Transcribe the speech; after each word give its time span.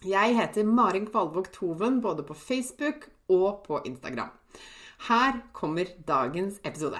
Jeg 0.00 0.32
heter 0.32 0.64
Marin 0.64 1.04
Kvalvåg 1.04 1.50
Toven 1.52 1.98
både 2.00 2.22
på 2.24 2.32
Facebook 2.32 3.02
og 3.28 3.66
på 3.66 3.82
Instagram. 3.84 4.30
Her 5.04 5.42
kommer 5.52 5.90
dagens 6.08 6.56
episode. 6.64 6.96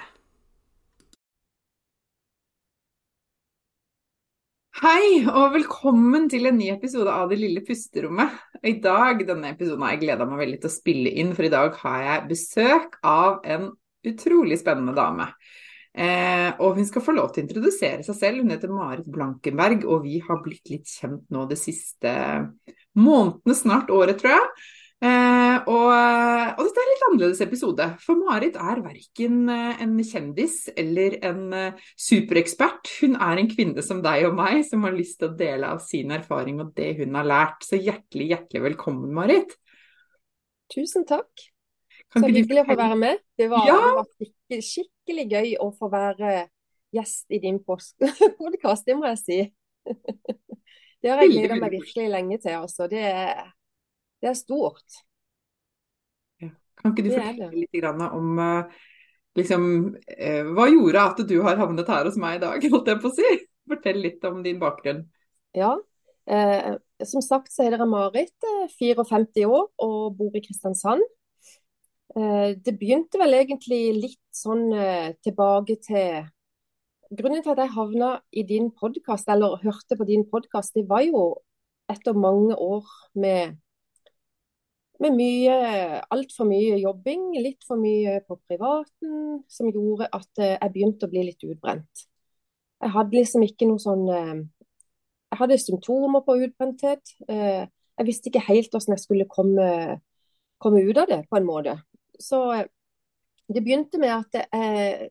Hei, 4.83 5.25
og 5.33 5.55
velkommen 5.55 6.29
til 6.29 6.51
en 6.51 6.61
ny 6.61 6.69
episode 6.75 7.09
av 7.09 7.33
Det 7.33 7.41
lille 7.41 7.65
pusterommet. 7.65 8.37
I 8.69 8.75
dag, 8.85 9.25
denne 9.25 9.55
episoden 9.55 9.81
har 9.87 9.97
jeg 9.97 10.03
gleda 10.05 10.29
meg 10.29 10.43
veldig 10.45 10.61
til 10.61 10.69
å 10.69 10.77
spille 10.77 11.17
inn, 11.25 11.33
for 11.33 11.49
i 11.49 11.53
dag 11.57 11.73
har 11.81 12.05
jeg 12.05 12.29
besøk 12.35 13.01
av 13.01 13.41
en 13.49 13.71
utrolig 14.13 14.61
spennende 14.61 14.93
dame. 14.93 15.31
Eh, 15.91 16.51
og 16.63 16.77
hun 16.79 16.87
skal 16.87 17.03
få 17.03 17.15
lov 17.17 17.33
til 17.33 17.43
å 17.43 17.47
introdusere 17.49 18.05
seg 18.07 18.19
selv. 18.19 18.43
Hun 18.45 18.55
heter 18.55 18.73
Marit 18.73 19.09
Blankenberg, 19.11 19.87
og 19.87 20.05
vi 20.07 20.21
har 20.27 20.43
blitt 20.45 20.71
litt 20.71 20.91
kjent 20.91 21.25
nå 21.35 21.47
det 21.51 21.59
siste 21.59 22.13
månedene, 22.99 23.57
snart 23.57 23.91
året, 23.95 24.21
tror 24.21 24.37
jeg. 24.37 24.53
Eh, 25.01 25.57
og, 25.65 25.87
og, 25.89 26.59
dette 26.61 26.77
er 26.77 26.85
en 26.85 26.91
litt 26.91 27.05
annerledes 27.07 27.41
episode, 27.41 27.87
for 28.05 28.21
Marit 28.21 28.59
er 28.61 28.83
verken 28.85 29.39
eh, 29.49 29.81
en 29.81 29.95
kjendis 30.05 30.59
eller 30.77 31.17
en 31.25 31.47
uh, 31.57 31.87
superekspert. 31.97 32.91
Hun 33.01 33.17
er 33.17 33.41
en 33.41 33.49
kvinne 33.49 33.85
som 33.85 34.03
deg 34.05 34.29
og 34.29 34.37
meg, 34.37 34.61
som 34.69 34.85
har 34.85 34.93
lyst 34.93 35.19
til 35.23 35.31
å 35.31 35.39
dele 35.39 35.73
av 35.73 35.81
sin 35.85 36.13
erfaring 36.15 36.61
og 36.61 36.75
det 36.77 36.93
hun 37.01 37.17
har 37.17 37.31
lært. 37.33 37.65
Så 37.65 37.81
hjertelig, 37.81 38.29
hjertelig 38.35 38.67
velkommen, 38.69 39.09
Marit. 39.17 39.57
Tusen 40.71 41.09
takk. 41.09 41.49
Kan 42.13 42.27
så 42.27 42.31
hyggelig 42.35 42.65
å 42.65 42.69
få 42.69 42.77
være 42.79 43.01
med. 43.01 43.25
Det 43.39 43.49
var, 43.51 43.67
ja. 43.71 43.79
det 43.81 43.97
var 43.97 44.09
skikkelig, 44.11 44.65
gøy 45.31 45.57
å 45.61 45.71
få 45.77 45.91
være 45.93 46.47
gjest 46.95 47.31
i 47.31 47.41
din 47.43 47.61
podkast, 47.67 48.87
det 48.87 48.97
må 48.99 49.11
jeg 49.13 49.21
si. 49.21 49.41
Det 51.01 51.09
har 51.09 51.23
jeg 51.25 51.33
gleda 51.33 51.59
meg 51.61 51.77
virkelig 51.79 52.09
lenge 52.13 52.39
til. 52.43 52.57
Altså. 52.61 52.89
Det, 52.91 53.05
det 54.21 54.31
er 54.31 54.39
stort. 54.39 54.99
Ja. 56.43 56.51
Kan 56.81 56.95
ikke 56.95 57.07
du 57.07 57.13
fortelle 57.15 57.51
litt 57.55 57.87
om 57.91 58.41
uh, 58.41 58.83
liksom, 59.39 59.65
uh, 59.97 60.51
hva 60.57 60.67
gjorde 60.69 61.07
at 61.13 61.23
du 61.31 61.39
har 61.47 61.61
havnet 61.61 61.89
her 61.89 62.09
hos 62.09 62.19
meg 62.21 62.39
i 62.39 62.43
dag, 62.45 62.69
holdt 62.75 62.93
jeg 62.93 63.01
på 63.01 63.13
å 63.13 63.17
si? 63.17 63.31
Fortell 63.71 64.03
litt 64.03 64.25
om 64.29 64.43
din 64.45 64.59
bakgrunn. 64.61 65.05
Ja, 65.55 65.77
eh, 66.31 66.73
som 67.07 67.23
sagt 67.23 67.53
så 67.53 67.63
heter 67.63 67.85
jeg 67.85 67.91
Marit, 67.91 68.47
54 68.81 69.45
år 69.47 69.69
og 69.87 70.17
bor 70.19 70.35
i 70.35 70.43
Kristiansand. 70.43 71.05
Eh, 72.17 72.57
det 72.65 72.75
begynte 72.79 73.21
vel 73.21 73.37
egentlig 73.39 73.81
litt 73.95 74.23
sånn 74.35 74.71
eh, 74.75 75.13
tilbake 75.23 75.79
til 75.85 76.27
Grunnen 77.11 77.43
til 77.43 77.51
at 77.51 77.59
jeg 77.59 77.75
havna 77.75 78.09
i 78.31 78.45
din 78.47 78.69
podkast, 78.71 79.27
eller 79.35 79.57
hørte 79.65 79.97
på 79.99 80.05
din 80.07 80.23
podkast, 80.31 80.77
det 80.79 80.85
var 80.87 81.03
jo 81.03 81.41
etter 81.91 82.15
mange 82.15 82.55
år 82.55 82.87
med, 83.19 83.57
med 85.03 85.17
mye 85.19 85.57
Altfor 86.15 86.47
mye 86.47 86.79
jobbing, 86.79 87.33
litt 87.43 87.67
for 87.67 87.83
mye 87.83 88.21
på 88.29 88.39
privaten, 88.47 89.43
som 89.51 89.73
gjorde 89.75 90.07
at 90.07 90.43
eh, 90.43 90.55
jeg 90.55 90.75
begynte 90.77 91.11
å 91.11 91.11
bli 91.11 91.27
litt 91.33 91.43
utbrent. 91.47 92.07
Jeg 92.79 92.95
hadde 92.95 93.19
liksom 93.19 93.43
ikke 93.45 93.69
noe 93.69 93.83
sånn 93.83 94.07
Jeg 94.09 95.39
hadde 95.43 95.59
symptomer 95.61 96.23
på 96.25 96.39
utbrenthet. 96.47 97.13
Jeg 97.29 98.07
visste 98.07 98.31
ikke 98.31 98.47
helt 98.47 98.73
hvordan 98.73 98.97
jeg 98.97 99.03
skulle 99.03 99.27
komme, 99.29 99.67
komme 100.59 100.81
ut 100.87 100.99
av 100.99 101.11
det, 101.11 101.25
på 101.29 101.37
en 101.37 101.47
måte. 101.47 101.77
Så 102.21 102.43
eh, 102.55 102.69
det 103.51 103.65
begynte 103.65 103.99
med 103.99 104.13
at 104.15 104.39
jeg 104.45 105.11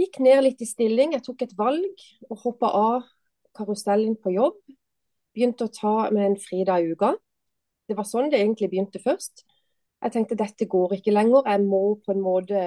gikk 0.00 0.20
ned 0.24 0.42
litt 0.44 0.62
i 0.62 0.68
stilling. 0.68 1.14
Jeg 1.16 1.24
tok 1.26 1.44
et 1.44 1.54
valg 1.58 2.06
og 2.30 2.40
hoppa 2.44 2.70
av 2.72 3.06
karusellen 3.56 4.16
på 4.20 4.34
jobb. 4.36 4.58
Begynte 5.36 5.66
å 5.66 5.72
ta 5.72 5.94
med 6.14 6.30
en 6.30 6.40
fridag 6.40 6.84
i 6.84 6.94
uka. 6.96 7.12
Det 7.86 7.96
var 7.96 8.08
sånn 8.08 8.30
det 8.32 8.40
egentlig 8.40 8.70
begynte 8.72 9.02
først. 9.02 9.44
Jeg 10.02 10.12
tenkte 10.12 10.38
dette 10.38 10.68
går 10.68 10.98
ikke 10.98 11.14
lenger, 11.14 11.46
jeg 11.48 11.62
må 11.64 11.82
på 12.04 12.12
en 12.12 12.22
måte 12.24 12.62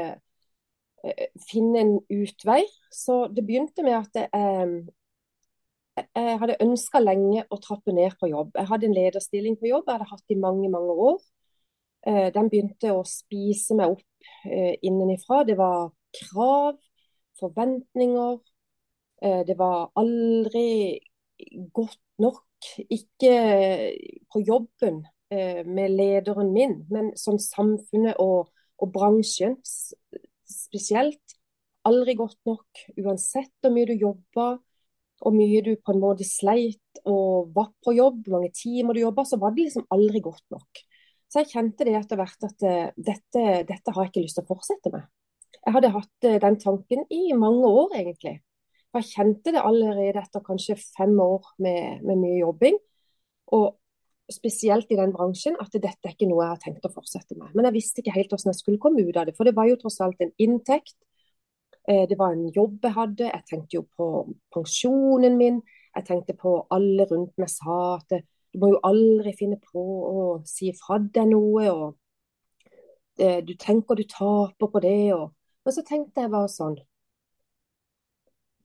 eh, 1.03 1.27
finne 1.49 1.83
en 1.83 1.93
utvei. 2.13 2.63
Så 2.93 3.27
det 3.33 3.45
begynte 3.45 3.85
med 3.85 3.99
at 3.99 4.21
jeg, 4.23 4.79
jeg 6.03 6.39
hadde 6.41 6.61
ønska 6.65 7.01
lenge 7.03 7.45
å 7.49 7.59
trappe 7.61 7.93
ned 7.95 8.17
på 8.21 8.31
jobb. 8.31 8.55
Jeg 8.57 8.71
hadde 8.71 8.89
en 8.89 8.97
lederstilling 8.97 9.59
på 9.59 9.69
jobb, 9.69 9.85
jeg 9.85 9.99
hadde 9.99 10.09
hatt 10.13 10.33
i 10.35 10.39
mange, 10.39 10.71
mange 10.73 10.97
år. 11.09 11.19
Eh, 12.07 12.29
den 12.35 12.49
begynte 12.51 12.93
å 12.95 13.03
spise 13.07 13.75
meg 13.77 13.95
opp 13.95 14.29
eh, 14.47 14.75
innenifra. 14.85 15.43
Det 15.47 15.57
var 15.59 15.91
krav, 16.15 16.77
forventninger. 17.39 18.39
Eh, 19.23 19.41
det 19.47 19.57
var 19.59 19.89
aldri 19.99 20.99
godt 21.75 22.01
nok. 22.23 22.45
Ikke 22.91 23.33
på 24.27 24.41
jobben 24.43 25.05
med 25.29 25.93
lederen 25.93 26.49
min, 26.51 26.71
men 26.89 27.11
som 27.15 27.37
samfunnet 27.39 28.17
og, 28.19 28.49
og 28.81 28.89
bransjen 28.91 29.53
spesielt. 29.63 31.35
Aldri 31.87 32.17
godt 32.19 32.39
nok. 32.49 32.81
Uansett 32.97 33.53
hvor 33.61 33.71
mye 33.75 33.87
du 33.87 33.93
jobba 33.93 34.49
og 35.19 35.35
mye 35.35 35.61
du 35.63 35.73
på 35.79 35.93
en 35.93 36.01
måte 36.01 36.27
sleit 36.27 37.01
og 37.05 37.53
var 37.55 37.69
på 37.85 37.93
jobb, 37.95 38.25
mange 38.33 38.51
timer 38.55 38.97
du 38.97 39.03
jobba, 39.03 39.25
så 39.27 39.39
var 39.39 39.53
det 39.55 39.67
liksom 39.67 39.87
aldri 39.93 40.21
godt 40.25 40.45
nok. 40.55 40.83
Så 41.29 41.43
jeg 41.43 41.51
kjente 41.51 41.85
det 41.85 41.95
etter 41.99 42.19
hvert 42.19 42.45
at 42.47 42.65
uh, 42.65 42.91
dette, 42.97 43.45
dette, 43.69 43.93
har 43.93 44.05
jeg 44.05 44.11
ikke 44.11 44.25
lyst 44.25 44.39
til 44.39 44.45
å 44.47 44.49
fortsette 44.49 44.93
med. 44.93 45.05
Jeg 45.59 45.75
hadde 45.75 45.91
hatt 45.93 46.29
uh, 46.29 46.37
den 46.45 46.57
tanken 46.61 47.03
i 47.13 47.23
mange 47.37 47.69
år, 47.69 47.93
egentlig. 47.99 48.39
Jeg 48.97 49.09
kjente 49.11 49.53
det 49.53 49.61
allerede 49.61 50.17
etter 50.23 50.41
kanskje 50.41 50.79
fem 50.81 51.13
år 51.21 51.51
med, 51.61 52.01
med 52.01 52.23
mye 52.23 52.39
jobbing. 52.39 52.79
Og 53.53 53.75
spesielt 54.33 54.89
i 54.93 54.97
den 54.97 55.13
bransjen, 55.13 55.57
at 55.61 55.73
dette 55.73 56.05
er 56.05 56.13
ikke 56.13 56.29
noe 56.29 56.43
jeg 56.43 56.53
har 56.53 56.63
tenkt 56.63 56.85
å 56.85 56.93
fortsette 56.93 57.37
med. 57.37 57.53
Men 57.57 57.69
jeg 57.69 57.77
visste 57.77 58.01
ikke 58.01 58.15
helt 58.15 58.33
hvordan 58.33 58.51
jeg 58.51 58.61
skulle 58.61 58.81
komme 58.81 59.05
ut 59.05 59.17
av 59.17 59.29
det. 59.29 59.35
For 59.37 59.49
det 59.49 59.55
var 59.57 59.69
jo 59.69 59.77
tross 59.81 59.99
alt 60.05 60.21
en 60.25 60.33
inntekt. 60.41 60.97
Eh, 61.89 62.05
det 62.09 62.17
var 62.19 62.35
en 62.35 62.47
jobb 62.53 62.85
jeg 62.85 62.95
hadde. 62.97 63.29
Jeg 63.29 63.47
tenkte 63.49 63.79
jo 63.79 63.85
på 63.97 64.09
pensjonen 64.53 65.37
min. 65.39 65.61
Jeg 65.95 66.09
tenkte 66.09 66.37
på 66.37 66.55
alle 66.73 67.07
rundt 67.09 67.33
meg 67.41 67.49
sa 67.51 67.79
at 67.97 68.19
du 68.53 68.59
må 68.61 68.71
jo 68.73 68.79
aldri 68.85 69.33
finne 69.37 69.59
på 69.61 69.81
å 70.09 70.21
si 70.47 70.71
fra 70.77 70.99
deg 70.99 71.29
noe. 71.31 71.69
og 71.69 73.21
eh, 73.21 73.39
Du 73.45 73.53
tenker 73.59 73.95
du 73.99 74.05
taper 74.09 74.71
på 74.73 74.81
det. 74.83 75.13
Og, 75.15 75.29
men 75.65 75.75
så 75.75 75.85
tenkte 75.85 76.25
jeg 76.25 76.33
bare 76.33 76.51
sånn 76.51 76.79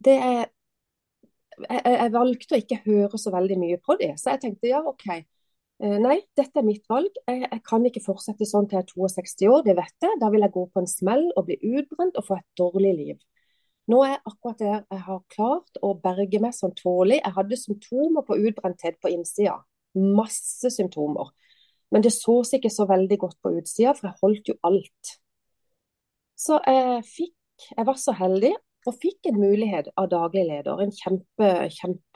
det 0.05 0.15
er, 0.21 0.41
jeg, 1.63 1.81
jeg, 1.87 2.11
valgte 2.13 2.57
å 2.57 2.59
ikke 2.61 2.81
høre 2.85 3.21
så 3.21 3.31
veldig 3.33 3.57
mye 3.57 3.79
på 3.81 3.97
det. 4.01 4.11
Så 4.21 4.35
jeg 4.35 4.43
tenkte 4.43 4.69
ja, 4.69 4.83
OK. 4.85 5.07
Eh, 5.83 5.97
nei, 6.03 6.19
dette 6.37 6.61
er 6.61 6.67
mitt 6.67 6.85
valg. 6.91 7.13
Jeg, 7.29 7.45
jeg, 7.47 7.61
kan 7.67 7.87
ikke 7.89 8.03
fortsette 8.05 8.49
sånn 8.49 8.69
til 8.69 8.81
jeg 8.81 8.85
er 8.85 8.91
62 8.93 9.49
år, 9.51 9.63
det 9.67 9.77
vet 9.79 10.07
jeg. 10.07 10.19
Da 10.21 10.31
vil 10.35 10.45
jeg 10.45 10.55
gå 10.57 10.67
på 10.71 10.83
en 10.83 10.91
smell 10.91 11.25
og 11.35 11.49
bli 11.49 11.57
utbrent 11.79 12.21
og 12.21 12.29
få 12.29 12.39
et 12.41 12.49
dårlig 12.61 12.93
liv. 12.99 13.23
Nå 13.91 14.01
er 14.05 14.15
jeg 14.15 14.23
akkurat 14.31 14.61
der 14.61 14.77
jeg 14.79 15.03
har 15.09 15.23
klart 15.35 15.81
å 15.85 15.93
berge 16.01 16.41
meg 16.41 16.57
sånn 16.57 16.73
tålelig. 16.79 17.21
Jeg 17.21 17.37
hadde 17.37 17.61
symptomer 17.61 18.25
på 18.25 18.39
utbrenthet 18.49 19.01
på 19.03 19.13
innsida. 19.13 19.59
Masse 19.95 20.71
symptomer. 20.75 21.31
Men 21.93 22.03
det 22.03 22.13
så 22.13 22.43
ikke 22.57 22.71
så 22.73 22.87
veldig 22.91 23.19
godt 23.23 23.39
på 23.43 23.55
utsida, 23.59 23.93
for 23.95 24.09
jeg 24.09 24.21
holdt 24.23 24.49
jo 24.51 24.55
alt. 24.67 25.05
Så 26.37 26.61
jeg 26.67 27.05
fikk 27.07 27.35
Jeg 27.79 27.87
var 27.87 27.95
så 27.95 28.11
heldig 28.19 28.51
og 28.85 28.97
fikk 28.99 29.27
en 29.31 29.39
mulighet 29.39 29.87
av 29.97 30.09
daglig 30.11 30.43
leder, 30.49 30.81
en 30.83 30.91
kjempe, 30.93 31.71
kjempemann 31.71 32.11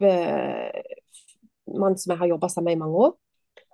som 1.96 2.10
jeg 2.10 2.18
har 2.18 2.26
jobba 2.32 2.48
sammen 2.50 2.66
med 2.66 2.76
i 2.76 2.80
mange 2.82 2.98
år. 3.06 3.12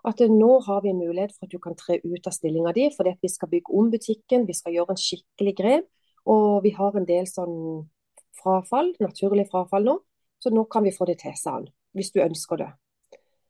At 0.05 0.21
nå 0.29 0.51
har 0.67 0.83
vi 0.85 0.93
en 0.93 1.01
mulighet 1.01 1.33
for 1.33 1.49
at 1.49 1.55
du 1.55 1.59
kan 1.65 1.77
tre 1.81 1.97
ut 2.05 2.29
av 2.29 2.37
stillinga 2.37 2.73
di, 2.77 2.91
fordi 2.93 3.17
vi 3.23 3.29
skal 3.33 3.49
bygge 3.49 3.73
om 3.73 3.89
butikken, 3.91 4.45
vi 4.47 4.53
skal 4.55 4.77
gjøre 4.77 4.93
en 4.93 5.01
skikkelig 5.01 5.55
grep. 5.56 5.89
Og 6.29 6.62
vi 6.65 6.71
har 6.77 6.93
en 6.97 7.09
del 7.09 7.27
sånn 7.29 7.89
frafall, 8.37 8.93
naturlig 9.01 9.49
frafall 9.51 9.89
nå, 9.89 9.99
så 10.41 10.53
nå 10.53 10.69
kan 10.69 10.85
vi 10.85 10.93
få 10.93 11.09
det 11.09 11.19
til, 11.25 11.35
sa 11.41 11.51
han. 11.59 11.67
Hvis 11.97 12.12
du 12.12 12.21
ønsker 12.21 12.61
det. 12.61 12.71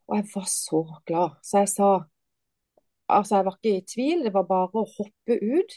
Og 0.08 0.16
jeg 0.16 0.26
var 0.34 0.48
så 0.50 0.80
glad. 1.06 1.38
Så 1.42 1.58
jeg 1.64 1.68
sa 1.68 1.92
Altså, 3.08 3.36
jeg 3.36 3.44
var 3.44 3.58
ikke 3.58 3.76
i 3.76 3.84
tvil, 3.84 4.22
det 4.24 4.30
var 4.32 4.46
bare 4.48 4.80
å 4.80 4.88
hoppe 4.88 5.36
ut. 5.36 5.74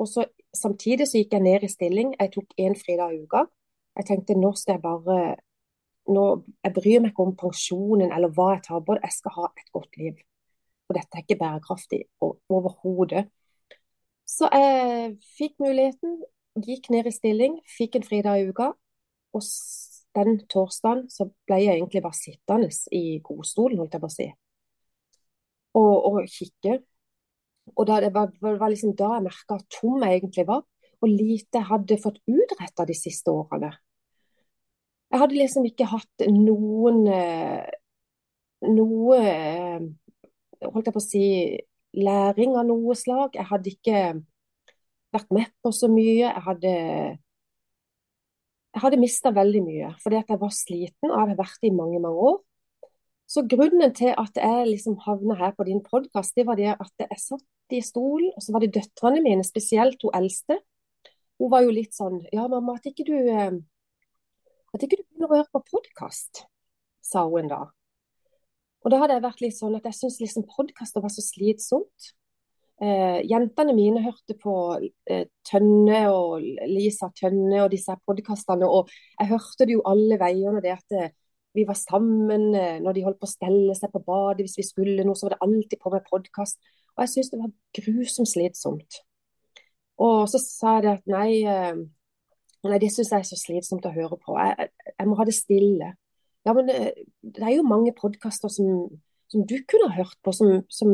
Og 0.00 0.08
så 0.08 0.24
Samtidig 0.56 1.04
så 1.08 1.20
gikk 1.20 1.34
jeg 1.36 1.44
ned 1.44 1.64
i 1.66 1.68
stilling. 1.68 2.14
Jeg 2.16 2.30
tok 2.32 2.54
én 2.56 2.72
fridag 2.80 3.12
i 3.12 3.18
uka. 3.26 3.42
Jeg 3.96 4.06
tenkte 4.08 4.36
nå 4.38 4.54
skal 4.56 4.78
jeg 4.78 4.82
bare 4.82 5.36
nå, 6.08 6.22
Jeg 6.64 6.72
bryr 6.72 7.02
meg 7.02 7.10
ikke 7.10 7.26
om 7.26 7.34
pensjonen 7.36 8.12
eller 8.14 8.32
hva 8.32 8.54
jeg 8.54 8.62
tar 8.68 8.80
på. 8.86 8.96
Jeg 9.02 9.12
skal 9.12 9.34
ha 9.36 9.50
et 9.52 9.72
godt 9.76 9.98
liv. 10.00 10.22
Og 10.88 10.96
dette 10.96 11.18
er 11.18 11.24
ikke 11.24 11.38
bærekraftig 11.42 12.00
overhodet. 12.22 13.26
Så 14.26 14.48
jeg 14.52 15.16
fikk 15.36 15.58
muligheten, 15.62 16.22
gikk 16.64 16.88
ned 16.90 17.10
i 17.10 17.14
stilling, 17.14 17.58
fikk 17.76 17.98
en 17.98 18.06
fridag 18.06 18.40
i 18.40 18.48
uka. 18.48 18.72
Og 19.36 19.42
den 20.16 20.38
torsdagen 20.50 21.06
så 21.12 21.28
ble 21.48 21.60
jeg 21.62 21.76
egentlig 21.76 22.02
bare 22.04 22.16
sittende 22.16 22.70
i 22.96 23.18
godstolen, 23.24 23.80
holdt 23.80 23.96
jeg 23.96 24.02
på 24.02 24.10
å 24.10 24.14
si, 24.14 24.28
og, 25.76 25.94
og 26.10 26.20
kikke. 26.32 26.78
Og 27.74 27.88
da, 27.88 27.98
det 28.04 28.12
var, 28.14 28.30
var 28.40 28.70
liksom 28.70 28.94
da 28.96 29.16
jeg 29.16 29.26
merka 29.26 29.56
hvor 29.56 29.64
tom 29.72 30.04
jeg 30.06 30.20
egentlig 30.20 30.46
var, 30.48 30.62
og 31.02 31.10
lite 31.12 31.60
jeg 31.60 31.68
hadde 31.68 31.98
fått 32.00 32.22
utretta 32.30 32.86
de 32.88 32.96
siste 32.96 33.32
årene. 33.32 33.72
Jeg 35.12 35.22
hadde 35.22 35.38
liksom 35.38 35.66
ikke 35.68 35.86
hatt 35.90 36.24
noen 36.30 37.04
eh, 37.12 37.66
noe 38.66 39.18
eh, 39.20 39.84
holdt 40.64 40.88
jeg 40.88 40.94
på 40.94 41.02
å 41.02 41.04
si 41.04 41.26
læring 41.96 42.56
av 42.56 42.66
noe 42.68 42.96
slag. 42.98 43.36
Jeg 43.36 43.48
hadde 43.50 43.72
ikke 43.72 44.00
vært 45.14 45.30
med 45.34 45.52
på 45.62 45.72
så 45.74 45.88
mye. 45.92 46.26
Jeg 46.26 46.44
hadde 46.48 46.74
jeg 48.76 48.82
hadde 48.84 49.00
mista 49.00 49.32
veldig 49.32 49.62
mye 49.64 49.90
fordi 50.02 50.18
at 50.18 50.28
jeg 50.28 50.40
var 50.42 50.52
sliten 50.52 51.08
og 51.08 51.20
hadde 51.22 51.38
vært 51.38 51.62
det 51.62 51.70
i 51.70 51.76
mange 51.76 52.00
mange 52.02 52.24
år. 52.30 52.36
Så 53.26 53.42
grunnen 53.48 53.94
til 53.96 54.12
at 54.12 54.36
jeg 54.38 54.66
liksom 54.68 54.98
havna 55.02 55.34
her 55.40 55.54
på 55.56 55.64
din 55.66 55.80
podkast, 55.82 56.36
det 56.36 56.44
var 56.46 56.58
det 56.60 56.76
at 56.76 56.92
jeg 57.00 57.18
satt 57.18 57.74
i 57.74 57.80
stolen, 57.82 58.28
og 58.36 58.44
så 58.44 58.52
var 58.54 58.62
det 58.62 58.74
døtrene 58.76 59.22
mine, 59.24 59.42
spesielt 59.42 60.04
hun 60.04 60.14
eldste. 60.14 60.60
Hun 61.40 61.50
var 61.50 61.64
jo 61.64 61.72
litt 61.74 61.96
sånn 61.96 62.20
Ja, 62.32 62.46
mamma, 62.52 62.76
at 62.76 62.86
ikke 62.86 63.04
du 63.08 63.16
eh, 63.16 63.56
At 64.76 64.84
ikke 64.84 65.00
du 65.00 65.02
begynner 65.02 65.32
å 65.32 65.40
høre 65.40 65.50
på 65.56 65.64
podkast, 65.72 66.44
sa 67.04 67.24
hun 67.26 67.48
da. 67.50 67.64
Og 68.84 68.92
da 68.92 69.00
hadde 69.02 69.16
jeg 69.16 69.24
vært 69.24 69.42
litt 69.42 69.56
sånn 69.56 69.74
at 69.78 69.88
jeg 69.88 69.98
syntes 69.98 70.20
liksom 70.22 70.46
podkaster 70.52 71.02
var 71.02 71.10
så 71.16 71.24
slitsomt. 71.24 72.12
Eh, 72.76 73.22
jentene 73.24 73.72
mine 73.72 74.02
hørte 74.04 74.34
på 74.36 74.54
eh, 75.08 75.24
Tønne 75.48 76.00
og 76.12 76.42
Lisa 76.68 77.08
Tønne 77.16 77.62
og 77.62 77.70
disse 77.72 77.94
podkastene, 78.04 78.68
og 78.68 78.90
jeg 79.16 79.30
hørte 79.30 79.64
det 79.64 79.78
jo 79.78 79.84
alle 79.88 80.18
veiene. 80.20 80.60
det 80.60 80.74
at 80.74 80.96
eh, 80.96 81.14
vi 81.56 81.64
var 81.64 81.78
sammen 81.80 82.50
eh, 82.54 82.76
når 82.84 82.92
de 82.92 83.04
holdt 83.06 83.20
på 83.22 83.28
å 83.28 83.32
stelle 83.32 83.76
seg 83.78 83.92
på 83.94 84.02
badet 84.04 84.44
hvis 84.44 84.58
vi 84.60 84.66
skulle 84.66 85.06
noe, 85.08 85.16
så 85.16 85.30
var 85.30 85.36
det 85.36 85.46
alltid 85.48 85.80
på 85.80 85.92
med 85.94 86.04
podkast. 86.10 86.60
Og 86.96 87.04
jeg 87.04 87.12
syntes 87.14 87.32
det 87.32 87.40
var 87.40 87.54
grusomt 87.80 88.32
slitsomt. 88.32 89.00
Og 90.04 90.26
så 90.28 90.40
sa 90.42 90.76
jeg 90.76 90.84
det 90.84 90.94
at 90.98 91.08
nei, 91.08 91.30
eh, 91.48 91.80
nei 92.68 92.80
det 92.82 92.92
syns 92.92 93.14
jeg 93.14 93.24
er 93.24 93.30
så 93.30 93.40
slitsomt 93.40 93.88
å 93.88 93.94
høre 93.96 94.20
på. 94.20 94.36
Jeg, 94.36 94.68
jeg, 94.92 95.08
må 95.08 95.16
ha 95.16 95.24
det 95.24 95.36
stille. 95.38 95.94
Ja, 96.44 96.52
men 96.52 96.68
det, 96.68 96.92
er 97.40 97.56
jo 97.56 97.64
mange 97.64 97.96
podkaster 97.96 98.52
som, 98.52 98.90
som, 99.32 99.48
du 99.48 99.56
kunne 99.64 99.88
ha 99.88 100.02
hørt 100.04 100.20
på, 100.20 100.36
som, 100.36 100.60
som 100.68 100.92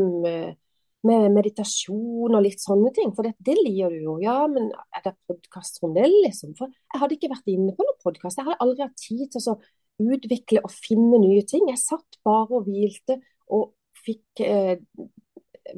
med 1.06 1.28
meditasjon 1.34 2.37
og 2.37 2.44
litt 2.44 2.62
sånne 2.62 2.93
ting. 2.94 3.12
For 3.16 3.26
det, 3.26 3.34
det 3.43 3.56
liker 3.58 3.93
du 3.93 4.06
jo. 4.06 4.16
Ja, 4.22 4.38
men 4.50 4.70
er 4.94 5.04
det 5.06 5.14
podkast 5.28 5.81
om 5.82 5.94
det, 5.96 6.06
liksom? 6.08 6.54
For 6.58 6.70
jeg 6.70 7.02
hadde 7.02 7.19
ikke 7.19 7.32
vært 7.32 7.52
inne 7.52 7.75
på 7.76 7.87
noen 7.87 8.00
podkast. 8.04 8.38
Jeg 8.38 8.49
hadde 8.49 8.62
aldri 8.64 8.87
hatt 8.87 8.99
tid 9.00 9.25
til 9.34 9.52
å 9.52 9.58
utvikle 10.02 10.62
og 10.64 10.75
finne 10.75 11.20
nye 11.22 11.44
ting. 11.49 11.69
Jeg 11.70 11.82
satt 11.82 12.20
bare 12.26 12.58
og 12.58 12.69
hvilte 12.69 13.19
og 13.52 13.72
fikk 14.02 14.43
eh, 14.46 14.78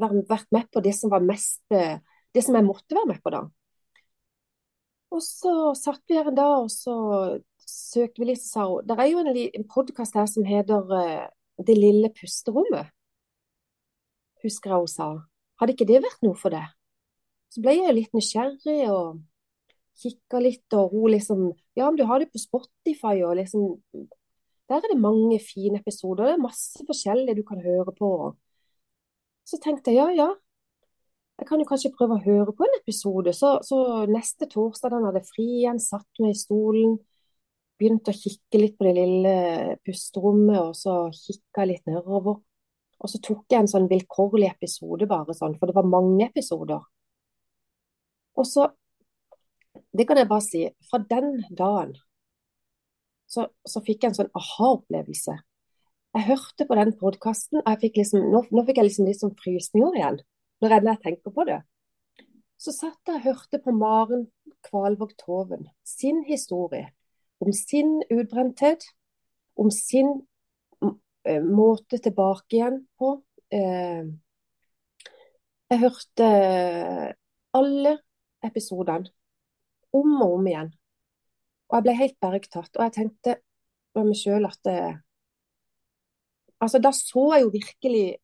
vært 0.01 0.51
med 0.55 0.71
på 0.73 0.83
det 0.85 0.95
som 0.97 1.13
var 1.13 1.25
mest 1.25 1.63
eh, 1.75 2.01
Det 2.35 2.43
som 2.43 2.57
jeg 2.57 2.67
måtte 2.67 2.97
være 2.97 3.13
med 3.13 3.21
på 3.23 3.31
da. 3.31 3.45
Og 5.15 5.21
så 5.23 5.53
satt 5.79 6.03
vi 6.11 6.17
her 6.19 6.27
en 6.27 6.35
dag, 6.35 6.65
og 6.65 6.71
så 6.73 6.95
søkte 7.63 8.19
vi 8.19 8.33
litt, 8.33 8.43
sa 8.43 8.67
hun. 8.67 8.83
Det 8.83 8.97
er 8.99 9.13
jo 9.13 9.21
en, 9.23 9.31
en 9.31 9.67
podkast 9.71 10.19
her 10.19 10.27
som 10.31 10.47
heter 10.49 10.97
eh, 10.99 11.29
Det 11.63 11.77
lille 11.79 12.11
pusterommet 12.17 12.91
husker 14.45 14.73
jeg 14.75 14.85
hun 14.85 14.91
sa. 14.91 15.09
Hadde 15.61 15.75
ikke 15.75 15.89
det 15.89 16.03
vært 16.05 16.25
noe 16.27 16.39
for 16.39 16.55
deg? 16.55 16.67
Så 17.55 17.63
ble 17.63 17.77
jeg 17.79 17.95
litt 17.95 18.17
nysgjerrig 18.17 18.81
og 18.91 19.21
kikka 20.03 20.41
litt, 20.43 20.67
og 20.75 20.95
hun 20.95 21.13
liksom 21.15 21.45
Ja, 21.79 21.89
men 21.89 21.99
du 21.99 22.05
har 22.07 22.19
det 22.23 22.33
på 22.33 22.43
Spotify, 22.43 23.21
og 23.27 23.37
liksom 23.39 23.79
Der 24.69 24.81
er 24.81 24.89
det 24.91 25.01
mange 25.01 25.39
fine 25.41 25.79
episoder. 25.79 26.25
Det 26.25 26.33
er 26.35 26.47
masse 26.47 26.87
forskjellig 26.89 27.37
du 27.37 27.43
kan 27.45 27.61
høre 27.61 27.93
på. 27.93 28.09
Så 29.45 29.59
tenkte 29.61 29.93
jeg 29.93 30.01
ja, 30.01 30.25
ja. 30.25 30.31
Jeg 31.39 31.49
kan 31.49 31.61
jo 31.61 31.67
kanskje 31.69 31.93
prøve 31.93 32.17
å 32.17 32.25
høre 32.25 32.53
på 32.57 32.65
en 32.65 32.77
episode. 32.79 33.35
Så, 33.37 33.59
så 33.67 33.77
neste 34.09 34.49
torsdag 34.49 34.95
da 34.95 35.03
hadde 35.05 35.25
fri 35.29 35.45
igjen, 35.59 35.81
satt 35.83 36.23
meg 36.23 36.33
i 36.33 36.39
stolen, 36.39 36.97
begynte 37.79 38.15
å 38.15 38.17
kikke 38.17 38.61
litt 38.63 38.77
på 38.79 38.87
det 38.87 38.95
lille 38.97 39.35
pusterommet, 39.85 40.61
og 40.63 40.79
så 40.79 40.97
kikka 41.13 41.67
litt 41.69 41.85
nedover. 41.91 42.41
Og 43.05 43.11
så 43.13 43.21
tok 43.21 43.45
jeg 43.53 43.61
en 43.61 43.69
sånn 43.69 43.91
vilkårlig 43.91 44.49
episode, 44.49 45.05
bare 45.11 45.37
sånn, 45.37 45.59
for 45.61 45.69
det 45.69 45.77
var 45.77 45.89
mange 45.89 46.31
episoder. 46.31 46.81
Og 48.35 48.49
så 48.49 48.73
Det 49.95 50.07
kan 50.07 50.19
jeg 50.19 50.27
bare 50.27 50.43
si. 50.43 50.61
Fra 50.91 50.99
den 50.99 51.45
dagen 51.55 51.93
så, 53.31 53.47
så 53.67 53.83
fikk 53.83 54.03
jeg 54.03 54.11
en 54.11 54.17
sånn 54.17 54.31
aha-opplevelse. 54.39 55.35
Jeg 56.15 56.27
hørte 56.29 56.67
på 56.67 56.79
den 56.79 56.93
podkasten, 56.99 57.61
og 57.63 57.71
jeg 57.73 57.81
fikk 57.85 58.01
liksom, 58.01 58.27
nå, 58.31 58.43
nå, 58.55 58.65
fikk 58.67 58.79
jeg 58.79 58.89
liksom 58.89 59.09
litt 59.09 59.21
sånn 59.21 59.35
frysninger 59.39 59.99
igjen. 59.99 60.19
Når 60.63 60.75
jeg, 60.75 60.99
tenker 61.03 61.35
på 61.35 61.47
det. 61.49 61.61
Så 62.59 62.75
satt 62.75 63.11
jeg 63.11 63.19
og 63.19 63.27
hørte 63.27 63.61
på 63.63 63.75
Maren 63.75 64.29
Kvalvåg 64.67 65.17
Toven 65.21 65.67
sin 65.87 66.23
historie. 66.27 66.93
Om 67.43 67.51
sin 67.55 67.97
utbrenthet, 68.15 68.87
om 69.59 69.71
sin 69.75 70.23
måte 71.25 71.99
tilbake 72.03 72.59
igjen 72.59 72.81
på. 72.99 73.17
Eh, 73.53 74.05
jeg 75.71 75.81
hørte 75.81 76.27
alle 77.55 77.95
episodene 78.45 79.11
om 79.95 80.15
og 80.23 80.39
om 80.39 80.47
igjen. 80.51 80.71
Og 81.71 81.79
jeg 81.79 81.87
ble 81.87 81.97
helt 81.99 82.19
bergtatt. 82.21 82.77
Og 82.77 82.85
jeg 82.85 82.97
tenkte 82.99 83.37
med 83.95 84.11
meg 84.11 84.19
sjøl 84.19 84.51
at 84.51 84.61
det, 84.67 84.79
eh, 84.91 85.01
Altså, 86.63 86.79
da 86.79 86.95
så 86.97 87.35
jeg 87.35 87.43
jo 87.43 87.49
virkelig 87.53 88.17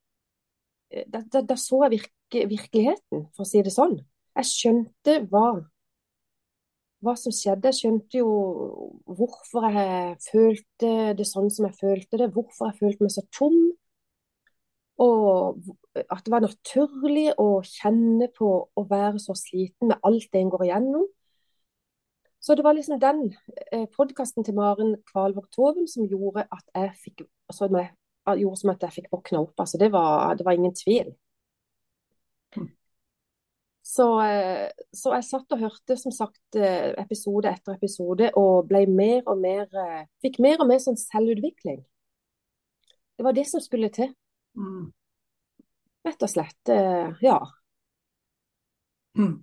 Da, 0.91 1.21
da, 1.21 1.41
da 1.43 1.55
så 1.61 1.85
jeg 1.85 1.91
virke, 1.99 2.47
virkeligheten, 2.49 3.27
for 3.35 3.45
å 3.45 3.47
si 3.47 3.61
det 3.63 3.71
sånn. 3.71 3.93
Jeg 4.35 4.49
skjønte 4.49 5.13
hva 5.31 5.61
hva 7.05 7.15
som 7.19 7.33
skjedde. 7.35 7.71
Jeg 7.71 7.79
skjønte 7.79 8.21
jo 8.21 8.31
hvorfor 9.09 9.69
jeg 9.73 10.17
følte 10.25 10.91
det 11.19 11.27
sånn 11.29 11.51
som 11.53 11.69
jeg 11.69 11.79
følte 11.81 12.21
det. 12.21 12.33
Hvorfor 12.35 12.71
jeg 12.71 12.81
følte 12.81 13.07
meg 13.07 13.15
så 13.15 13.25
tom. 13.37 13.57
Og 15.01 15.63
at 15.97 16.27
det 16.27 16.33
var 16.33 16.45
naturlig 16.45 17.31
å 17.41 17.63
kjenne 17.65 18.29
på 18.37 18.51
å 18.69 18.85
være 18.91 19.23
så 19.23 19.37
sliten 19.39 19.91
med 19.93 20.05
alt 20.05 20.29
det 20.29 20.43
en 20.43 20.53
går 20.53 20.67
igjennom. 20.69 21.09
Så 22.41 22.57
det 22.57 22.65
var 22.65 22.77
liksom 22.77 23.01
den 23.01 23.35
eh, 23.73 23.87
podkasten 23.97 24.45
til 24.45 24.57
Maren 24.57 24.95
Kvalvåg 25.11 25.51
Toven 25.53 25.89
som 25.89 26.09
gjorde 26.09 26.47
at 26.49 26.65
jeg 26.73 26.93
fikk, 27.05 27.25
som 27.53 27.77
at 27.77 28.87
jeg 28.87 28.95
fikk 28.95 29.11
våkna 29.13 29.43
opp. 29.45 29.57
Altså, 29.61 29.81
det, 29.81 29.91
var, 29.93 30.35
det 30.37 30.47
var 30.47 30.57
ingen 30.57 30.77
tvil. 30.77 31.13
Så, 33.91 34.07
eh, 34.23 34.69
så, 34.95 35.15
jeg 35.17 35.27
satt 35.27 35.55
og 35.57 35.63
hørte 35.65 35.97
som 35.99 36.13
sagt 36.15 36.59
eh, 36.59 36.93
episode 37.01 37.51
etter 37.51 37.75
episode 37.75 38.29
og 38.39 38.69
ble 38.71 38.85
mer 38.87 39.25
og 39.25 39.41
mer 39.43 39.65
eh, 39.67 40.05
Fikk 40.23 40.39
mer 40.45 40.63
og 40.63 40.69
mer 40.71 40.79
sånn 40.83 40.99
selvutvikling. 41.01 41.81
Det 43.19 43.27
var 43.27 43.35
det 43.37 43.47
som 43.51 43.63
skulle 43.65 43.91
til. 43.95 44.13
Mm. 44.55 44.93
Rett 46.07 46.23
og 46.25 46.31
slett. 46.33 46.71
Ja. 47.21 47.37
Mm. 49.19 49.35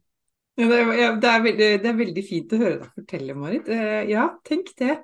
Det, 0.58 0.66
er, 0.66 1.20
det, 1.22 1.30
er 1.30 1.44
veldig, 1.44 1.68
det, 1.84 1.92
er, 1.92 1.98
veldig, 2.00 2.24
fint 2.26 2.56
å 2.56 2.62
høre 2.64 2.80
deg 2.80 2.96
fortelle, 2.96 3.36
Marit. 3.38 3.70
Ja, 4.10 4.24
tenk 4.48 4.72
det. 4.82 4.96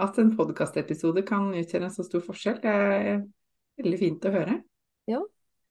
At 0.00 0.16
en 0.22 0.32
podkastepisode 0.38 1.26
kan 1.28 1.50
utgjøre 1.52 1.90
en 1.90 1.92
så 1.92 2.06
stor 2.06 2.24
forskjell. 2.24 2.62
Det 2.62 2.72
er 2.72 3.20
Veldig 3.78 3.98
fint 4.00 4.24
å 4.26 4.32
høre. 4.34 4.54
Ja. 5.06 5.20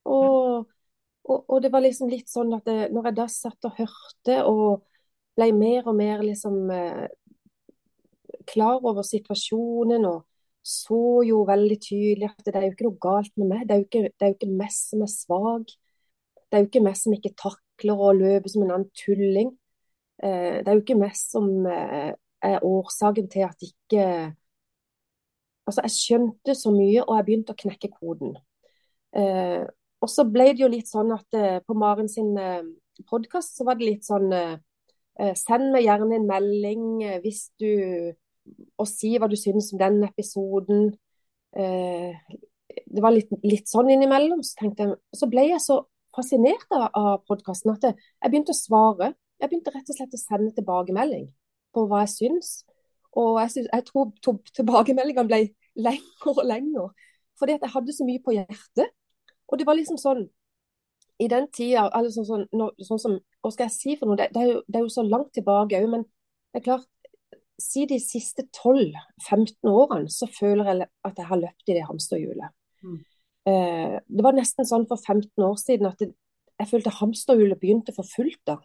Og, 0.08 0.47
og, 1.28 1.44
og 1.48 1.62
det 1.64 1.72
var 1.74 1.84
liksom 1.84 2.10
litt 2.12 2.30
sånn 2.32 2.54
at 2.58 2.66
det, 2.68 2.78
når 2.96 3.10
jeg 3.10 3.18
da 3.20 3.28
satt 3.32 3.68
og 3.68 3.78
hørte 3.80 4.38
og 4.48 4.86
ble 5.38 5.52
mer 5.54 5.88
og 5.90 5.98
mer 5.98 6.24
liksom 6.26 6.72
eh, 6.74 7.06
klar 8.48 8.80
over 8.82 9.06
situasjonen 9.06 10.08
og 10.08 10.24
så 10.68 11.22
jo 11.24 11.44
veldig 11.48 11.78
tydelig 11.80 12.28
at 12.28 12.48
det 12.48 12.56
er 12.56 12.66
jo 12.66 12.74
ikke 12.74 12.88
noe 12.90 13.04
galt 13.04 13.32
med 13.40 13.48
meg. 13.54 13.62
Det 13.68 13.76
er 13.76 13.80
jo 13.80 13.86
ikke, 13.88 14.10
det 14.20 14.50
meg 14.52 14.74
som 14.76 15.04
er 15.06 15.12
svak. 15.12 15.70
Det 16.36 16.58
er 16.58 16.64
jo 16.64 16.68
ikke 16.68 16.84
meg 16.84 16.98
som 17.00 17.16
ikke 17.16 17.36
takler 17.40 18.04
å 18.04 18.10
løpe 18.16 18.52
som 18.52 18.66
en 18.66 18.74
annen 18.76 18.90
tulling. 19.00 19.54
Eh, 20.24 20.60
det 20.60 20.68
er 20.68 20.76
jo 20.76 20.84
ikke 20.84 21.00
meg 21.00 21.16
som 21.16 21.48
eh, 21.72 22.12
er 22.44 22.68
årsaken 22.68 23.32
til 23.32 23.48
at 23.48 23.70
ikke 23.70 24.04
Altså, 25.68 25.82
jeg 25.84 25.92
skjønte 25.92 26.54
så 26.56 26.72
mye, 26.72 27.02
og 27.04 27.18
jeg 27.18 27.26
begynte 27.28 27.52
å 27.52 27.58
knekke 27.60 27.90
koden. 27.92 28.38
Eh, 29.20 29.66
og 30.04 30.12
så 30.12 30.26
ble 30.30 30.52
det 30.54 30.64
jo 30.64 30.70
litt 30.72 30.90
sånn 30.90 31.12
at 31.16 31.38
eh, 31.38 31.60
på 31.66 31.76
Maren 31.78 32.10
sin 32.12 32.36
eh, 32.38 32.66
podkast 33.10 33.58
så 33.58 33.66
var 33.68 33.80
det 33.80 33.92
litt 33.92 34.08
sånn 34.08 34.32
eh, 34.34 34.58
Send 35.18 35.72
meg 35.74 35.88
gjerne 35.88 36.14
en 36.14 36.28
melding 36.30 36.82
hvis 37.24 37.48
du 37.58 37.72
Og 38.78 38.86
si 38.86 39.16
hva 39.18 39.26
du 39.26 39.34
syns 39.34 39.72
om 39.74 39.80
den 39.82 40.04
episoden. 40.06 40.92
det 41.58 43.02
var 43.02 43.16
litt, 43.16 43.32
litt, 43.42 43.66
sånn 43.66 43.90
innimellom. 43.90 44.44
Så, 44.46 44.54
tenkte 44.60 44.86
jeg, 44.86 45.00
så 45.18 45.30
ble 45.32 45.48
jeg 45.48 45.64
så 45.64 45.80
fascinert 46.14 46.70
av, 46.70 47.26
podkasten 47.26 47.74
at 47.74 47.88
jeg, 47.90 47.98
begynte 48.28 48.54
å 48.54 48.60
svare. 48.60 49.10
Jeg 49.42 49.50
begynte 49.50 49.74
rett 49.74 49.90
og 49.90 49.98
slett 49.98 50.14
å 50.14 50.22
sende 50.22 50.54
tilbakemelding 50.54 51.26
på 51.74 51.88
hva 51.90 52.04
jeg 52.06 52.14
syns. 52.14 52.54
Og 53.18 53.42
jeg, 53.42 53.56
synes, 53.56 53.74
jeg 53.74 53.88
tror 53.90 54.38
tilbakemeldingene 54.62 55.32
ble 55.34 55.42
lenger 55.90 56.30
og 56.30 56.46
lenger. 56.46 56.94
Fordi 57.42 57.58
at 57.58 57.66
jeg 57.66 57.74
hadde 57.74 57.98
så 57.98 58.06
mye 58.06 58.22
på 58.22 58.38
hjertet. 58.38 58.94
Og 59.48 59.60
det 59.60 59.68
var 59.68 59.78
liksom 59.80 60.00
sånn 60.02 60.28
I 61.24 61.28
den 61.32 61.48
tida 61.56 61.88
sånn, 62.12 62.28
sånn, 62.28 62.46
når, 62.54 62.76
sånn 62.86 63.02
som, 63.02 63.18
Hva 63.42 63.52
skal 63.54 63.70
jeg 63.70 63.76
si 63.78 63.96
for 63.98 64.10
noe? 64.10 64.20
Det, 64.20 64.30
det, 64.36 64.44
er, 64.44 64.52
jo, 64.52 64.62
det 64.68 64.80
er, 64.80 64.86
jo, 64.86 64.94
så 64.94 65.06
langt 65.08 65.34
tilbake 65.36 65.80
òg, 65.80 65.90
men 65.94 66.06
det 66.54 66.62
er 66.62 66.68
klart 66.70 66.90
Si 67.58 67.88
de 67.90 67.98
siste 67.98 68.46
12-15 68.54 69.72
årene 69.72 70.12
så 70.14 70.28
føler 70.30 70.68
jeg 70.70 70.90
at 71.10 71.18
jeg 71.18 71.26
har 71.26 71.40
løpt 71.42 71.72
i 71.72 71.74
det 71.74 71.88
hamsterhjulet. 71.88 72.54
Mm. 72.86 73.00
Eh, 73.50 73.96
det 74.06 74.26
var 74.26 74.36
nesten 74.38 74.68
sånn 74.70 74.86
for 74.86 75.02
15 75.02 75.42
år 75.42 75.56
siden 75.58 75.90
at 75.90 75.98
det, 76.04 76.12
jeg 76.62 76.70
følte 76.70 76.94
hamsterhjulet 77.00 77.58
begynte 77.58 77.96
for 77.96 78.06
fullt 78.06 78.38
da. 78.46 78.60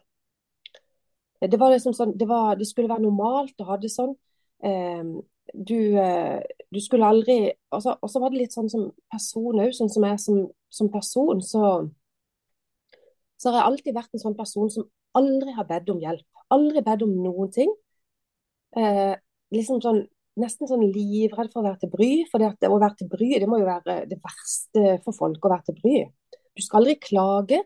Det 1.41 1.57
var 1.57 1.73
liksom 1.73 1.95
sånn, 1.97 2.13
det, 2.21 2.27
var, 2.29 2.53
det 2.59 2.67
skulle 2.69 2.91
være 2.91 3.07
normalt 3.07 3.65
å 3.65 3.71
ha 3.71 3.79
det 3.81 3.89
sånn. 3.89 4.13
Eh, 4.61 5.01
du, 5.51 5.97
eh, 5.99 6.39
du, 6.71 6.79
skulle 6.81 7.07
aldri 7.07 7.51
Og 7.71 7.81
så 7.83 7.95
altså, 8.01 8.21
var 8.21 8.31
det 8.31 8.43
litt 8.43 8.55
sånn 8.55 8.69
som 8.71 8.87
person 9.11 9.59
òg, 9.59 9.73
sånn 9.75 9.91
som 9.91 10.07
jeg 10.07 10.21
som, 10.23 10.39
som 10.73 10.89
person, 10.93 11.41
så, 11.43 11.73
så 13.37 13.51
har 13.51 13.59
jeg 13.59 13.69
alltid 13.71 13.97
vært 13.97 14.15
en 14.15 14.23
sånn 14.23 14.37
person 14.37 14.71
som 14.73 14.87
aldri 15.17 15.53
har 15.53 15.67
bedt 15.69 15.91
om 15.93 16.01
hjelp. 16.01 16.25
Aldri 16.53 16.81
bedt 16.85 17.05
om 17.05 17.13
noen 17.25 17.51
ting. 17.53 17.71
Eh, 18.77 19.13
liksom 19.53 19.83
sånn, 19.83 20.05
Nesten 20.33 20.65
sånn 20.65 20.81
livredd 20.89 21.51
for 21.53 21.61
å 21.61 21.67
være 21.67 21.83
til 21.83 21.91
bry. 21.93 22.07
For 22.31 22.41
det 22.41 22.65
å 22.65 22.79
være 22.81 22.95
til 23.03 23.09
bry, 23.11 23.27
det 23.37 23.45
må 23.45 23.59
jo 23.61 23.67
være 23.67 23.99
det 24.09 24.17
verste 24.17 24.95
for 25.03 25.13
folk 25.13 25.45
å 25.45 25.51
være 25.51 25.67
til 25.67 25.75
bry. 25.77 25.99
Du 26.57 26.63
skal 26.65 26.79
aldri 26.79 26.95
klage 26.97 27.59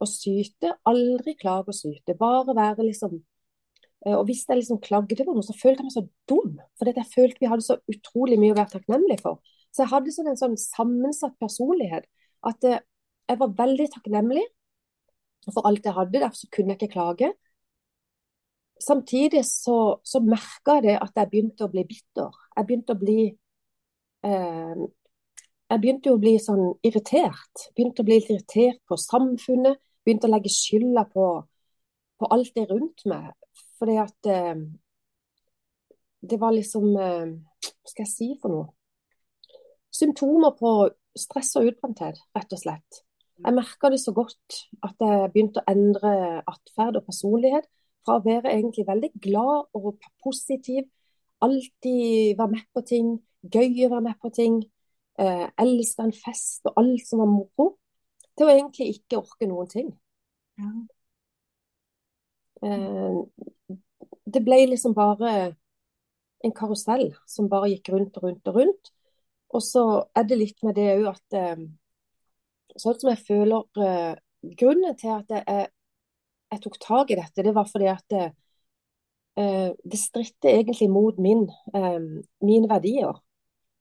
og 0.00 0.08
syte. 0.08 0.70
Aldri 0.88 1.34
klage 1.36 1.74
og 1.74 1.76
syte. 1.76 2.16
Bare 2.16 2.56
være 2.56 2.86
liksom 2.88 3.18
Og 4.12 4.26
hvis 4.28 4.42
jeg 4.48 4.58
liksom 4.60 4.82
klagde 4.84 5.24
på 5.24 5.32
noe, 5.32 5.44
så 5.46 5.54
følte 5.56 5.80
jeg 5.80 5.88
meg 5.88 5.94
så 5.94 6.02
dum. 6.28 6.58
For 6.76 6.90
jeg 6.90 7.06
følte 7.12 7.40
vi 7.40 7.48
hadde 7.48 7.64
så 7.64 7.78
utrolig 7.88 8.36
mye 8.40 8.52
å 8.52 8.58
være 8.58 8.74
takknemlig 8.74 9.16
for. 9.22 9.38
Så 9.72 9.84
jeg 9.84 9.92
hadde 9.94 10.12
sånn 10.14 10.28
en 10.30 10.40
sånn 10.40 10.58
sammensatt 10.60 11.38
personlighet 11.40 12.04
at 12.44 12.66
eh, 12.68 12.82
jeg 13.30 13.40
var 13.40 13.54
veldig 13.56 13.86
takknemlig 13.94 14.44
for 15.48 15.64
alt 15.68 15.88
jeg 15.88 15.96
hadde. 15.96 16.20
Derfor 16.20 16.52
kunne 16.52 16.74
jeg 16.74 16.82
ikke 16.82 16.94
klage. 16.98 17.30
Samtidig 18.84 19.44
så, 19.48 19.78
så 20.04 20.20
merka 20.20 20.78
jeg 20.78 20.86
det 20.88 20.98
at 21.00 21.16
jeg 21.16 21.30
begynte 21.32 21.64
å 21.64 21.72
bli 21.72 21.86
bitter. 21.88 22.36
Jeg 22.58 22.68
begynte 22.68 22.94
å 22.94 23.00
bli 23.00 23.18
eh, 24.28 24.84
jeg 25.72 25.80
begynte 25.80 26.12
å 26.12 26.20
bli 26.20 26.34
sånn 26.38 26.66
irritert. 26.86 27.64
Begynte 27.74 28.04
å 28.04 28.06
bli 28.06 28.20
irritert 28.20 28.82
på 28.86 28.98
samfunnet. 29.00 29.80
Begynte 30.04 30.28
å 30.28 30.34
legge 30.34 30.52
skylda 30.52 31.06
på, 31.10 31.28
på 32.20 32.28
alt 32.36 32.52
det 32.54 32.68
rundt 32.68 33.06
meg. 33.08 33.32
Fordi 33.78 33.96
at 34.00 34.30
eh, 34.30 34.64
det 36.30 36.40
var 36.40 36.54
liksom 36.54 36.90
eh, 36.96 37.32
Hva 37.64 37.90
skal 37.90 38.06
jeg 38.06 38.12
si 38.12 38.28
for 38.40 38.52
noe? 38.52 38.68
Symptomer 39.94 40.54
på 40.58 40.70
stress 41.14 41.52
og 41.60 41.68
utbrenthet, 41.70 42.18
rett 42.34 42.54
og 42.56 42.58
slett. 42.58 43.04
Jeg 43.44 43.54
merka 43.54 43.90
det 43.90 44.00
så 44.02 44.14
godt 44.14 44.56
at 44.86 45.02
jeg 45.02 45.30
begynte 45.34 45.62
å 45.62 45.70
endre 45.70 46.14
atferd 46.50 46.98
og 46.98 47.06
personlighet. 47.06 47.68
Fra 48.04 48.18
å 48.18 48.24
være 48.24 48.52
egentlig 48.52 48.84
veldig 48.88 49.10
glad 49.22 49.78
og 49.78 50.02
positiv, 50.24 50.84
alltid 51.44 52.34
være 52.36 52.52
med 52.52 52.66
på 52.74 52.82
ting, 52.84 53.14
gøy 53.48 53.86
å 53.86 53.92
være 53.94 54.06
med 54.08 54.18
på 54.20 54.30
ting, 54.34 54.58
eh, 55.18 55.46
elske 55.60 56.04
en 56.04 56.12
fest 56.12 56.68
og 56.68 56.82
alt 56.82 57.06
som 57.08 57.22
var 57.22 57.30
moro, 57.32 57.68
til 58.36 58.46
å 58.46 58.52
egentlig 58.52 58.90
ikke 58.98 59.22
orke 59.22 59.48
noen 59.48 59.70
ting. 59.72 59.88
Ja. 60.60 60.70
Eh, 62.64 63.22
det 64.24 64.42
ble 64.44 64.64
liksom 64.70 64.94
bare 64.96 65.54
en 66.44 66.52
karusell 66.56 67.10
som 67.28 67.48
bare 67.52 67.72
gikk 67.72 67.90
rundt 67.94 68.18
og 68.18 68.28
rundt 68.28 68.50
og 68.50 68.60
rundt. 68.60 68.92
Og 69.54 69.62
så 69.62 69.84
er 70.16 70.26
det 70.28 70.40
litt 70.40 70.64
med 70.66 70.76
det 70.78 70.90
òg 70.96 71.08
at 71.12 71.36
eh, 71.38 71.64
sånn 72.80 72.96
som 73.00 73.10
jeg 73.12 73.24
føler 73.26 73.84
eh, 73.84 74.14
Grunnen 74.44 74.92
til 75.00 75.08
at 75.08 75.30
jeg, 75.32 75.68
jeg, 76.52 76.58
tok 76.60 76.74
tak 76.82 77.12
i 77.14 77.16
dette, 77.16 77.44
det 77.46 77.54
var 77.56 77.64
fordi 77.64 77.86
at 77.88 78.02
det, 78.12 78.26
eh, 79.40 79.70
det 79.72 79.96
stritter 79.96 80.50
egentlig 80.50 80.90
mot 80.92 81.16
min, 81.16 81.46
eh, 81.72 81.96
mine 82.44 82.68
verdier. 82.68 83.22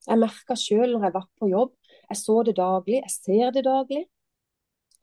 Jeg 0.07 0.21
merka 0.21 0.55
sjøl 0.55 0.93
når 0.93 1.09
jeg 1.09 1.15
var 1.17 1.25
på 1.35 1.49
jobb. 1.51 1.73
Jeg 2.07 2.19
så 2.21 2.37
det 2.47 2.55
daglig, 2.55 3.01
jeg 3.01 3.11
ser 3.11 3.51
det 3.51 3.65
daglig. 3.67 4.05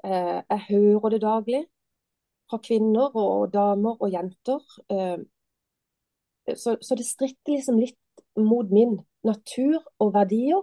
Eh, 0.00 0.40
jeg 0.40 0.64
hører 0.70 1.12
det 1.12 1.20
daglig 1.26 1.61
fra 2.50 2.61
kvinner 2.62 3.14
og 3.16 3.50
damer 3.54 3.97
og 4.00 4.12
jenter. 4.12 4.61
Eh, 4.92 5.19
så, 6.57 6.76
så, 6.83 6.97
det 6.99 7.07
stritter 7.07 7.57
liksom 7.57 7.78
litt 7.80 8.25
mot 8.38 8.71
min 8.73 8.99
natur 9.26 9.78
og 10.02 10.14
verdier 10.14 10.61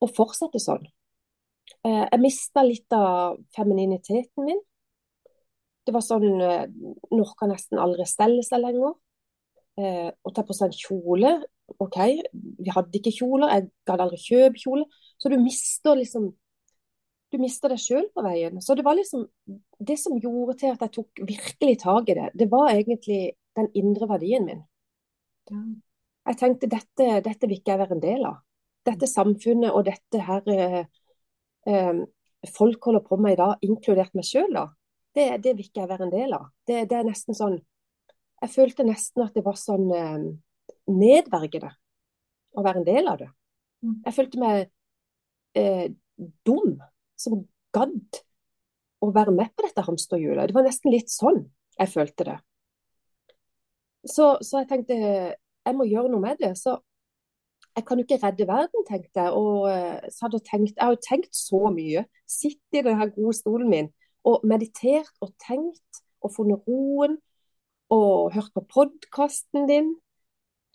å 0.00 0.08
fortsette 0.08 0.60
sånn. 0.62 0.84
Eh, 1.86 2.04
jeg 2.04 2.22
mista 2.22 2.64
litt 2.66 2.92
av 2.96 3.38
femininiteten 3.56 4.48
min. 4.48 4.60
Det 5.86 5.94
var 5.96 6.04
sånn 6.04 6.26
Nå 6.28 7.24
kan 7.40 7.50
nesten 7.50 7.80
aldri 7.80 8.04
stelle 8.06 8.44
seg 8.46 8.60
lenger. 8.62 8.92
Å 9.80 10.30
ta 10.36 10.42
på 10.44 10.52
seg 10.52 10.68
en 10.68 10.76
kjole 10.76 11.30
OK, 11.78 11.96
vi 12.32 12.72
hadde 12.74 12.98
ikke 12.98 13.12
kjoler, 13.14 13.52
jeg 13.54 13.68
gadd 13.88 14.02
aldri 14.02 14.18
kjøpe 14.20 14.58
kjole. 14.58 14.86
Så 15.20 15.30
du 15.30 15.36
mister 15.40 15.98
liksom 15.98 16.30
Du 17.30 17.38
mister 17.38 17.70
deg 17.70 17.78
sjøl 17.78 18.08
på 18.14 18.24
veien. 18.26 18.58
Så 18.62 18.74
det 18.74 18.84
var 18.86 18.96
liksom 18.98 19.28
Det 19.78 19.96
som 19.98 20.18
gjorde 20.18 20.56
til 20.60 20.74
at 20.74 20.82
jeg 20.84 20.94
tok 20.98 21.22
virkelig 21.28 21.76
tak 21.82 22.10
i 22.10 22.16
det, 22.18 22.30
det 22.34 22.50
var 22.50 22.72
egentlig 22.72 23.36
den 23.56 23.70
indre 23.74 24.08
verdien 24.10 24.46
min. 24.46 24.64
Ja. 25.50 25.60
Jeg 26.30 26.38
tenkte 26.38 26.68
dette, 26.70 27.06
dette 27.24 27.48
vil 27.48 27.58
ikke 27.58 27.72
jeg 27.72 27.80
være 27.80 27.96
en 27.96 28.02
del 28.02 28.26
av. 28.28 28.42
Dette 28.86 29.08
samfunnet 29.08 29.72
og 29.74 29.86
dette 29.88 30.20
her 30.22 30.50
eh, 30.52 30.82
eh, 31.66 32.02
folk 32.56 32.84
holder 32.84 33.02
på 33.06 33.18
med 33.20 33.34
i 33.34 33.40
dag, 33.40 33.64
inkludert 33.66 34.14
meg 34.14 34.28
sjøl, 34.28 34.52
da. 34.54 34.68
Det, 35.16 35.26
det, 35.42 35.56
vil 35.56 35.66
ikke 35.66 35.82
jeg 35.82 35.90
være 35.90 36.06
en 36.06 36.12
del 36.12 36.36
av. 36.36 36.46
Det, 36.68 36.84
det, 36.90 36.98
er 37.00 37.08
nesten 37.08 37.34
sånn 37.34 37.56
Jeg 38.40 38.52
følte 38.52 38.86
nesten 38.86 39.24
at 39.24 39.34
det 39.34 39.42
var 39.44 39.58
sånn 39.58 39.88
eh, 39.96 40.28
nedverdigende 40.90 41.72
å 42.56 42.64
være 42.64 42.82
en 42.82 42.86
del 42.86 43.10
av 43.10 43.18
det. 43.20 43.30
Mm. 43.84 43.96
Jeg 44.06 44.16
følte 44.16 44.40
meg 44.40 44.62
eh, 45.58 45.88
dum 46.46 46.78
som 47.20 47.42
gadd 47.76 48.20
å 49.00 49.10
være 49.14 49.32
med 49.36 49.52
på 49.54 49.64
dette 49.66 49.84
hamsterhjulet. 49.86 50.50
Det 50.50 50.56
var 50.56 50.66
nesten 50.66 50.92
litt 50.92 51.12
sånn 51.12 51.44
jeg 51.80 51.92
følte 51.92 52.26
det. 52.28 52.36
Så, 54.04 54.34
så, 54.44 54.60
jeg 54.62 54.68
tenkte 54.68 54.96
jeg 54.96 55.76
må 55.76 55.86
gjøre 55.88 56.10
noe 56.12 56.24
med 56.24 56.40
det. 56.40 56.54
Så 56.60 56.76
jeg 57.76 57.86
kan 57.86 58.00
jo 58.00 58.04
ikke 58.04 58.20
redde 58.24 58.46
verden, 58.48 58.84
tenkte 58.88 59.24
jeg. 59.24 59.32
Og, 59.36 59.68
så 60.12 60.26
hadde 60.26 60.42
tenkt, 60.44 60.74
jeg 60.74 60.84
har 60.84 60.96
jo 60.96 61.02
tenkt 61.06 61.36
så 61.36 61.62
mye. 61.72 62.04
Sittet 62.28 62.80
i 62.80 62.84
denne 62.88 63.10
gode 63.14 63.36
stolen 63.38 63.72
min 63.72 63.90
og 64.28 64.42
meditert 64.44 65.12
og 65.24 65.32
tenkt 65.40 66.02
og 66.20 66.32
funnet 66.34 66.68
roen. 66.68 67.18
Og 67.90 68.30
hørt 68.34 68.52
på 68.54 68.62
podkasten 68.70 69.64
din 69.66 69.94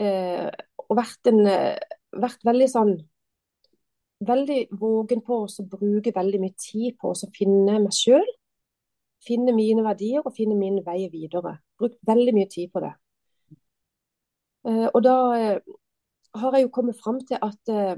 eh, 0.03 0.49
og 0.85 0.97
vært, 0.97 1.21
en, 1.31 1.45
eh, 1.47 1.77
vært, 2.11 2.41
veldig 2.43 2.67
sånn 2.67 2.95
Veldig 4.23 4.59
vågen 4.79 5.21
på 5.21 5.41
å 5.43 5.63
bruke 5.67 6.13
veldig 6.15 6.39
mye 6.39 6.55
tid 6.55 6.95
på 7.01 7.11
å 7.11 7.31
finne 7.35 7.79
meg 7.83 7.95
sjøl. 7.95 8.27
Finne 9.25 9.51
mine 9.55 9.83
verdier 9.83 10.23
og 10.23 10.35
finne 10.35 10.55
min 10.55 10.79
vei 10.85 11.09
videre. 11.11 11.57
Brukt 11.79 11.97
veldig 12.07 12.33
mye 12.37 12.47
tid 12.51 12.71
på 12.71 12.83
det. 12.83 12.93
Eh, 14.65 14.87
og 14.87 15.01
da 15.03 15.15
eh, 15.37 15.73
har 16.39 16.55
jeg 16.55 16.65
jo 16.65 16.73
kommet 16.73 16.97
fram 16.97 17.19
til 17.27 17.41
at 17.41 17.73
eh, 17.73 17.95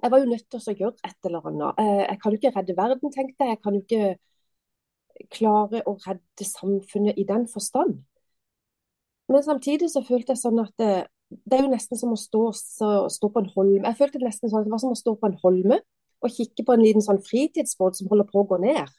Jeg 0.00 0.10
var 0.10 0.20
jo 0.20 0.28
nødt 0.30 0.46
til 0.48 0.60
å 0.60 0.74
gjøre 0.80 1.04
et 1.04 1.26
eller 1.28 1.46
annet. 1.48 1.80
Jeg 2.08 2.18
kan 2.20 2.32
jo 2.32 2.38
ikke 2.38 2.52
redde 2.54 2.76
verden, 2.76 3.10
tenkte 3.12 3.44
jeg. 3.44 3.50
Jeg 3.50 3.58
kan 3.60 3.74
jo 3.74 3.80
ikke 3.84 5.26
klare 5.36 5.82
å 5.84 5.92
redde 6.06 6.46
samfunnet 6.48 7.18
i 7.20 7.26
den 7.28 7.44
forstand. 7.52 7.98
Men 9.28 9.44
samtidig 9.44 9.90
så 9.92 10.00
følte 10.00 10.32
jeg 10.32 10.40
sånn 10.40 10.62
at 10.62 10.84
det, 11.30 11.38
det 11.46 11.58
er 11.58 11.64
jo 11.64 11.72
nesten 11.72 11.98
som 11.98 12.12
å 12.14 12.18
stå, 12.18 12.42
stå, 12.54 13.30
på 13.30 13.42
en 13.42 13.50
holme. 13.54 13.84
Jeg 13.86 13.98
følte 13.98 14.22
nesten 14.22 14.50
sånn 14.50 14.62
at 14.62 14.68
det 14.68 14.74
var 14.74 14.82
som 14.82 14.94
å 14.94 14.98
stå 14.98 15.16
på 15.18 15.30
en 15.30 15.38
holme 15.44 15.80
og 16.20 16.34
kikke 16.34 16.66
på 16.66 16.74
en 16.74 16.82
liten 16.84 17.04
sånn 17.04 17.22
fritidsbåt 17.24 17.96
som 17.96 18.10
holder 18.10 18.28
på 18.28 18.42
å 18.42 18.48
gå 18.50 18.60
ned. 18.60 18.90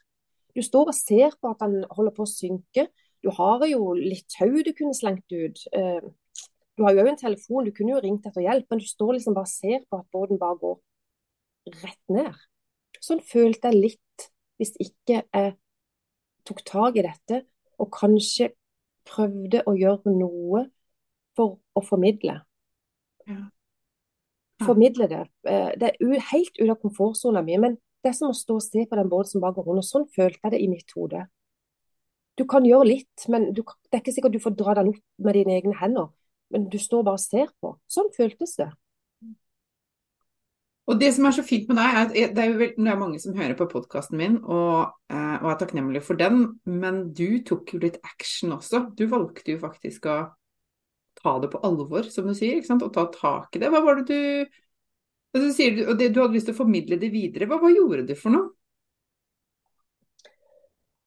Du 0.56 0.62
står 0.64 0.90
og 0.90 0.96
ser 0.96 1.36
på 1.40 1.52
at 1.52 1.62
den 1.62 1.84
holder 1.92 2.14
på 2.16 2.26
å 2.26 2.30
synke. 2.30 2.88
Du 3.22 3.30
har 3.36 3.62
jo 3.68 3.92
litt 3.96 4.26
tau 4.34 4.50
du 4.50 4.72
kunne 4.74 4.96
slengt 4.96 5.30
ut. 5.30 5.60
Eh, 5.72 6.02
du 6.76 6.84
har 6.86 6.96
jo 6.96 7.04
en 7.06 7.20
telefon, 7.20 7.68
du 7.68 7.72
kunne 7.76 7.94
jo 7.94 8.02
ringt 8.02 8.26
etter 8.26 8.44
hjelp, 8.44 8.66
men 8.70 8.80
du 8.82 8.88
står 8.88 9.16
liksom 9.18 9.36
bare 9.36 9.48
og 9.48 9.52
ser 9.52 9.84
på 9.86 10.00
at 10.00 10.08
båten 10.12 10.40
bare 10.40 10.58
går 10.60 10.80
rett 11.84 12.02
ned. 12.12 12.40
Sånn 13.02 13.22
følte 13.24 13.70
jeg 13.70 13.84
litt 13.86 14.28
hvis 14.60 14.74
ikke 14.82 15.22
jeg 15.22 15.54
tok 16.48 16.62
tak 16.66 16.98
i 16.98 17.04
dette 17.06 17.42
og 17.82 17.90
kanskje 17.94 18.52
prøvde 19.08 19.62
å 19.66 19.74
gjøre 19.78 20.14
noe 20.14 20.66
for 21.36 21.58
å 21.76 21.82
formidle. 21.84 22.40
Ja. 23.28 23.42
Ja. 24.62 24.66
Formidle 24.66 25.08
det. 25.10 25.22
Eh, 25.48 25.70
det 25.78 25.92
er 25.92 26.26
helt 26.32 26.58
ut 26.58 26.70
av 26.70 26.78
komfortsona 26.82 27.42
mi, 27.42 27.56
men 27.58 27.78
det 28.02 28.12
er 28.12 28.18
som 28.18 28.32
å 28.32 28.36
stå 28.36 28.58
og 28.58 28.64
se 28.64 28.84
på 28.88 28.98
den 28.98 29.10
båten 29.10 29.34
som 29.34 29.44
bare 29.44 29.56
går 29.56 29.68
rundt. 29.68 29.84
og 29.84 29.88
Sånn 29.88 30.08
følte 30.14 30.40
jeg 30.42 30.54
det 30.54 30.60
i 30.62 30.70
mitt 30.70 30.94
hode. 30.96 31.26
Du 32.38 32.44
kan 32.48 32.64
gjøre 32.66 32.88
litt, 32.88 33.26
men 33.28 33.50
du, 33.52 33.62
det 33.62 33.98
er 33.98 34.02
ikke 34.02 34.14
sikkert 34.14 34.36
du 34.36 34.42
får 34.42 34.56
dra 34.58 34.76
den 34.78 34.94
opp 34.94 35.02
med 35.22 35.36
dine 35.38 35.58
egne 35.58 35.76
hender. 35.78 36.10
Men 36.52 36.68
du 36.72 36.78
står 36.80 37.04
bare 37.06 37.20
og 37.20 37.24
ser 37.24 37.52
på. 37.62 37.76
Sånn 37.90 38.10
føltes 38.16 38.56
det. 38.60 38.70
Og 40.90 40.98
det 40.98 41.12
som 41.14 41.28
er 41.28 41.34
så 41.36 41.44
fint 41.46 41.68
med 41.70 41.78
deg, 41.78 41.94
er 41.94 42.00
at 42.02 42.36
det 42.36 42.42
er 42.42 42.54
vel, 42.58 42.72
det 42.74 42.90
er 42.90 42.98
mange 42.98 43.20
som 43.22 43.36
hører 43.38 43.54
på 43.56 43.68
podkasten 43.70 44.18
min 44.18 44.40
og, 44.42 44.96
eh, 45.12 45.36
og, 45.38 45.52
er 45.52 45.58
takknemlige 45.60 46.02
for 46.04 46.18
den, 46.18 46.56
men 46.66 47.04
du 47.14 47.38
tok 47.46 47.70
jo 47.76 47.82
litt 47.84 48.00
action 48.02 48.56
også. 48.56 48.88
Du 48.98 49.06
valgte 49.12 49.54
jo 49.54 49.60
faktisk 49.62 50.08
å 50.10 50.16
ta 51.22 51.36
det 51.42 51.52
på 51.52 51.60
alvor, 51.66 52.08
som 52.10 52.26
du 52.28 52.34
sier, 52.36 52.60
og 52.74 52.90
ta 52.94 53.06
tak 53.14 53.56
i 53.56 53.62
det. 53.62 53.70
Hva 53.72 53.82
var 53.84 54.02
det 54.02 54.08
du 54.10 54.58
du 55.32 55.48
sier, 55.54 55.78
og 55.88 55.96
det, 55.96 56.10
Du 56.12 56.20
hadde 56.20 56.36
lyst 56.36 56.50
til 56.50 56.56
å 56.56 56.60
formidle 56.60 56.98
det 57.00 57.08
videre. 57.12 57.48
Hva, 57.48 57.56
hva 57.62 57.70
gjorde 57.72 58.04
du 58.08 58.12
for 58.18 58.34
noe? 58.34 58.50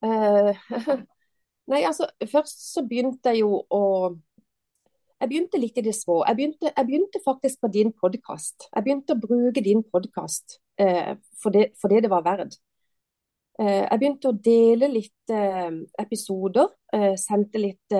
Uh, 0.02 0.50
nei, 1.70 1.84
altså 1.86 2.08
først 2.30 2.64
så 2.72 2.82
begynte 2.86 3.32
jeg 3.32 3.44
jo 3.44 3.62
å 3.70 3.84
jeg 5.16 5.30
begynte 5.30 5.58
litt 5.60 5.78
i 5.80 5.84
det 5.86 5.94
små. 5.96 6.18
Jeg 6.28 6.36
begynte, 6.36 6.68
jeg 6.68 6.86
begynte 6.90 7.20
faktisk 7.24 7.62
på 7.64 7.70
din 7.72 7.92
podkast. 7.96 8.66
Jeg 8.68 8.84
begynte 8.84 9.14
å 9.14 9.20
bruke 9.22 9.62
din 9.64 9.80
podkast 9.88 10.58
eh, 10.76 11.14
for, 11.40 11.56
for, 11.80 11.88
det 11.88 12.02
det 12.04 12.10
var 12.12 12.26
verdt. 12.26 12.58
Eh, 13.56 13.86
jeg 13.86 14.00
begynte 14.00 14.28
å 14.28 14.36
dele 14.36 14.88
litt 14.92 15.32
eh, 15.32 15.72
episoder. 16.02 16.68
Eh, 16.92 17.14
sendte 17.20 17.60
litt 17.62 17.96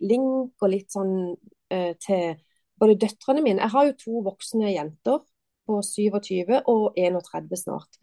link 0.00 0.62
og 0.62 0.72
litt 0.72 0.92
sånn 0.92 1.34
til 1.66 2.36
både 2.78 2.94
døtrene 3.02 3.42
mine. 3.42 3.58
Jeg 3.58 3.72
har 3.72 3.86
jo 3.88 3.94
to 3.98 4.20
voksne 4.22 4.70
jenter 4.70 5.18
på 5.66 5.80
27 5.82 6.60
og 6.70 6.94
31 6.94 7.58
snart. 7.58 7.98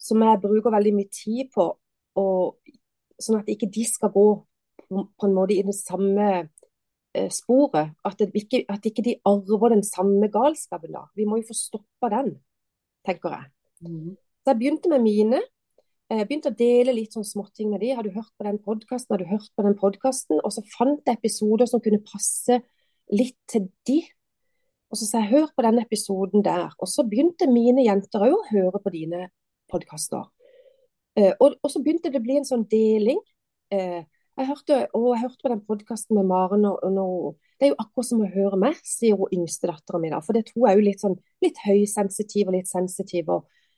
Som 0.00 0.24
jeg 0.24 0.40
bruker 0.40 0.72
veldig 0.72 0.92
mye 0.96 1.10
tid 1.12 1.50
på, 1.52 1.66
og, 2.20 2.72
sånn 3.20 3.42
at 3.42 3.50
ikke 3.52 3.68
de 3.74 3.84
skal 3.84 4.12
gå 4.14 4.24
på, 4.80 5.04
på 5.04 5.28
en 5.28 5.36
måte 5.36 5.52
i 5.52 5.66
det 5.66 5.76
samme 5.76 6.46
sporet. 7.28 7.92
At, 8.08 8.24
det 8.24 8.32
ikke, 8.40 8.64
at 8.72 8.88
ikke 8.88 9.04
de 9.04 9.18
arver 9.28 9.76
den 9.76 9.84
samme 9.84 10.32
galskapen 10.32 10.96
da. 10.96 11.04
Vi 11.12 11.28
må 11.28 11.42
jo 11.42 11.50
få 11.50 11.58
stoppa 11.58 12.14
den, 12.16 12.38
tenker 13.04 13.36
jeg. 13.36 13.52
Mm. 13.84 14.14
Så 14.16 14.54
jeg 14.54 14.62
begynte 14.62 14.96
med 14.96 15.04
mine. 15.04 15.44
Jeg 16.12 16.20
eh, 16.20 16.26
begynte 16.28 16.50
å 16.52 16.56
dele 16.56 16.92
litt 16.92 17.14
sånn 17.16 17.24
småting 17.24 17.70
med 17.72 17.80
de. 17.80 17.94
Har 17.96 18.04
du 18.04 18.12
hørt 18.12 18.32
på 18.36 18.44
den 18.44 18.58
podkasten? 18.60 19.14
Har 19.14 19.22
du 19.22 19.30
hørt 19.30 19.48
på 19.56 19.64
den 19.64 19.76
podkasten? 19.78 20.40
Og 20.44 20.52
så 20.52 20.60
fant 20.74 21.00
jeg 21.08 21.16
episoder 21.16 21.68
som 21.70 21.80
kunne 21.84 22.02
passe 22.04 22.58
litt 23.08 23.38
til 23.48 23.70
de. 23.88 24.02
Og 24.92 25.00
så 25.00 25.08
sa 25.08 25.22
jeg 25.22 25.32
hør 25.32 25.46
på 25.56 25.64
den 25.64 25.80
episoden 25.80 26.44
der. 26.44 26.74
Og 26.76 26.90
så 26.92 27.06
begynte 27.08 27.48
mine 27.48 27.86
jenter 27.86 28.26
òg 28.28 28.36
å 28.36 28.42
høre 28.50 28.82
på 28.84 28.92
dine 28.92 29.30
podkaster. 29.72 30.28
Eh, 31.16 31.32
og, 31.38 31.56
og, 31.62 31.72
så 31.72 31.80
begynte 31.80 32.12
det 32.12 32.20
å 32.20 32.26
bli 32.26 32.36
en 32.42 32.50
sånn 32.50 32.68
deling. 32.68 33.24
Eh, 33.72 34.04
jeg 34.34 34.50
hørte, 34.50 34.82
og 34.92 35.08
jeg 35.14 35.24
hørte 35.24 35.40
på 35.46 35.54
den 35.54 35.64
podkasten 35.64 36.20
med 36.20 36.28
Maren. 36.28 36.68
Og, 36.68 36.84
og, 36.84 37.50
det 37.56 37.70
er 37.70 37.72
jo 37.72 37.80
akkurat 37.80 38.12
som 38.12 38.28
å 38.28 38.32
høre 38.36 38.60
meg, 38.60 38.76
sier 38.84 39.16
hun 39.16 39.32
yngste 39.40 39.72
dattera 39.72 40.04
mi. 40.04 40.12
For 40.20 40.36
det 40.36 40.50
tror 40.52 40.68
jeg 40.68 40.76
er 40.76 40.82
jo 40.82 40.88
litt 40.90 41.08
sånn 41.08 41.16
litt 41.40 41.64
høysensitiv 41.64 42.52
og 42.52 42.60
litt 42.60 42.68
sensitiv. 42.68 43.32
Og, 43.38 43.68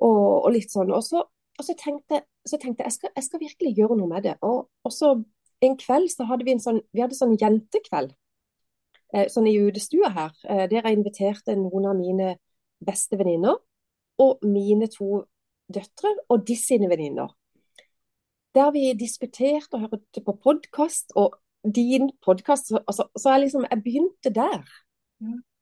og, 0.00 0.20
og 0.40 0.52
litt 0.56 0.72
sånn. 0.72 0.96
Og 0.96 1.04
så, 1.04 1.26
og 1.58 1.64
så 1.64 1.74
tenkte, 1.78 2.22
så 2.46 2.58
tenkte 2.60 2.84
jeg 2.84 2.94
skal, 2.96 3.12
jeg 3.16 3.26
skal 3.26 3.42
virkelig 3.42 3.72
gjøre 3.78 3.96
noe 3.98 4.10
med 4.10 4.26
det. 4.28 4.36
Og, 4.44 4.68
så 4.92 5.14
en 5.64 5.76
kveld 5.80 6.10
så 6.12 6.26
hadde 6.28 6.46
vi 6.46 6.54
en 6.56 6.62
sånn, 6.62 6.82
vi 6.92 7.02
hadde 7.04 7.16
sånn 7.18 7.36
jentekveld. 7.40 8.12
Eh, 9.14 9.30
sånn 9.32 9.48
i 9.48 9.56
utestua 9.62 10.10
her. 10.12 10.36
Eh, 10.44 10.66
der 10.68 10.82
jeg 10.82 10.98
inviterte 10.98 11.56
noen 11.56 11.88
av 11.88 11.96
mine 11.98 12.34
beste 12.84 13.16
venninner. 13.18 13.56
Og 14.20 14.44
mine 14.44 14.88
to 14.92 15.24
døtre 15.72 16.12
og 16.32 16.44
de 16.48 16.54
sine 16.56 16.88
venninner 16.88 17.32
der 18.56 18.72
vi 18.72 18.92
diskuterte 18.96 19.76
og 19.76 19.80
hørte 19.90 20.22
på 20.24 20.34
podkast, 20.44 21.12
og 21.14 21.36
din 21.74 22.10
podkast. 22.24 22.72
Altså, 22.86 23.08
så 23.18 23.34
jeg 23.34 23.40
liksom, 23.40 23.66
jeg 23.70 23.82
begynte 23.82 24.32
der. 24.34 24.62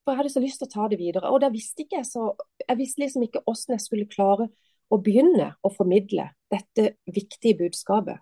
For 0.05 0.13
jeg 0.13 0.21
hadde 0.21 0.35
så 0.35 0.43
lyst 0.45 0.61
til 0.63 0.69
å 0.69 0.75
ta 0.75 0.89
det 0.93 0.99
videre. 1.01 1.31
Og 1.33 1.41
da 1.43 1.51
visste 1.53 1.85
ikke 1.85 2.03
jeg 2.03 2.11
så 2.11 2.35
Jeg 2.69 2.79
visste 2.79 3.03
liksom 3.03 3.25
ikke 3.25 3.43
hvordan 3.45 3.75
jeg 3.75 3.83
skulle 3.85 4.09
klare 4.09 4.47
å 4.93 4.99
begynne 5.03 5.53
å 5.65 5.71
formidle 5.73 6.29
dette 6.53 6.95
viktige 7.11 7.59
budskapet. 7.65 8.21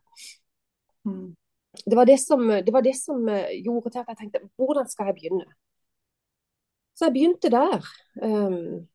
Mm. 1.09 1.35
Det, 1.85 1.97
var 1.97 2.07
det, 2.09 2.19
som, 2.23 2.45
det 2.49 2.73
var 2.75 2.85
det 2.85 2.95
som 2.99 3.27
eh, 3.29 3.59
gjorde 3.65 3.93
til 3.93 4.03
at 4.03 4.13
jeg 4.13 4.21
tenkte 4.21 4.45
hvordan 4.61 4.89
skal 4.91 5.11
jeg 5.11 5.19
begynne? 5.19 5.49
Så 6.93 7.09
jeg 7.09 7.17
begynte 7.17 7.51
der. 7.53 7.87
Um, 8.23 8.87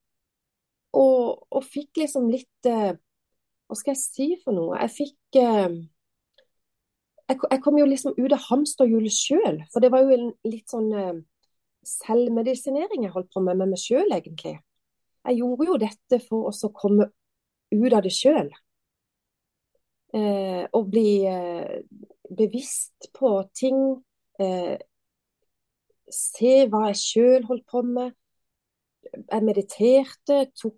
og, 0.93 1.47
og, 1.49 1.63
fikk 1.65 1.97
liksom 2.03 2.29
litt 2.31 2.69
uh, 2.69 2.93
hva 3.67 3.77
skal 3.77 3.95
jeg 3.95 4.03
si 4.03 4.27
for 4.43 4.55
noe? 4.55 4.77
Jeg 4.83 4.93
fikk 4.93 5.39
uh, 5.41 5.73
jeg, 7.27 7.39
jeg, 7.41 7.61
kom 7.65 7.79
jo 7.81 7.89
liksom 7.89 8.15
ut 8.15 8.35
av 8.35 8.45
hamsterhjulet 8.47 9.13
sjøl. 9.13 9.59
For 9.73 9.83
det 9.83 9.91
var 9.93 10.05
jo 10.05 10.15
en 10.15 10.29
litt 10.47 10.69
sånn 10.71 10.93
uh, 10.93 11.17
selvmedisinering 11.87 13.07
jeg 13.07 13.15
holdt 13.15 13.33
på 13.33 13.43
med 13.43 13.59
med 13.59 13.73
meg 13.73 13.81
sjøl, 13.81 14.07
egentlig. 14.13 14.57
Jeg 15.27 15.41
gjorde 15.41 15.67
jo 15.67 15.81
dette 15.81 16.21
for 16.23 16.47
å 16.47 16.71
komme 16.75 17.09
ut 17.71 17.93
av 17.93 18.03
det 18.05 18.13
sjøl. 18.15 18.49
Eh, 20.15 20.63
og 20.71 20.91
bli 20.91 21.09
eh, 21.27 21.79
bevisst 22.37 23.09
på 23.17 23.31
ting. 23.55 23.79
Eh, 24.39 24.77
se 26.07 26.53
hva 26.71 26.87
jeg 26.89 27.01
sjøl 27.01 27.47
holdt 27.49 27.65
på 27.69 27.83
med. 27.87 28.13
Jeg 29.07 29.43
mediterte, 29.43 30.45
tok 30.55 30.75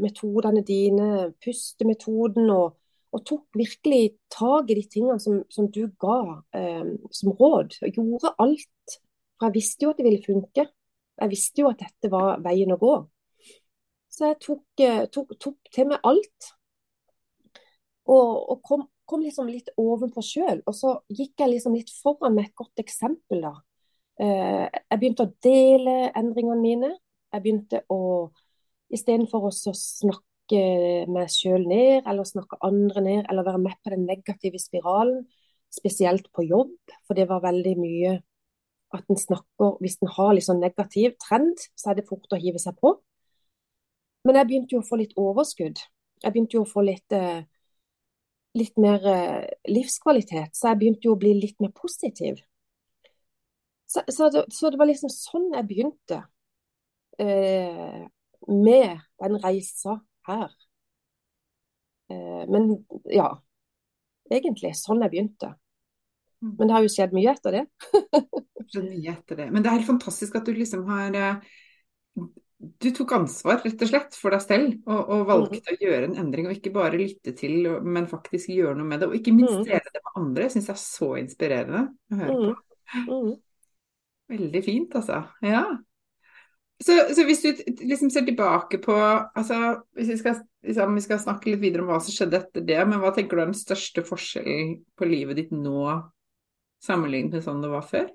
metodene 0.00 0.62
dine, 0.62 1.32
pustemetoden, 1.42 2.46
og, 2.54 2.76
og, 3.10 3.22
tok 3.26 3.58
virkelig 3.58 4.14
tak 4.30 4.70
i 4.70 4.76
de 4.78 4.84
tingene 4.86 5.18
som, 5.20 5.40
som 5.50 5.66
du 5.72 5.82
ga 6.00 6.20
eh, 6.56 6.92
som 7.16 7.32
råd. 7.36 7.80
Og 7.82 7.98
gjorde 7.98 8.34
alt. 8.38 9.00
For 9.40 9.48
jeg 9.48 9.56
visste 9.56 9.86
jo 9.86 9.94
at 9.94 10.00
det 10.00 10.06
ville 10.06 10.24
funke. 10.24 10.68
Jeg 11.20 11.32
visste 11.32 11.64
jo 11.64 11.72
at 11.72 11.82
dette 11.82 12.12
var 12.12 12.40
veien 12.44 12.72
å 12.72 12.78
gå. 12.80 12.94
Så 14.20 14.28
jeg 14.28 14.36
tok, 14.44 14.64
eh, 14.84 15.04
tok, 15.08 15.30
tok 15.40 15.70
til 15.72 15.86
meg 15.88 16.02
alt. 16.04 16.48
Og, 18.04 18.32
og 18.52 18.58
kom, 18.66 18.82
kom, 19.08 19.22
liksom 19.24 19.48
litt 19.48 19.70
ovenpå 19.80 20.20
sjøl. 20.20 20.60
Og 20.68 20.76
så 20.76 20.92
gikk 21.08 21.40
jeg 21.40 21.54
liksom 21.54 21.78
litt 21.78 21.92
foran 22.02 22.36
med 22.36 22.50
et 22.50 22.58
godt 22.58 22.82
eksempel. 22.82 23.46
da. 23.46 23.54
Eh, 24.20 24.66
jeg 24.68 25.00
begynte 25.00 25.24
å 25.24 25.32
dele 25.40 25.96
endringene 26.10 26.60
mine. 26.60 26.92
Jeg 27.32 27.46
begynte 27.46 27.84
å 27.88 28.02
Istedenfor 28.90 29.44
å 29.46 29.50
snakke 29.54 30.60
meg 31.14 31.28
sjøl 31.30 31.62
ned, 31.70 32.08
eller 32.10 32.26
snakke 32.26 32.56
andre 32.66 33.02
ned, 33.04 33.20
eller 33.30 33.46
være 33.46 33.60
med 33.62 33.76
på 33.78 33.92
den 33.92 34.02
negative 34.02 34.58
spiralen. 34.58 35.20
Spesielt 35.70 36.26
på 36.34 36.42
jobb, 36.42 36.72
for 37.06 37.14
det 37.14 37.28
var 37.30 37.44
veldig 37.44 37.76
mye 37.78 38.16
at 38.90 39.06
en 39.06 39.20
snakker 39.20 39.78
Hvis 39.78 40.00
en 40.02 40.10
har 40.10 40.34
litt 40.34 40.48
sånn 40.48 40.58
negativ 40.58 41.14
trend, 41.22 41.62
så 41.78 41.92
er 41.92 42.00
det 42.00 42.08
fort 42.10 42.34
å 42.34 42.40
hive 42.42 42.58
seg 42.58 42.74
på. 42.82 42.96
Men 44.24 44.36
jeg 44.36 44.48
begynte 44.50 44.76
jo 44.76 44.82
å 44.82 44.86
få 44.86 44.98
litt 45.00 45.16
overskudd. 45.20 45.80
Jeg 46.20 46.34
begynte 46.34 46.58
jo 46.58 46.64
å 46.66 46.68
få 46.68 46.84
litt, 46.84 47.16
eh, 47.16 47.42
litt 48.58 48.76
mer 48.80 49.06
eh, 49.08 49.48
livskvalitet, 49.72 50.56
så 50.56 50.70
jeg 50.70 50.80
begynte 50.82 51.08
jo 51.08 51.16
å 51.16 51.20
bli 51.20 51.34
litt 51.38 51.56
mer 51.62 51.72
positiv. 51.76 52.42
Så, 53.90 54.04
så, 54.06 54.28
det, 54.30 54.44
så 54.54 54.70
det, 54.70 54.78
var 54.78 54.90
liksom 54.90 55.10
sånn 55.10 55.48
jeg 55.56 55.68
begynte. 55.70 56.20
Eh, 57.18 58.04
med 58.48 59.00
den 59.20 59.38
reisa 59.42 59.96
her. 60.28 60.52
Eh, 62.12 62.44
men 62.50 62.70
ja, 63.10 63.32
egentlig 64.30 64.76
sånn 64.78 65.02
jeg 65.04 65.14
begynte. 65.16 65.54
Mm. 66.40 66.54
Men 66.58 66.68
det 66.68 66.76
har 66.76 66.84
jo 66.84 66.92
skjedd 66.92 67.16
mye 67.16 67.32
etter 67.34 67.56
det. 67.56 67.64
det 68.76 68.84
mye 68.84 69.16
etter 69.16 69.42
det. 69.42 69.48
Men 69.50 69.64
det 69.64 69.72
er 69.72 69.80
helt 69.80 69.90
fantastisk 69.90 70.38
at 70.38 70.46
du 70.46 70.54
liksom 70.56 70.86
har 70.88 71.18
du 72.60 72.90
tok 72.92 73.12
ansvar, 73.16 73.62
rett 73.64 73.82
og 73.82 73.88
slett, 73.88 74.16
for 74.20 74.34
deg 74.34 74.42
selv, 74.44 74.72
og, 74.84 74.98
og 75.00 75.20
Mm, 75.20 75.28
valgte 75.30 75.72
å 75.72 75.78
gjøre 75.80 76.10
en 76.10 76.16
endring. 76.20 76.48
Og 76.48 76.58
ikke 76.58 76.74
bare 76.74 76.98
lytte 77.00 77.32
til, 77.36 77.68
men 77.80 78.08
faktisk 78.10 78.52
gjøre 78.52 78.76
noe 78.76 78.88
med 78.88 79.00
det. 79.00 79.08
Og 79.08 79.16
ikke 79.16 79.32
minst 79.36 79.62
mm, 79.62 79.68
dele 79.68 79.94
det 79.94 80.02
med 80.04 80.18
andre. 80.20 80.46
Jeg 80.46 80.56
syns 80.56 80.68
det 80.68 80.74
er 80.74 80.82
så 80.82 81.12
inspirerende 81.22 81.84
å 81.88 82.18
høre 82.20 82.36
på. 82.42 82.58
mm, 82.98 83.06
mm. 83.08 83.30
Veldig 84.30 84.62
fint, 84.66 84.98
altså. 85.00 85.22
Ja. 85.42 85.64
Så, 86.80 86.96
så 87.16 87.24
hvis 87.28 87.42
du 87.44 87.50
liksom 87.84 88.12
ser 88.12 88.24
tilbake 88.24 88.78
på 88.80 88.94
altså, 88.96 89.82
hvis 89.98 90.14
vi, 90.14 90.20
skal, 90.20 90.38
liksom, 90.64 90.94
vi 90.96 91.02
skal 91.04 91.20
snakke 91.20 91.50
litt 91.50 91.60
videre 91.60 91.84
om 91.84 91.90
hva 91.92 91.98
som 92.00 92.14
skjedde 92.14 92.38
etter 92.40 92.64
det, 92.64 92.78
men 92.88 93.02
hva 93.02 93.10
tenker 93.16 93.36
du 93.36 93.42
er 93.42 93.50
den 93.50 93.58
største 93.58 94.04
forskjellen 94.06 94.78
på 94.96 95.08
livet 95.08 95.36
ditt 95.42 95.52
nå 95.52 95.82
sammenlignet 96.84 97.36
med 97.36 97.44
sånn 97.44 97.60
det 97.64 97.72
var 97.72 97.84
før? 97.88 98.08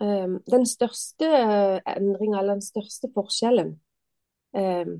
Um, 0.00 0.40
den 0.50 0.64
største 0.66 1.28
endringa, 1.86 2.40
eller 2.40 2.56
den 2.56 2.64
største 2.66 3.10
forskjellen, 3.14 3.76
um, 4.56 4.96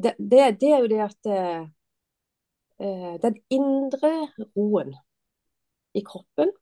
det, 0.00 0.14
det, 0.16 0.46
det 0.62 0.70
er 0.72 0.84
jo 0.84 0.88
det 0.88 1.02
at 1.04 1.28
uh, 1.28 1.66
uh, 2.80 3.14
den 3.20 3.36
indre 3.52 4.12
roen 4.56 4.94
i 5.94 6.04
kroppen, 6.06 6.54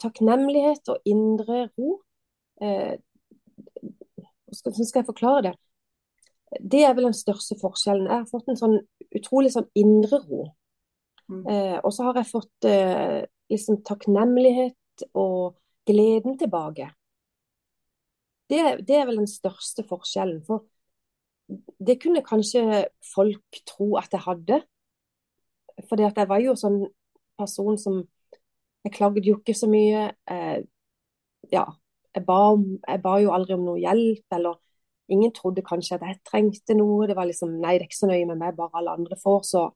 takknemlighet 0.00 0.88
og 0.88 1.02
indre 1.04 1.66
ro 1.76 1.98
Hvordan 4.56 4.86
skal 4.88 5.02
jeg 5.02 5.06
forklare 5.06 5.42
det? 5.42 5.52
Det 6.72 6.80
er 6.80 6.94
vel 6.96 7.10
den 7.10 7.16
største 7.18 7.58
forskjellen. 7.60 8.08
Jeg 8.08 8.22
har 8.22 8.30
fått 8.30 8.48
en 8.48 8.58
sånn 8.58 8.78
utrolig 9.14 9.52
sånn 9.54 9.68
indre 9.78 10.22
ro. 10.24 10.46
Mm. 11.30 11.44
Eh, 11.46 11.76
og 11.84 11.92
så 11.94 12.08
har 12.08 12.18
jeg 12.18 12.30
fått 12.30 12.66
eh, 12.66 13.20
liksom 13.52 13.82
takknemlighet 13.86 15.04
og 15.14 15.59
gleden 15.90 16.38
tilbake. 16.38 16.90
Det, 18.50 18.60
det 18.86 18.96
er 18.96 19.06
vel 19.06 19.20
den 19.22 19.30
største 19.30 19.84
forskjellen. 19.86 20.40
For 20.46 20.64
det 21.86 22.00
kunne 22.02 22.24
kanskje 22.26 22.86
folk 23.14 23.62
tro 23.66 23.94
at 24.00 24.12
jeg 24.12 24.24
hadde. 24.26 24.62
Fordi 25.88 26.02
jeg 26.08 26.28
var 26.28 26.42
jo 26.42 26.56
sånn 26.58 26.82
person 27.40 27.78
som 27.78 28.02
Jeg 28.84 28.94
klagde 28.94 29.20
jo 29.20 29.34
ikke 29.36 29.52
så 29.52 29.66
mye. 29.68 30.06
Jeg, 30.30 30.62
ja, 31.52 31.66
jeg 32.16 32.24
ba, 32.24 32.36
jeg 32.88 33.02
ba 33.04 33.18
jo 33.20 33.34
aldri 33.36 33.52
om 33.58 33.66
noe 33.66 33.80
hjelp, 33.82 34.24
eller 34.32 34.56
ingen 35.12 35.34
trodde 35.36 35.60
kanskje 35.66 35.98
at 35.98 36.06
jeg 36.08 36.20
trengte 36.24 36.76
noe. 36.78 37.04
Det 37.10 37.16
var 37.18 37.28
liksom 37.28 37.58
Nei, 37.60 37.74
det 37.76 37.84
er 37.84 37.90
ikke 37.90 37.98
så 37.98 38.08
nøye 38.08 38.24
med 38.30 38.40
meg, 38.40 38.56
bare 38.56 38.80
alle 38.80 38.96
andre 38.96 39.18
får, 39.20 39.44
så 39.52 39.66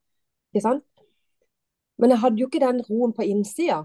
Ikke 0.54 0.64
sant? 0.64 0.86
Men 1.98 2.14
jeg 2.14 2.22
hadde 2.22 2.40
jo 2.40 2.48
ikke 2.48 2.62
den 2.62 2.80
roen 2.88 3.12
på 3.14 3.26
innsida. 3.28 3.82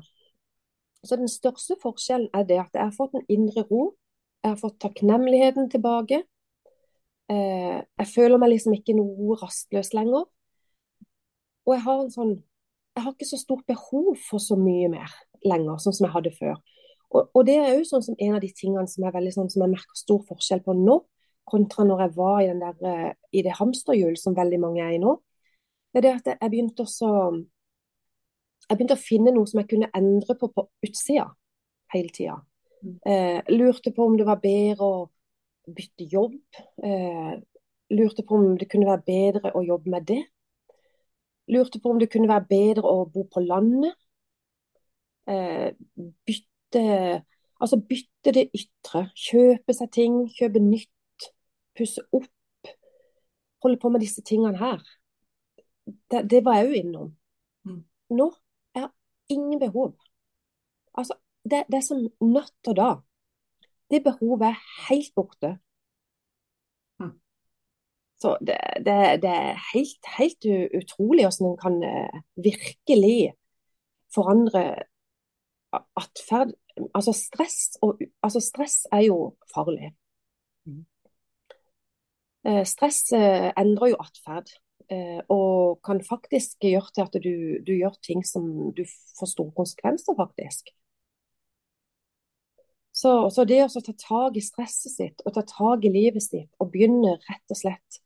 Så 1.05 1.15
den 1.15 1.31
største 1.31 1.77
forskjellen 1.81 2.29
er 2.35 2.43
det 2.47 2.59
at 2.59 2.75
jeg 2.75 2.83
har 2.83 2.95
fått 2.95 3.15
en 3.15 3.27
indre 3.31 3.63
ro. 3.69 3.93
Jeg 4.43 4.53
har 4.53 4.59
fått 4.59 4.79
takknemligheten 4.83 5.69
tilbake. 5.71 6.23
Eh, 7.29 7.79
jeg 7.79 8.07
føler 8.15 8.41
meg 8.41 8.53
liksom 8.53 8.75
ikke 8.75 8.97
noe 8.97 9.37
rastløs 9.39 9.93
lenger. 9.95 10.25
Og 11.67 11.75
jeg 11.75 11.85
har 11.85 12.03
en 12.03 12.13
sånn 12.13 12.37
Jeg 12.97 13.05
har 13.05 13.13
ikke 13.13 13.29
så 13.29 13.37
stort 13.39 13.67
behov 13.69 14.15
for 14.27 14.41
så 14.43 14.57
mye 14.59 14.89
mer 14.91 15.11
lenger, 15.45 15.77
sånn 15.79 15.93
som 15.95 16.07
jeg 16.07 16.11
hadde 16.11 16.31
før. 16.35 16.57
Og, 17.13 17.29
og 17.37 17.45
det 17.47 17.55
er 17.61 17.77
jo 17.77 17.85
sånn 17.87 18.03
som 18.03 18.17
en 18.19 18.33
av 18.35 18.41
de 18.43 18.49
tingene 18.51 18.89
som 18.91 19.05
veldig 19.05 19.31
sånn 19.31 19.47
som 19.53 19.63
jeg 19.63 19.71
merker 19.71 19.95
stor 19.95 20.25
forskjell 20.27 20.63
på 20.65 20.75
nå, 20.75 20.97
kontra 21.47 21.85
når 21.87 22.03
jeg 22.03 22.13
var 22.17 22.41
i, 22.43 22.49
der, 22.59 22.81
eh, 22.89 23.13
i 23.31 23.43
det 23.45 23.55
hamsterhjulet 23.55 24.19
som 24.19 24.35
veldig 24.35 24.59
mange 24.59 24.83
er 24.83 24.97
i 24.97 24.99
nå. 24.99 25.15
Det 25.93 26.01
er 26.01 26.05
det 26.05 26.15
at 26.17 26.29
jeg 26.33 26.51
begynte 26.51 26.83
også 26.83 27.13
jeg 28.69 28.77
begynte 28.77 28.97
å 28.97 29.01
finne 29.01 29.33
noe 29.33 29.49
som 29.49 29.61
jeg 29.61 29.69
kunne 29.71 29.89
endre 29.97 30.35
på 30.37 30.51
på 30.53 30.67
utsida 30.85 31.25
hele 31.93 32.13
tida. 32.13 32.35
Mm. 32.83 32.97
Eh, 33.05 33.39
lurte 33.55 33.91
på 33.95 34.05
om 34.05 34.17
det 34.17 34.27
var 34.27 34.41
bedre 34.43 34.85
å 34.85 34.99
bytte 35.69 36.05
jobb. 36.09 36.35
Eh, 36.83 37.31
lurte 37.97 38.25
på 38.25 38.37
om 38.37 38.53
det 38.59 38.69
kunne 38.69 38.89
være 38.89 39.05
bedre 39.07 39.53
å 39.57 39.63
jobbe 39.65 39.89
med 39.89 40.05
det. 40.11 40.21
Lurte 41.49 41.81
på 41.81 41.89
om 41.89 41.99
det 41.99 42.11
kunne 42.13 42.29
være 42.29 42.45
bedre 42.49 42.85
å 42.85 43.07
bo 43.09 43.25
på 43.25 43.41
landet. 43.41 43.97
Eh, 45.29 45.73
bytte 46.25 47.25
Altså 47.59 47.75
bytte 47.89 48.31
det 48.31 48.45
ytre. 48.55 49.09
Kjøpe 49.19 49.73
seg 49.75 49.89
ting, 49.91 50.13
kjøpe 50.31 50.61
nytt, 50.63 51.25
pusse 51.75 51.99
opp. 52.15 52.71
Holde 53.63 53.79
på 53.81 53.89
med 53.91 53.99
disse 53.99 54.23
tingene 54.23 54.55
her. 54.55 54.79
Det, 56.07 56.23
det 56.31 56.39
var 56.45 56.61
jeg 56.61 56.69
jo 56.69 56.77
innom. 56.79 57.09
Mm. 57.67 57.81
Nå 58.15 58.29
ingen 59.29 59.59
behov. 59.59 59.93
Altså, 60.97 61.15
det, 61.43 61.63
det 61.71 61.79
er 61.79 61.85
som 61.85 62.05
natt 62.21 62.71
og 62.71 62.75
dag. 62.75 63.01
Det 63.89 64.03
behovet 64.05 64.51
er 64.51 64.61
helt 64.89 65.13
borte. 65.15 65.55
Mm. 66.99 67.15
Så 68.21 68.35
det, 68.41 68.57
det, 68.85 68.97
det 69.23 69.33
er 69.33 69.63
helt, 69.73 70.11
helt 70.17 70.49
utrolig 70.81 71.25
hvordan 71.25 71.51
en 71.51 71.59
kan 71.63 71.83
eh, 71.83 72.21
virkelig 72.35 73.33
forandre 74.13 74.63
atferd. 75.71 76.53
Altså 76.95 77.13
stress, 77.13 77.77
og, 77.81 78.01
altså 78.23 78.39
stress 78.39 78.85
er 78.91 78.99
jo 79.09 79.35
farlig. 79.53 79.93
Mm. 80.65 80.85
Eh, 82.47 82.65
stress 82.65 83.11
eh, 83.13 83.51
endrer 83.57 83.93
jo 83.93 83.99
atferd. 83.99 84.53
Eh, 84.89 85.21
og 85.29 85.83
kan 85.85 85.99
faktisk 86.01 86.65
gjøre 86.65 86.89
til 86.95 87.05
at 87.05 87.15
du, 87.21 87.33
du 87.61 87.73
gjør 87.75 87.93
ting 88.01 88.23
som 88.25 88.45
du 88.73 88.81
får 89.19 89.29
store 89.35 89.53
konsekvenser, 89.57 90.15
faktisk. 90.17 90.71
Så, 92.99 93.11
så 93.29 93.45
det 93.45 93.61
å 93.63 93.69
ta 93.69 93.93
tak 93.93 94.37
i 94.39 94.43
stresset 94.43 94.91
sitt 94.91 95.21
og 95.23 95.35
ta 95.37 95.43
tak 95.47 95.85
i 95.85 95.91
livet 95.93 96.25
sitt 96.25 96.49
og 96.59 96.71
begynne 96.73 97.13
rett 97.29 97.53
og 97.53 97.59
slett 97.59 97.99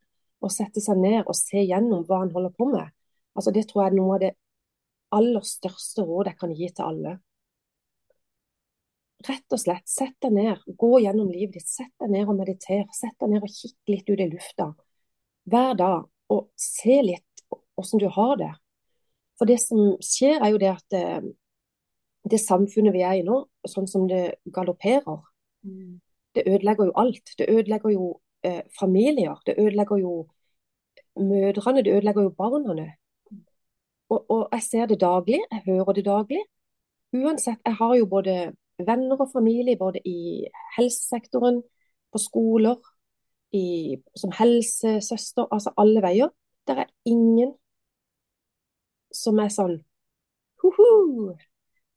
å 0.43 0.51
sette 0.51 0.83
seg 0.83 0.99
ned 0.99 1.23
og 1.23 1.37
se 1.39 1.63
gjennom 1.63 2.03
hva 2.05 2.19
han 2.25 2.33
holder 2.35 2.51
på 2.53 2.67
med, 2.69 2.91
altså 3.33 3.53
det 3.55 3.63
tror 3.69 3.85
jeg 3.85 3.93
er 3.93 3.97
noe 4.01 4.17
av 4.17 4.23
det 4.25 4.33
aller 5.15 5.47
største 5.47 6.03
rådet 6.03 6.33
jeg 6.33 6.41
kan 6.43 6.55
gi 6.57 6.67
til 6.67 6.89
alle. 6.89 7.15
Rett 9.23 9.55
og 9.55 9.61
slett, 9.61 9.87
sett 9.87 10.17
deg 10.21 10.35
ned, 10.35 10.65
gå 10.67 10.97
gjennom 10.99 11.31
livet 11.31 11.61
ditt, 11.61 11.69
sett 11.71 11.93
deg 12.03 12.11
ned 12.11 12.27
og 12.27 12.41
mediter, 12.41 12.83
sett 12.91 13.15
deg 13.23 13.31
ned 13.31 13.47
og 13.47 13.55
kikk 13.55 13.93
litt 13.93 14.11
ut 14.11 14.19
i 14.19 14.33
lufta 14.35 14.73
hver 15.47 15.73
dag 15.79 16.03
og 16.31 16.49
se 16.59 17.01
litt 17.03 17.43
hvordan 17.49 18.01
du 18.01 18.09
har 18.15 18.35
det. 18.39 18.51
For 19.39 19.49
det 19.49 19.59
som 19.63 19.95
skjer, 20.03 20.39
er 20.39 20.53
jo 20.53 20.61
det 20.61 20.71
at 20.71 20.85
det, 20.93 21.33
det 22.31 22.39
samfunnet 22.41 22.93
vi 22.95 23.03
er 23.03 23.19
i 23.19 23.25
nå, 23.25 23.39
sånn 23.67 23.89
som 23.89 24.05
det 24.07 24.37
galopperer, 24.53 25.19
det 26.35 26.45
ødelegger 26.47 26.89
jo 26.89 26.95
alt. 26.97 27.33
Det 27.37 27.49
ødelegger 27.49 27.93
jo 27.93 28.09
eh, 28.45 28.61
familier, 28.79 29.39
det 29.45 29.55
ødelegger 29.57 29.97
jo 29.97 30.13
mødrene, 31.19 31.83
det 31.83 31.93
ødelegger 31.93 32.27
jo 32.29 32.29
barna. 32.29 32.87
Og, 34.09 34.25
og 34.29 34.49
jeg 34.51 34.61
ser 34.61 34.85
det 34.85 35.01
daglig, 35.01 35.41
jeg 35.51 35.61
hører 35.65 35.93
det 35.93 36.05
daglig. 36.05 36.41
Uansett, 37.13 37.61
jeg 37.65 37.75
har 37.75 37.95
jo 37.95 38.05
både 38.05 38.53
venner 38.77 39.21
og 39.21 39.29
familie, 39.33 39.77
både 39.77 39.99
i 40.05 40.45
helsesektoren, 40.77 41.61
på 42.13 42.19
skoler, 42.21 42.75
i, 43.53 43.97
som 44.17 44.33
helsesøster, 44.37 45.47
altså 45.51 45.73
alle 45.77 46.01
veier. 46.03 46.29
Der 46.67 46.85
er 46.85 46.91
ingen 47.05 47.53
som 49.13 49.39
er 49.39 49.51
sånn 49.53 49.81
Hoho! 50.63 51.35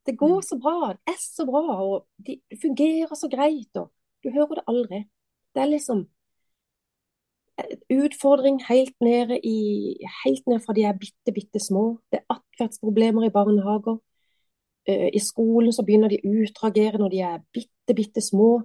det 0.07 0.19
går 0.19 0.41
så 0.41 0.59
bra, 0.63 0.93
det 0.93 1.15
er 1.15 1.19
så 1.21 1.47
bra, 1.47 1.63
og 1.83 2.07
det 2.27 2.39
fungerer 2.63 3.15
så 3.15 3.29
greit. 3.29 3.77
og 3.77 3.91
Du 4.23 4.31
hører 4.31 4.55
det 4.61 4.65
aldri. 4.69 5.05
Det 5.55 5.63
er 5.63 5.73
liksom 5.73 6.07
en 7.59 8.03
utfordring 8.05 8.61
helt 8.69 8.95
nede 9.01 9.39
i 9.41 9.59
Helt 10.25 10.47
ned 10.47 10.61
fra 10.61 10.75
de 10.77 10.85
er 10.85 10.99
bitte, 10.99 11.33
bitte 11.33 11.61
små. 11.61 11.99
Det 12.13 12.21
er 12.21 12.37
atferdsproblemer 12.37 13.27
i 13.27 13.33
barnehager. 13.33 13.99
Eh, 14.89 15.11
I 15.15 15.19
skolen 15.19 15.73
så 15.73 15.83
begynner 15.83 16.13
de 16.13 16.21
å 16.23 16.35
utragere 16.45 16.99
når 16.99 17.11
de 17.15 17.21
er 17.21 17.39
bitte, 17.53 17.95
bitte 17.97 18.21
små. 18.21 18.63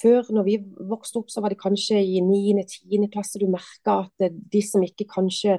Før, 0.00 0.24
når 0.32 0.46
vi 0.46 0.56
vokste 0.88 1.20
opp, 1.20 1.30
så 1.30 1.42
var 1.44 1.52
det 1.52 1.60
kanskje 1.60 2.00
i 2.00 2.20
9.-10. 2.24 3.08
klasse 3.12 3.40
du 3.40 3.46
merka 3.50 3.98
at 4.06 4.32
de 4.52 4.62
som 4.64 4.82
ikke 4.84 5.06
kanskje 5.10 5.58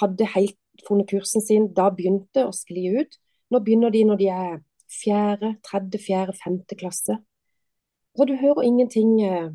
hadde 0.00 0.26
helt 0.34 0.58
funnet 0.86 1.10
kursen 1.10 1.44
sin, 1.44 1.68
da 1.74 1.88
begynte 1.94 2.46
å 2.46 2.54
skli 2.54 2.88
ut. 2.98 3.18
Nå 3.50 3.60
begynner 3.62 3.92
de 3.94 4.04
når 4.06 4.20
de 4.20 4.28
er 4.34 4.60
fjerde, 4.90 5.54
tredje, 5.66 6.00
fjerde, 6.02 6.34
femte 6.38 6.78
klasse. 6.78 7.18
Så 8.16 8.26
du 8.26 8.34
hører 8.36 8.66
ingenting 8.66 9.20
eh, 9.22 9.50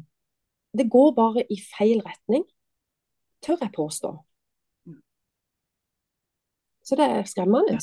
Det 0.75 0.89
går 0.91 1.11
bare 1.15 1.43
i 1.51 1.55
feil 1.59 2.01
retning, 2.03 2.43
tør 3.43 3.61
jeg 3.61 3.71
påstå. 3.75 4.09
Så 6.85 6.97
det 6.99 7.05
er 7.05 7.23
skremmende. 7.23 7.77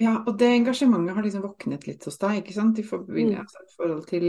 Ja, 0.00 0.18
og 0.26 0.34
det 0.40 0.48
engasjementet 0.50 1.14
har 1.14 1.24
liksom 1.24 1.44
våknet 1.46 1.86
litt 1.86 2.04
hos 2.04 2.18
deg, 2.20 2.42
ikke 2.42 2.56
sant? 2.56 2.78
I 2.78 2.82
Mm. 3.30 3.40
altså, 3.40 3.62
i 3.62 3.76
forhold 3.78 4.02
til 4.10 4.26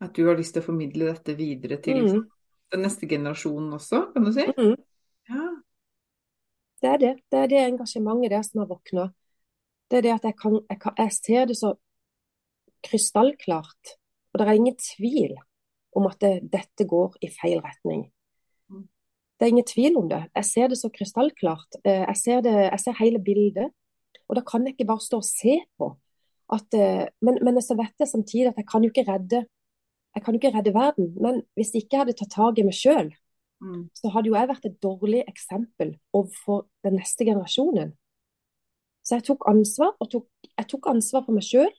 at 0.00 0.14
du 0.16 0.26
har 0.26 0.38
lyst 0.38 0.54
til 0.56 0.62
å 0.62 0.66
formidle 0.66 1.10
dette 1.12 1.34
videre 1.36 1.76
til 1.82 2.04
Mm. 2.06 2.28
den 2.72 2.82
neste 2.82 3.08
generasjonen 3.08 3.72
også, 3.74 4.12
kan 4.14 4.24
du 4.24 4.32
si? 4.32 4.46
Mm. 4.46 4.76
Ja. 5.28 5.48
Det 6.80 6.88
er 6.88 6.96
det. 6.98 7.14
Det 7.30 7.38
er 7.38 7.46
det 7.46 7.58
engasjementet 7.66 8.30
der 8.30 8.42
som 8.42 8.60
har 8.62 8.66
våkna. 8.70 9.12
Det 9.90 9.98
er 9.98 10.02
det 10.02 10.12
at 10.14 10.22
jeg, 10.24 10.36
kan, 10.38 10.60
jeg, 10.70 10.80
kan, 10.80 10.94
jeg 10.96 11.12
ser 11.12 11.44
det 11.50 11.56
så 11.58 11.74
krystallklart. 12.86 13.96
Og 14.32 14.38
det 14.38 14.46
er 14.46 14.52
ingen 14.56 14.76
tvil 14.78 15.34
om 15.96 16.06
at 16.06 16.20
det, 16.22 16.50
dette 16.52 16.86
går 16.88 17.18
i 17.20 17.28
feil 17.34 17.60
retning. 17.60 18.06
Mm. 18.70 18.86
Det 19.36 19.46
er 19.46 19.52
ingen 19.52 19.66
tvil 19.66 19.96
om 19.98 20.08
det. 20.08 20.22
Jeg 20.36 20.44
ser 20.44 20.68
det 20.68 20.78
så 20.78 20.88
krystallklart. 20.94 21.80
Eh, 21.84 22.04
jeg 22.06 22.16
ser, 22.16 22.40
det, 22.46 22.54
jeg 22.70 22.80
ser 22.80 22.98
hele 23.00 23.18
bildet. 23.18 23.72
Og 24.30 24.36
da 24.38 24.44
kan 24.46 24.64
jeg 24.64 24.76
ikke 24.76 24.86
bare 24.92 25.02
stå 25.02 25.18
og 25.18 25.26
se 25.26 25.58
på. 25.76 25.90
At, 26.54 26.74
eh, 26.74 27.08
men, 27.20 27.40
men 27.44 27.60
så 27.62 27.74
vet 27.78 27.94
jeg 27.98 28.08
samtidig 28.08 28.52
at 28.52 28.62
jeg 28.62 28.68
kan 28.70 28.84
jo 28.84 28.90
ikke 28.92 29.06
redde 29.10 29.44
jeg 30.14 30.24
kan 30.24 30.34
jo 30.34 30.40
ikke 30.40 30.52
redde 30.56 30.74
verden. 30.74 31.10
Men 31.22 31.42
hvis 31.54 31.74
jeg 31.74 31.84
ikke 31.84 32.02
hadde 32.02 32.16
tatt 32.18 32.32
tak 32.34 32.58
i 32.58 32.66
meg 32.66 32.76
sjøl, 32.76 33.10
mm. 33.62 33.82
så 33.94 34.12
hadde 34.14 34.30
jo 34.30 34.36
jeg 34.38 34.50
vært 34.50 34.68
et 34.68 34.78
dårlig 34.82 35.22
eksempel 35.28 35.94
overfor 36.16 36.66
den 36.86 36.98
neste 36.98 37.26
generasjonen. 37.28 37.94
Så 39.06 39.16
jeg 39.16 39.26
tok 39.30 39.46
ansvar, 39.48 39.94
og 39.98 40.10
tok, 40.12 40.26
jeg 40.50 40.68
tok 40.70 40.90
ansvar 40.92 41.24
for 41.26 41.36
meg 41.36 41.46
sjøl. 41.46 41.70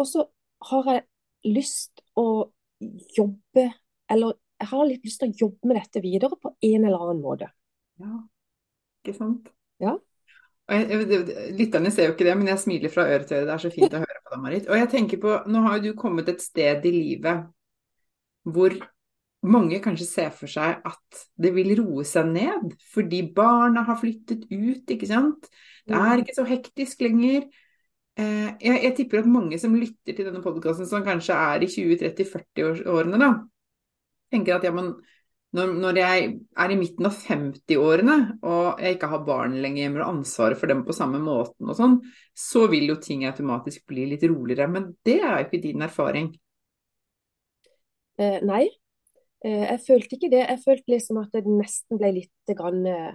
Og 0.00 0.08
så 0.10 0.24
har 0.70 0.90
jeg 0.90 1.54
lyst 1.54 2.02
å 2.18 2.26
jobbe, 3.14 3.68
eller 4.10 4.34
jeg 4.60 4.70
har 4.70 4.88
litt 4.88 5.04
lyst 5.06 5.20
til 5.22 5.30
å 5.30 5.38
jobbe 5.44 5.70
med 5.70 5.78
dette 5.78 6.02
videre 6.02 6.40
på 6.40 6.54
en 6.54 6.88
eller 6.88 7.04
annen 7.04 7.22
måte. 7.22 7.50
Ja, 8.00 8.16
ikke 9.02 9.16
sant. 9.18 9.52
Ja. 9.82 9.94
Lytterne 10.64 11.92
ser 11.92 12.08
jo 12.08 12.14
ikke 12.14 12.26
det, 12.26 12.36
men 12.40 12.48
jeg 12.48 12.62
smiler 12.62 12.92
fra 12.92 13.04
øre 13.10 13.26
til 13.28 13.42
øre. 13.42 13.48
Det 13.50 13.54
er 13.54 13.64
så 13.66 13.72
fint 13.74 13.94
å 13.94 14.00
høre 14.00 14.13
på 14.34 14.42
Marit. 14.42 14.66
Og 14.68 14.78
jeg 14.78 14.90
tenker 14.92 15.22
på, 15.22 15.36
nå 15.50 15.62
har 15.64 15.78
jo 15.78 15.92
du 15.92 16.00
kommet 16.00 16.28
et 16.32 16.42
sted 16.42 16.84
i 16.86 16.92
livet 16.94 17.46
hvor 18.44 18.74
mange 19.44 19.78
kanskje 19.84 20.06
ser 20.08 20.32
for 20.36 20.50
seg 20.50 20.80
at 20.88 21.24
det 21.40 21.52
vil 21.56 21.74
roe 21.78 22.04
seg 22.08 22.28
ned 22.32 22.74
fordi 22.92 23.22
barna 23.36 23.84
har 23.88 23.98
flyttet 24.00 24.46
ut, 24.50 24.84
ikke 24.90 25.08
sant. 25.08 25.48
Det 25.84 25.96
er 25.96 26.20
ikke 26.20 26.36
så 26.36 26.46
hektisk 26.48 27.04
lenger. 27.04 27.44
Eh, 28.16 28.50
jeg, 28.62 28.78
jeg 28.86 28.94
tipper 28.96 29.20
at 29.20 29.28
mange 29.28 29.58
som 29.60 29.74
lytter 29.76 30.16
til 30.16 30.28
denne 30.28 30.42
podkasten, 30.44 30.88
som 30.88 31.04
kanskje 31.04 31.36
er 31.36 31.64
i 31.64 31.68
20-30-40-årene, 31.68 33.20
da, 33.20 33.30
tenker 34.32 34.56
at 34.56 34.64
ja, 34.64 34.72
men 34.76 34.94
når, 35.54 35.72
når, 35.78 35.98
jeg 36.00 36.28
er 36.58 36.72
i 36.72 36.76
midten 36.78 37.06
av 37.06 37.14
50-årene 37.14 38.16
og 38.42 38.80
jeg 38.82 38.96
ikke 38.96 39.10
har 39.12 39.26
barn 39.26 39.52
lenger 39.62 39.84
hjemme 39.84 40.00
og 40.02 40.16
ansvaret 40.16 40.58
for 40.58 40.70
dem 40.70 40.82
på 40.86 40.96
samme 40.96 41.20
måten 41.22 41.70
og 41.70 41.78
sånn, 41.78 41.98
så 42.34 42.64
vil 42.72 42.88
jo 42.90 42.96
ting 43.02 43.22
automatisk 43.28 43.84
bli 43.90 44.08
litt 44.10 44.24
roligere. 44.26 44.66
Men 44.70 44.88
det 45.06 45.20
er 45.20 45.36
jo 45.36 45.44
ikke 45.46 45.62
din 45.62 45.84
erfaring. 45.86 46.32
Eh, 48.18 48.40
nei, 48.46 48.64
eh, 49.46 49.62
jeg 49.68 49.82
følte 49.86 50.18
ikke 50.18 50.32
det. 50.34 50.42
Jeg 50.42 50.62
følte 50.64 50.94
liksom 50.96 51.22
at 51.22 51.34
det 51.34 51.44
nesten 51.46 52.02
ble 52.02 52.10
litt 52.20 52.56
grann, 52.58 52.82
eh, 52.86 53.12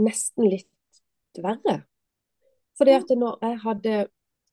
Nesten 0.00 0.46
litt 0.48 1.42
verre. 1.44 1.82
Fordi 2.80 2.94
at 2.96 3.10
når 3.12 3.42
jeg 3.44 3.58
hadde 3.66 3.96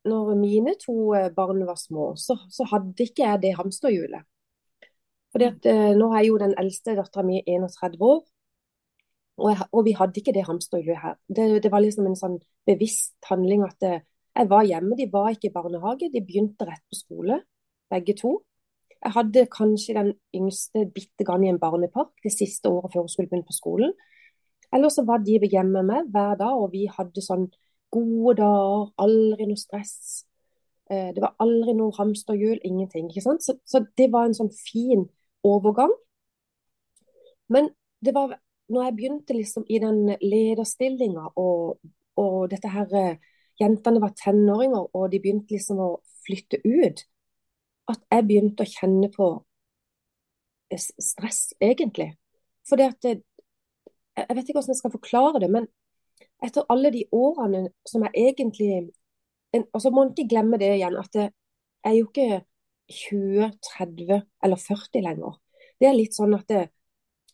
Når 0.10 0.30
mine 0.39 0.74
to 0.80 1.13
eh, 1.13 1.30
barn 1.36 1.65
var 1.68 1.76
små, 1.76 2.13
så, 2.15 2.38
så 2.50 2.63
hadde 2.72 3.04
ikke 3.04 3.26
jeg 3.26 3.42
det 3.44 3.58
hamsterhjulet. 3.58 4.24
Fordi 5.34 5.46
at 5.46 5.65
eh, 5.70 5.94
Nå 5.98 6.12
er 6.18 6.26
jo 6.26 6.38
den 6.42 6.56
eldste 6.58 6.96
dattera 6.98 7.24
mi 7.26 7.42
31 7.46 8.02
år, 8.02 8.22
og, 9.39 9.50
jeg, 9.54 9.68
og, 9.72 9.86
vi 9.86 9.96
hadde 9.96 10.20
ikke 10.20 10.34
det 10.36 10.46
hamsterhjulet 10.48 11.00
her. 11.00 11.15
Det, 11.28 11.63
det, 11.63 11.72
var 11.72 11.84
liksom 11.84 12.10
en 12.10 12.18
sånn 12.20 12.38
bevisst 12.68 13.15
handling 13.30 13.63
at 13.63 13.86
eh, 13.88 14.02
jeg 14.36 14.50
var 14.52 14.68
hjemme, 14.68 14.98
de 15.00 15.08
var 15.12 15.32
ikke 15.32 15.50
i 15.50 15.54
barnehage. 15.54 16.12
De 16.13 16.22
begynte 16.24 16.68
rett 16.68 16.84
på 16.92 16.98
skole, 16.98 17.39
begge 17.92 18.15
to. 18.20 18.36
Jeg 19.00 19.15
hadde 19.15 19.46
kanskje 19.52 19.96
den 19.96 20.12
yngste 20.36 20.84
bitte 20.92 21.24
grann 21.28 21.46
i 21.46 21.52
en 21.52 21.60
barnepark 21.60 22.12
det 22.24 22.34
siste 22.36 22.68
året 22.68 22.92
før 22.92 23.06
hun 23.06 23.12
skulle 23.12 23.32
begynne 23.32 23.48
på 23.48 23.56
skolen. 23.56 23.94
Eller 24.76 24.92
så 24.94 25.06
var 25.08 25.24
de 25.24 25.39
hjemme 25.39 25.84
med 25.88 26.12
hver 26.12 26.36
dag, 26.39 26.56
og 26.60 26.74
vi 26.76 26.86
hadde 26.92 27.24
sånn 27.24 27.48
gode 27.96 28.36
dager, 28.42 28.92
aldri 29.02 29.48
noe 29.50 29.60
stress. 29.60 30.26
Eh, 30.92 31.10
det 31.15 31.24
var 31.24 31.38
aldri 31.42 31.74
noe 31.78 31.96
hamsterhjul, 31.96 32.60
ingenting. 32.63 33.08
ikke 33.10 33.24
sant? 33.26 33.46
Så, 33.46 33.56
så 33.65 33.86
det 33.98 34.12
var 34.13 34.28
en 34.28 34.38
sånn 34.38 34.52
fin 34.54 35.08
overgang. 35.43 35.93
Men 37.49 37.69
det 38.06 38.13
var 38.15 38.38
når 38.69 38.84
jeg 38.84 38.95
begynte 38.95 39.34
liksom 39.34 39.65
i 39.69 39.80
den 39.82 40.15
lederstillinga, 40.21 41.32
og, 41.36 41.80
og, 42.15 42.49
dette 42.52 42.69
her 42.69 42.95
eh, 42.95 43.15
Jentene 43.60 43.99
var 43.99 44.13
tenåringer, 44.15 44.86
og 44.95 45.10
de 45.12 45.19
begynte 45.19 45.52
liksom 45.52 45.82
å 45.84 45.89
flytte 46.23 46.62
ut, 46.63 47.02
at 47.91 48.06
jeg 48.13 48.28
begynte 48.30 48.63
å 48.63 48.69
kjenne 48.71 49.10
på 49.12 49.28
eh, 50.71 50.80
stress, 50.80 51.41
egentlig. 51.60 52.13
For 52.69 52.80
det 52.80 52.93
at 52.93 53.02
det, 53.04 53.17
Jeg 54.19 54.36
vet 54.36 54.49
ikke 54.49 54.60
hvordan 54.60 54.73
jeg 54.73 54.80
skal 54.82 54.91
forklare 54.91 55.39
det, 55.39 55.49
men 55.52 55.67
etter 56.43 56.65
alle 56.69 56.91
de 56.91 57.06
årene 57.15 57.69
som 57.88 58.04
jeg 58.04 58.32
egentlig 58.32 58.89
Og 59.73 59.80
så 59.82 59.89
må 59.89 60.04
man 60.04 60.12
ikke 60.12 60.30
glemme 60.30 60.58
det 60.60 60.73
igjen, 60.75 60.97
at 60.99 61.15
jeg 61.15 61.32
er 61.84 61.93
jo 61.95 62.08
ikke 62.08 62.43
20, 62.89 63.52
30 63.78 64.21
eller 64.43 64.62
40 64.62 65.06
lenger. 65.06 65.38
Det 65.80 65.88
er 65.88 65.95
litt 65.95 66.17
sånn 66.17 66.36
at 66.36 66.47
det, 66.49 66.65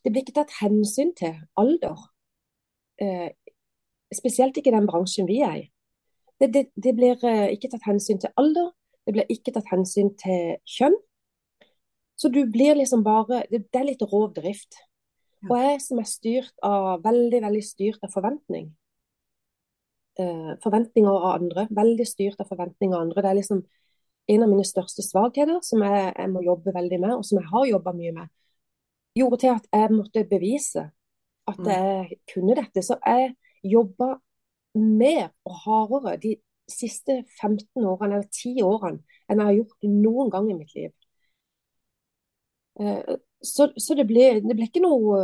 det 0.04 0.12
blir 0.12 0.26
ikke 0.26 0.38
tatt 0.42 0.54
hensyn 0.60 1.14
til 1.18 1.34
alder. 1.60 2.02
Eh, 3.02 3.30
spesielt 4.14 4.58
ikke 4.58 4.72
i 4.72 4.76
den 4.78 4.90
bransjen 4.90 5.30
vi 5.30 5.42
er 5.46 5.62
i. 5.64 5.66
Det, 6.40 6.52
det, 6.52 6.66
det, 6.76 6.94
blir 6.98 7.22
eh, 7.28 7.48
ikke 7.56 7.72
tatt 7.72 7.88
hensyn 7.88 8.20
til 8.22 8.34
alder, 8.40 8.74
det 9.06 9.16
blir 9.16 9.32
ikke 9.32 9.54
tatt 9.56 9.70
hensyn 9.72 10.12
til 10.20 10.58
kjønn. 10.68 10.98
Så 12.16 12.32
du 12.32 12.46
blir 12.48 12.78
liksom 12.80 13.04
bare 13.04 13.44
Det, 13.52 13.66
det 13.72 13.80
er 13.80 13.90
litt 13.90 14.04
rovdrift. 14.04 14.78
Og 15.46 15.58
jeg 15.60 15.82
som 15.84 16.00
er 16.02 16.08
styrt 16.10 16.64
av 16.66 17.04
veldig, 17.04 17.42
veldig 17.44 17.64
styrt 17.64 18.06
av 18.06 18.14
forventning. 18.14 18.72
Eh, 20.20 20.54
forventninger 20.64 21.12
av 21.12 21.36
andre. 21.36 21.68
Veldig 21.76 22.08
styrt 22.08 22.40
av 22.42 22.50
forventninger 22.50 22.96
av 22.96 23.06
andre. 23.06 23.22
Det 23.22 23.30
er 23.30 23.40
liksom 23.42 23.62
en 24.28 24.44
av 24.44 24.50
mine 24.50 24.66
største 24.66 25.04
svakheter, 25.06 25.60
som 25.66 25.84
jeg, 25.86 26.12
jeg 26.16 26.32
må 26.34 26.42
jobbe 26.46 26.74
veldig 26.76 27.00
med, 27.02 27.14
og 27.20 27.26
som 27.28 27.40
jeg 27.40 27.50
har 27.52 27.66
jobba 27.70 27.94
mye 27.96 28.14
med, 28.16 28.32
gjorde 29.16 29.42
til 29.44 29.54
at 29.54 29.68
jeg 29.72 29.92
måtte 29.94 30.26
bevise 30.30 30.88
at 31.46 31.60
mm. 31.62 31.70
jeg 31.70 32.20
kunne 32.34 32.58
dette. 32.58 32.84
Så 32.84 32.98
jeg 33.06 33.36
jobba 33.66 34.16
mer 34.76 35.30
og 35.48 35.60
hardere 35.64 36.18
de 36.22 36.36
siste 36.70 37.22
15 37.42 37.86
årene, 37.86 38.18
eller 38.18 38.30
10 38.32 38.64
årene, 38.66 39.04
enn 39.30 39.42
jeg 39.42 39.50
har 39.50 39.60
gjort 39.60 39.90
noen 39.90 40.32
gang 40.34 40.50
i 40.50 40.58
mitt 40.58 40.74
liv. 40.76 40.92
Eh, 42.82 43.16
så, 43.46 43.70
så 43.78 43.96
det, 43.98 44.08
ble, 44.10 44.26
det, 44.44 44.56
ble, 44.58 44.66
ikke 44.68 44.82
noe 44.84 45.20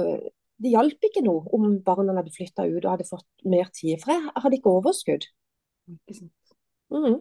Det 0.62 0.70
hjalp 0.72 1.04
ikke 1.04 1.24
noe 1.26 1.50
om 1.56 1.80
barna 1.84 2.14
hadde 2.16 2.32
flytta 2.32 2.68
ut 2.70 2.84
og 2.86 2.92
hadde 2.94 3.08
fått 3.10 3.46
mer 3.50 3.72
tid, 3.74 3.98
for 4.04 4.14
jeg 4.14 4.36
hadde 4.44 4.60
ikke 4.60 4.76
overskudd. 4.78 5.26
Mm. 6.94 7.18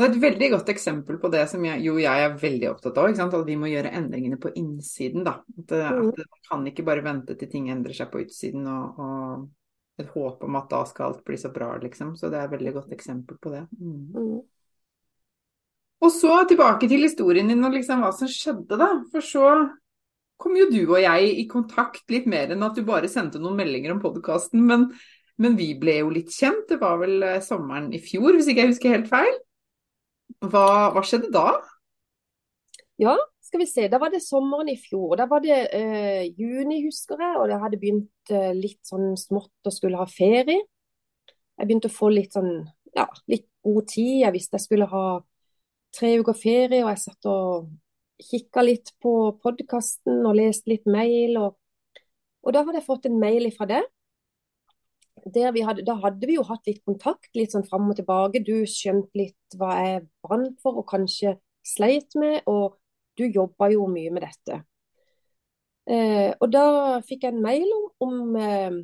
Og 0.00 0.06
Et 0.06 0.20
veldig 0.22 0.48
godt 0.54 0.70
eksempel 0.72 1.18
på 1.20 1.28
det 1.32 1.42
som 1.50 1.64
jeg, 1.66 1.82
jo 1.84 1.98
jeg 2.00 2.24
er 2.24 2.36
veldig 2.40 2.68
opptatt 2.70 2.98
av, 3.02 3.10
at 3.12 3.34
vi 3.44 3.56
må 3.60 3.68
gjøre 3.68 3.92
endringene 3.98 4.38
på 4.40 4.52
innsiden. 4.56 5.26
da. 5.26 5.42
At, 5.60 5.74
eh, 5.76 5.90
mm. 5.92 6.08
at 6.08 6.20
Man 6.22 6.44
kan 6.48 6.68
ikke 6.70 6.86
bare 6.86 7.04
vente 7.04 7.36
til 7.36 7.50
ting 7.52 7.68
endrer 7.68 7.96
seg 7.98 8.08
på 8.12 8.22
utsiden 8.24 8.64
og, 8.70 9.02
og 9.04 10.00
et 10.00 10.14
håp 10.14 10.46
om 10.46 10.56
at 10.56 10.70
da 10.70 10.80
skal 10.88 11.10
alt 11.10 11.20
bli 11.26 11.36
så 11.36 11.50
bra, 11.52 11.74
liksom. 11.82 12.14
Så 12.16 12.30
det 12.32 12.40
er 12.40 12.48
et 12.48 12.54
veldig 12.54 12.72
godt 12.78 12.96
eksempel 12.96 13.36
på 13.36 13.52
det. 13.52 13.66
Mm. 13.76 14.00
Mm. 14.16 14.40
Og 16.00 16.14
så 16.14 16.38
tilbake 16.48 16.88
til 16.88 17.04
historien 17.04 17.52
din 17.52 17.66
og 17.66 17.76
liksom 17.76 18.00
hva 18.00 18.14
som 18.16 18.30
skjedde, 18.30 18.80
da. 18.80 18.88
For 19.12 19.24
så 19.24 19.52
kom 20.40 20.56
jo 20.56 20.70
du 20.72 20.80
og 20.86 21.02
jeg 21.02 21.34
i 21.42 21.44
kontakt 21.50 22.06
litt 22.08 22.24
mer 22.30 22.54
enn 22.54 22.64
at 22.64 22.78
du 22.78 22.86
bare 22.86 23.10
sendte 23.12 23.42
noen 23.42 23.58
meldinger 23.60 23.92
om 23.92 24.00
podkasten. 24.00 24.64
Men, 24.64 24.88
men 25.36 25.60
vi 25.60 25.74
ble 25.76 26.00
jo 26.00 26.14
litt 26.14 26.32
kjent. 26.32 26.64
Det 26.72 26.80
var 26.80 26.96
vel 27.02 27.20
eh, 27.26 27.42
sommeren 27.44 27.92
i 27.92 28.00
fjor, 28.00 28.32
hvis 28.32 28.48
ikke 28.48 28.64
jeg 28.64 28.72
husker 28.72 28.96
helt 28.96 29.12
feil? 29.12 29.40
Hva, 30.40 30.88
hva, 30.94 31.02
skjedde 31.04 31.28
da? 31.34 31.58
Ja, 33.00 33.12
skal 33.44 33.60
vi 33.60 33.66
se. 33.68 33.88
Da 33.92 33.98
var 34.00 34.12
det 34.12 34.22
sommeren 34.24 34.70
i 34.72 34.78
fjor. 34.80 35.18
Da 35.20 35.26
var 35.28 35.42
det 35.44 35.58
eh, 35.76 36.30
juni, 36.32 36.80
husker 36.86 37.20
jeg. 37.20 37.36
Og 37.40 37.50
det 37.50 37.58
hadde 37.60 37.80
begynt 37.80 38.32
eh, 38.32 38.52
litt 38.56 38.80
sånn 38.88 39.12
smått 39.20 39.68
å 39.68 39.74
skulle 39.74 40.00
ha 40.00 40.08
ferie. 40.08 40.64
Jeg 41.60 41.68
begynte 41.68 41.90
å 41.90 41.92
få 41.92 42.08
litt 42.12 42.36
sånn, 42.36 42.64
ja, 42.96 43.04
litt 43.28 43.50
god 43.66 43.90
tid. 43.92 44.22
Jeg 44.24 44.36
visste 44.38 44.56
jeg 44.56 44.64
skulle 44.64 44.88
ha 44.88 45.04
tre 45.92 46.14
uker 46.22 46.36
ferie, 46.38 46.80
og 46.84 46.92
jeg 46.94 47.02
satt 47.04 47.28
og 47.28 47.70
kikka 48.20 48.64
litt 48.64 48.94
på 49.02 49.14
podkasten 49.42 50.24
og 50.24 50.38
leste 50.40 50.72
litt 50.72 50.88
mail. 50.88 51.36
Og, 51.36 51.56
og 52.46 52.56
da 52.56 52.64
hadde 52.64 52.80
jeg 52.80 52.88
fått 52.88 53.10
en 53.10 53.20
mail 53.20 53.50
fra 53.56 53.68
det 53.68 53.84
hadde, 55.24 55.84
da 55.86 55.96
hadde 56.02 56.26
vi 56.26 56.36
jo 56.36 56.44
hatt 56.48 56.66
litt 56.66 56.82
kontakt, 56.84 57.30
litt 57.36 57.52
sånn 57.52 57.66
fram 57.68 57.90
og 57.90 57.98
tilbake. 57.98 58.42
Du 58.44 58.66
skjønte 58.68 59.10
litt 59.18 59.56
hva 59.58 59.74
jeg 59.80 60.04
brant 60.24 60.58
for 60.62 60.80
og 60.80 60.88
kanskje 60.90 61.36
sleit 61.66 62.14
med, 62.18 62.42
og 62.46 62.78
du 63.18 63.26
jobba 63.26 63.70
jo 63.72 63.86
mye 63.90 64.12
med 64.14 64.24
dette. 64.26 64.62
Eh, 65.90 66.30
og 66.38 66.48
da 66.52 66.64
fikk 67.06 67.26
jeg 67.26 67.34
en 67.34 67.42
mail 67.42 67.66
om, 67.74 67.86
om, 68.06 68.36
eh, 68.38 68.78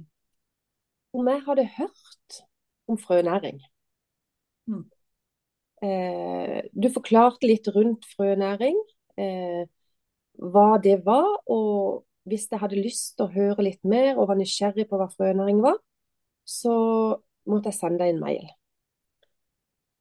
om 1.17 1.31
jeg 1.31 1.45
hadde 1.47 1.69
hørt 1.77 2.41
om 2.91 2.99
frønæring. 2.99 3.61
Mm. 4.67 4.85
Eh, 5.85 6.61
du 6.73 6.89
forklarte 6.95 7.47
litt 7.49 7.69
rundt 7.75 8.07
frønæring, 8.17 8.79
eh, 9.19 9.67
hva 10.39 10.79
det 10.83 11.05
var. 11.07 11.43
Og 11.47 12.05
hvis 12.27 12.49
jeg 12.51 12.61
hadde 12.61 12.81
lyst 12.81 13.17
til 13.17 13.27
å 13.27 13.33
høre 13.33 13.69
litt 13.69 13.85
mer 13.85 14.17
og 14.17 14.29
var 14.29 14.41
nysgjerrig 14.41 14.89
på 14.89 14.99
hva 14.99 15.09
frønæring 15.13 15.63
var, 15.63 15.79
så 16.47 16.77
måtte 17.51 17.73
jeg 17.73 17.79
sende 17.81 18.07
en 18.07 18.23
mail. 18.23 18.47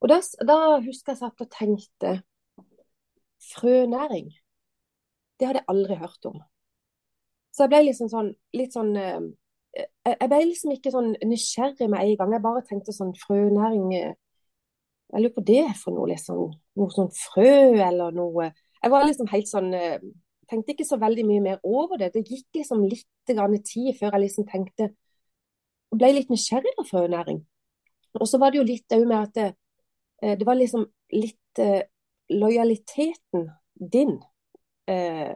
Og 0.02 0.12
da, 0.12 0.20
da 0.46 0.58
husker 0.86 1.14
jeg 1.14 1.22
satt 1.24 1.42
og 1.42 1.52
tenkte 1.54 2.20
frønæring. 3.54 4.34
det 5.40 5.48
hadde 5.48 5.60
jeg 5.60 5.70
aldri 5.72 5.96
hørt 5.96 6.26
om. 6.26 6.38
Så 7.52 7.64
jeg 7.64 7.72
ble 7.72 7.82
liksom 7.88 8.12
sånn, 8.12 8.30
litt 8.56 8.76
sånn 8.76 8.92
eh, 9.00 9.24
Jeg 10.06 10.30
ble 10.32 10.42
liksom 10.44 10.74
ikke 10.76 10.92
sånn 10.92 11.14
nysgjerrig 11.24 11.88
med 11.92 12.04
en 12.04 12.18
gang. 12.20 12.36
Jeg 12.36 12.44
bare 12.44 12.64
tenkte 12.68 12.96
sånn 12.96 13.16
frønæring 13.20 13.88
eh, 13.96 14.14
Jeg 15.14 15.24
lurer 15.24 15.36
på 15.36 15.46
det 15.48 15.66
for 15.80 15.96
noe, 15.96 16.10
liksom. 16.12 16.54
Noe 16.80 16.96
sånn 16.96 17.12
frø 17.16 17.56
eller 17.88 18.16
noe 18.16 18.52
Jeg 18.52 18.94
var 18.94 19.08
liksom 19.08 19.32
helt 19.32 19.52
sånn 19.52 19.74
eh, 19.78 19.98
Tenkte 20.52 20.76
ikke 20.76 20.86
så 20.86 21.00
veldig 21.02 21.24
mye 21.26 21.42
mer 21.42 21.64
over 21.66 21.98
det. 21.98 22.12
Det 22.14 22.22
gikk 22.22 22.60
liksom 22.60 22.84
litt 22.86 23.66
tid 23.66 23.96
før 23.98 24.14
jeg 24.14 24.28
liksom 24.28 24.46
tenkte 24.46 24.92
og 25.92 26.00
ble 26.00 26.14
litt 26.16 26.32
nysgjerrig 26.34 26.74
på 26.78 26.88
frønæring. 26.90 27.44
Og 28.20 28.30
så 28.30 28.40
var 28.42 28.52
det 28.52 28.62
jo 28.62 28.68
litt 28.68 28.96
òg 28.96 29.06
med 29.10 29.20
at 29.20 29.36
det, 29.36 29.50
det, 30.40 30.46
var 30.48 30.58
liksom 30.58 30.86
litt 31.14 31.62
lojaliteten 32.32 33.50
din 33.76 34.16
eh, 34.88 35.36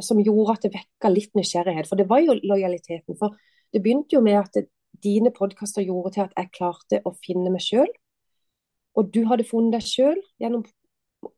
som 0.00 0.20
gjorde 0.20 0.52
at 0.52 0.62
det 0.66 0.74
vekka 0.76 1.08
litt 1.12 1.34
nysgjerrighet. 1.36 1.88
For 1.88 1.96
det 1.96 2.08
var 2.10 2.20
jo 2.24 2.32
lojaliteten. 2.40 3.16
For 3.18 3.28
det 3.72 3.82
begynte 3.82 4.14
jo 4.16 4.22
med 4.24 4.38
at 4.40 4.52
det, 4.56 4.64
dine 5.02 5.30
podkaster 5.34 5.82
gjorde 5.82 6.10
til 6.14 6.22
at 6.26 6.32
jeg 6.36 6.54
klarte 6.54 7.00
å 7.04 7.10
finne 7.24 7.50
meg 7.52 7.62
sjøl. 7.64 7.92
Og 8.98 9.04
du 9.12 9.20
hadde 9.28 9.48
funnet 9.48 9.72
deg 9.78 9.84
sjøl 9.88 10.20
gjennom 10.40 10.64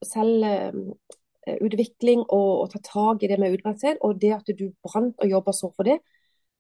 selvutvikling 0.05 2.21
eh, 2.25 2.35
og, 2.35 2.51
å 2.65 2.67
ta 2.73 2.79
tak 2.85 3.23
i 3.23 3.31
det 3.31 3.39
med 3.41 3.53
utbrenthet. 3.57 3.97
Og 4.03 4.11
det 4.21 4.33
at 4.37 4.49
du 4.59 4.67
brant 4.85 5.17
og 5.21 5.31
jobba 5.31 5.53
så 5.55 5.67
for 5.75 5.85
det, 5.89 5.99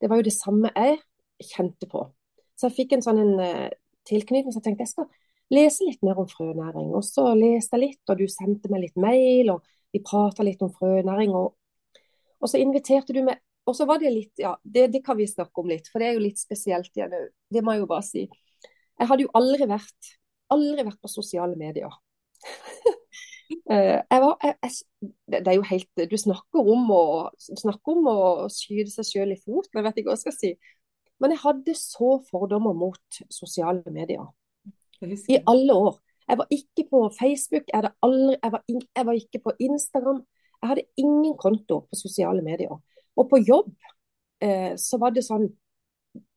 det 0.01 0.07
var 0.11 0.17
jo 0.21 0.29
det 0.29 0.37
samme 0.37 0.69
jeg 0.75 0.95
kjente 1.43 1.89
på. 1.91 2.07
Så 2.55 2.69
jeg 2.69 2.77
fikk 2.79 2.95
en 2.95 3.05
sånn 3.05 3.21
en, 3.23 3.35
uh, 3.41 3.69
tilknytning, 4.09 4.53
så 4.53 4.61
jeg 4.61 4.69
tenkte 4.69 4.87
jeg 4.87 4.93
skal 4.93 5.09
lese 5.55 5.87
litt 5.87 6.03
mer 6.07 6.21
om 6.21 6.29
frønæring. 6.31 6.93
Og 6.97 7.05
så 7.07 7.27
leste 7.39 7.77
jeg 7.77 7.85
litt, 7.89 8.03
og 8.09 8.21
du 8.21 8.27
sendte 8.31 8.71
meg 8.73 8.87
litt 8.87 9.01
mail, 9.01 9.55
og 9.57 9.65
vi 9.95 10.03
prata 10.05 10.47
litt 10.47 10.63
om 10.65 10.73
frønæring. 10.75 11.35
Og, 11.37 11.55
og, 12.41 12.47
så 12.51 12.61
inviterte 12.61 13.17
du 13.17 13.25
meg 13.27 13.43
Og 13.65 13.73
så 13.73 13.87
var 13.89 13.97
det 13.97 14.11
litt 14.13 14.41
Ja, 14.43 14.51
det, 14.61 14.91
det, 14.93 15.01
kan 15.07 15.17
vi 15.17 15.25
snakke 15.25 15.63
om 15.63 15.71
litt, 15.71 15.87
for 15.89 16.03
det 16.03 16.11
er 16.11 16.19
jo 16.19 16.27
litt 16.27 16.41
spesielt 16.41 16.91
igjen 16.93 17.15
òg. 17.17 17.31
Det 17.49 17.63
må 17.65 17.73
jeg 17.73 17.81
jo 17.81 17.87
bare 17.89 18.05
si. 18.05 18.27
Jeg 19.01 19.09
hadde 19.09 19.25
jo 19.25 19.31
aldri 19.41 19.69
vært, 19.71 20.11
aldri 20.53 20.85
vært 20.85 21.01
på 21.01 21.13
sosiale 21.13 21.57
medier. 21.57 21.95
Eh, 23.71 24.01
jeg 24.11 24.21
var, 24.23 24.39
jeg, 24.43 24.55
jeg, 24.65 25.09
det 25.29 25.51
er 25.51 25.57
jo 25.59 25.65
helt, 25.69 26.01
Du 26.11 26.17
snakker 26.19 26.69
om 26.75 26.89
å, 26.93 27.03
snakker 27.37 27.93
om 27.93 28.07
å 28.09 28.17
skyte 28.53 28.91
seg 28.93 29.07
selv 29.09 29.37
i 29.37 29.41
foten, 29.41 29.79
jeg 29.79 29.85
vet 29.85 30.01
ikke 30.01 30.11
hva 30.11 30.17
jeg 30.17 30.23
skal 30.23 30.37
si. 30.37 30.51
Men 31.21 31.35
jeg 31.35 31.43
hadde 31.45 31.75
så 31.79 32.17
fordommer 32.31 32.75
mot 32.77 33.21
sosiale 33.31 33.83
medier. 33.93 34.27
I 35.03 35.39
alle 35.47 35.75
år. 35.75 35.99
Jeg 36.29 36.39
var 36.41 36.47
ikke 36.51 36.87
på 36.91 37.01
Facebook, 37.21 37.67
jeg, 37.69 37.91
aldri, 38.03 38.37
jeg, 38.43 38.53
var, 38.53 38.63
jeg, 38.69 39.07
var, 39.07 39.13
ikke 39.13 39.41
på 39.45 39.53
Instagram. 39.61 40.23
Jeg 40.63 40.69
hadde 40.69 40.87
ingen 40.97 41.37
konto 41.37 41.81
på 41.81 41.99
sosiale 41.99 42.43
medier. 42.43 42.81
Og 43.17 43.29
på 43.31 43.41
jobb 43.45 43.75
eh, 44.41 44.73
så 44.81 44.99
var 44.99 45.15
det 45.15 45.27
sånn 45.27 45.51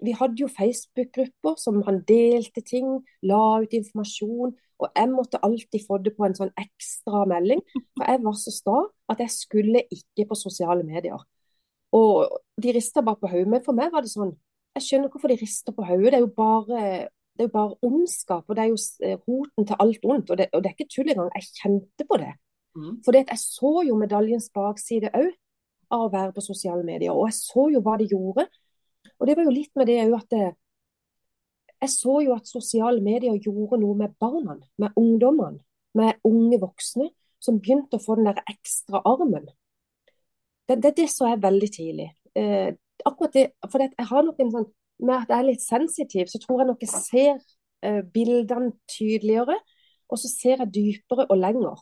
Vi 0.01 0.13
hadde 0.17 0.41
jo 0.41 0.47
Facebook-grupper 0.49 1.57
som 1.61 1.83
han 1.85 1.99
delte 2.09 2.63
ting, 2.65 2.87
la 3.21 3.59
ut 3.61 3.73
informasjon. 3.77 4.55
Og 4.77 4.87
jeg 4.89 5.09
måtte 5.11 5.41
alltid 5.45 5.83
få 5.85 5.99
det 6.01 6.15
på 6.17 6.25
en 6.25 6.35
sånn 6.37 6.53
ekstra 6.57 7.23
melding. 7.29 7.61
For 7.93 8.09
jeg 8.09 8.23
var 8.23 8.37
så 8.41 8.53
sta 8.53 8.77
at 9.13 9.21
jeg 9.21 9.33
skulle 9.33 9.83
ikke 9.93 10.25
på 10.31 10.37
sosiale 10.37 10.85
medier. 10.85 11.21
Og 11.93 12.39
de 12.61 12.73
rista 12.73 13.05
bare 13.05 13.21
på 13.21 13.29
hodet. 13.29 13.51
Men 13.53 13.63
for 13.65 13.77
meg 13.77 13.93
var 13.93 14.05
det 14.05 14.11
sånn 14.11 14.33
Jeg 14.77 14.85
skjønner 14.85 15.13
hvorfor 15.13 15.31
de 15.31 15.39
rister 15.41 15.73
på 15.73 15.85
hodet. 15.87 16.11
Det 16.13 16.19
er 16.19 16.25
jo 16.25 16.33
bare 16.37 16.81
det 17.37 17.45
er 17.45 17.49
jo 17.51 17.53
bare 17.53 17.75
ondskap, 17.85 18.45
og 18.49 18.55
det 18.57 18.63
er 18.63 18.69
jo 18.71 18.77
eh, 19.05 19.17
roten 19.29 19.65
til 19.69 19.77
alt 19.83 20.05
ondt. 20.09 20.31
Og 20.33 20.37
det, 20.39 20.47
og 20.53 20.63
det 20.63 20.69
er 20.69 20.75
ikke 20.77 20.89
tull 20.89 21.11
engang. 21.11 21.27
Jeg 21.35 21.49
kjente 21.59 22.05
på 22.09 22.17
det. 22.17 22.31
Mm. 22.77 22.95
For 23.05 23.17
jeg 23.17 23.37
så 23.41 23.73
jo 23.85 23.97
medaljens 23.97 24.49
bakside 24.53 25.11
òg 25.13 25.35
av 25.93 26.07
å 26.07 26.13
være 26.13 26.33
på 26.33 26.43
sosiale 26.45 26.85
medier. 26.85 27.13
Og 27.13 27.29
jeg 27.29 27.37
så 27.37 27.67
jo 27.73 27.83
hva 27.85 27.97
de 28.01 28.09
gjorde. 28.09 28.47
Og 29.19 29.29
det 29.29 29.37
var 29.37 29.45
jo 29.45 29.53
litt 29.53 29.77
med 29.77 29.89
det 29.89 29.99
òg 30.07 30.15
at 30.17 30.33
det, 30.33 30.47
jeg 31.77 31.93
så 31.93 32.17
jo 32.25 32.33
at 32.33 32.49
sosiale 32.49 33.01
medier 33.05 33.37
gjorde 33.37 33.77
noe 33.81 33.97
med 33.97 34.15
barna, 34.19 34.57
med 34.81 34.97
ungdommene, 34.97 35.61
med 35.97 36.25
unge 36.25 36.57
voksne, 36.61 37.11
som 37.37 37.59
begynte 37.61 37.99
å 37.99 38.01
få 38.01 38.17
den 38.17 38.29
der 38.31 38.41
ekstra 38.49 39.03
armen. 39.05 39.45
Det, 40.67 40.79
det, 40.81 40.95
det 40.97 41.05
så 41.13 41.29
jeg 41.29 41.43
veldig 41.43 41.69
tidlig. 41.73 42.07
Eh, 42.33 42.73
akkurat 43.05 43.33
det, 43.33 43.45
for 43.69 43.83
jeg 43.83 44.07
har 44.09 44.25
nok 44.25 44.39
en 44.41 44.53
sånn 44.53 44.67
med 45.05 45.13
at 45.13 45.29
jeg 45.29 45.37
er 45.37 45.47
litt 45.51 45.61
sensitiv, 45.61 46.29
så 46.31 46.39
tror 46.41 46.63
jeg 46.63 46.69
nok 46.71 46.83
jeg 46.83 46.89
ser 46.93 47.35
uh, 47.85 48.01
bildene 48.13 48.71
tydeligere. 48.89 49.57
Og 50.07 50.19
så 50.21 50.29
ser 50.31 50.63
jeg 50.63 50.73
dypere 50.73 51.27
og 51.27 51.37
lenger. 51.37 51.81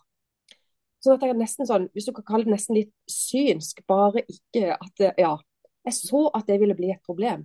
Sånn 1.04 1.16
at 1.16 1.24
jeg 1.24 1.36
er 1.36 1.38
nesten 1.38 1.68
sånn, 1.70 1.86
hvis 1.94 2.08
du 2.10 2.14
kan 2.16 2.26
kalle 2.26 2.48
det 2.48 2.56
nesten 2.56 2.80
litt 2.80 2.94
synsk, 3.12 3.84
bare 3.88 4.26
ikke 4.26 4.74
at 4.74 4.94
det, 5.02 5.14
Ja. 5.22 5.36
Jeg 5.86 5.94
så 5.94 6.32
at 6.34 6.48
det 6.50 6.56
ville 6.58 6.74
bli 6.74 6.88
et 6.90 7.04
problem 7.06 7.44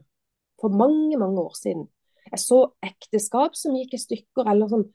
for 0.60 0.72
mange, 0.72 1.18
mange 1.20 1.42
år 1.42 1.52
siden. 1.58 1.82
Jeg 2.30 2.40
så 2.40 2.60
ekteskap 2.80 3.52
som 3.52 3.74
gikk 3.76 3.92
i 3.92 4.00
stykker, 4.00 4.48
eller 4.48 4.70
som, 4.72 4.86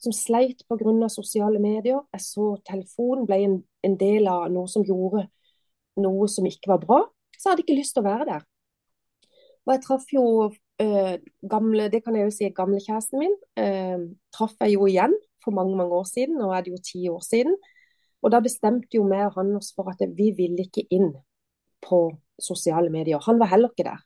som 0.00 0.14
sleit 0.16 0.64
pga. 0.68 1.08
sosiale 1.12 1.60
medier. 1.60 2.00
Jeg 2.16 2.24
så 2.24 2.46
telefonen 2.64 3.26
ble 3.28 3.38
en, 3.44 3.58
en 3.84 3.96
del 4.00 4.26
av 4.26 4.48
noe 4.52 4.68
som 4.72 4.86
gjorde 4.88 5.26
noe 6.00 6.28
som 6.28 6.46
ikke 6.48 6.72
var 6.72 6.80
bra. 6.86 7.00
Så 7.38 7.50
hadde 7.50 7.62
jeg 7.62 7.68
ikke 7.68 7.80
lyst 7.80 7.96
til 7.96 8.04
å 8.04 8.08
være 8.08 8.28
der. 8.30 8.46
Og 9.64 9.72
jeg 9.72 9.82
traff 9.84 10.10
jo 10.12 10.24
eh, 10.82 11.14
gamle, 11.50 11.88
det 11.92 12.02
kan 12.04 12.16
jeg 12.18 12.28
jo 12.28 12.34
si, 12.34 12.48
gamlekjæresten 12.56 13.22
min. 13.22 13.36
Eh, 13.60 14.08
traff 14.34 14.56
jeg 14.60 14.76
jo 14.76 14.88
igjen 14.90 15.14
for 15.44 15.56
mange 15.56 15.76
mange 15.76 15.96
år 15.96 16.08
siden, 16.08 16.38
nå 16.40 16.50
er 16.52 16.64
det 16.64 16.72
jo 16.74 16.82
ti 16.84 17.04
år 17.12 17.22
siden. 17.24 17.56
Og 18.24 18.32
da 18.32 18.40
bestemte 18.44 18.96
jo 18.96 19.04
vi 19.08 19.20
og 19.26 19.36
han 19.36 19.56
oss 19.58 19.72
for 19.76 19.90
at 19.92 20.00
vi 20.16 20.30
ville 20.36 20.64
ikke 20.64 20.86
inn 20.94 21.12
på 21.84 22.00
sosiale 22.40 22.90
medier. 22.92 23.20
Han 23.26 23.40
var 23.40 23.52
heller 23.52 23.72
ikke 23.72 23.88
der. 23.90 24.00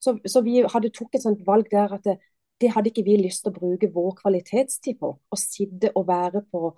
Så, 0.00 0.16
så 0.26 0.40
vi 0.40 0.62
hadde 0.62 0.92
tok 0.96 1.14
et 1.14 1.24
sånt 1.24 1.42
valg 1.46 1.68
der 1.72 1.92
at 1.92 2.06
det, 2.06 2.16
det, 2.60 2.70
hadde 2.72 2.88
ikke 2.88 3.04
vi 3.04 3.18
lyst 3.20 3.44
til 3.44 3.52
å 3.52 3.58
bruke 3.58 3.90
vår 3.92 4.14
kvalitetstid 4.22 5.00
på. 5.00 5.12
Å 5.12 5.38
sitte 5.38 5.90
og 5.98 6.06
være 6.08 6.44
på 6.48 6.70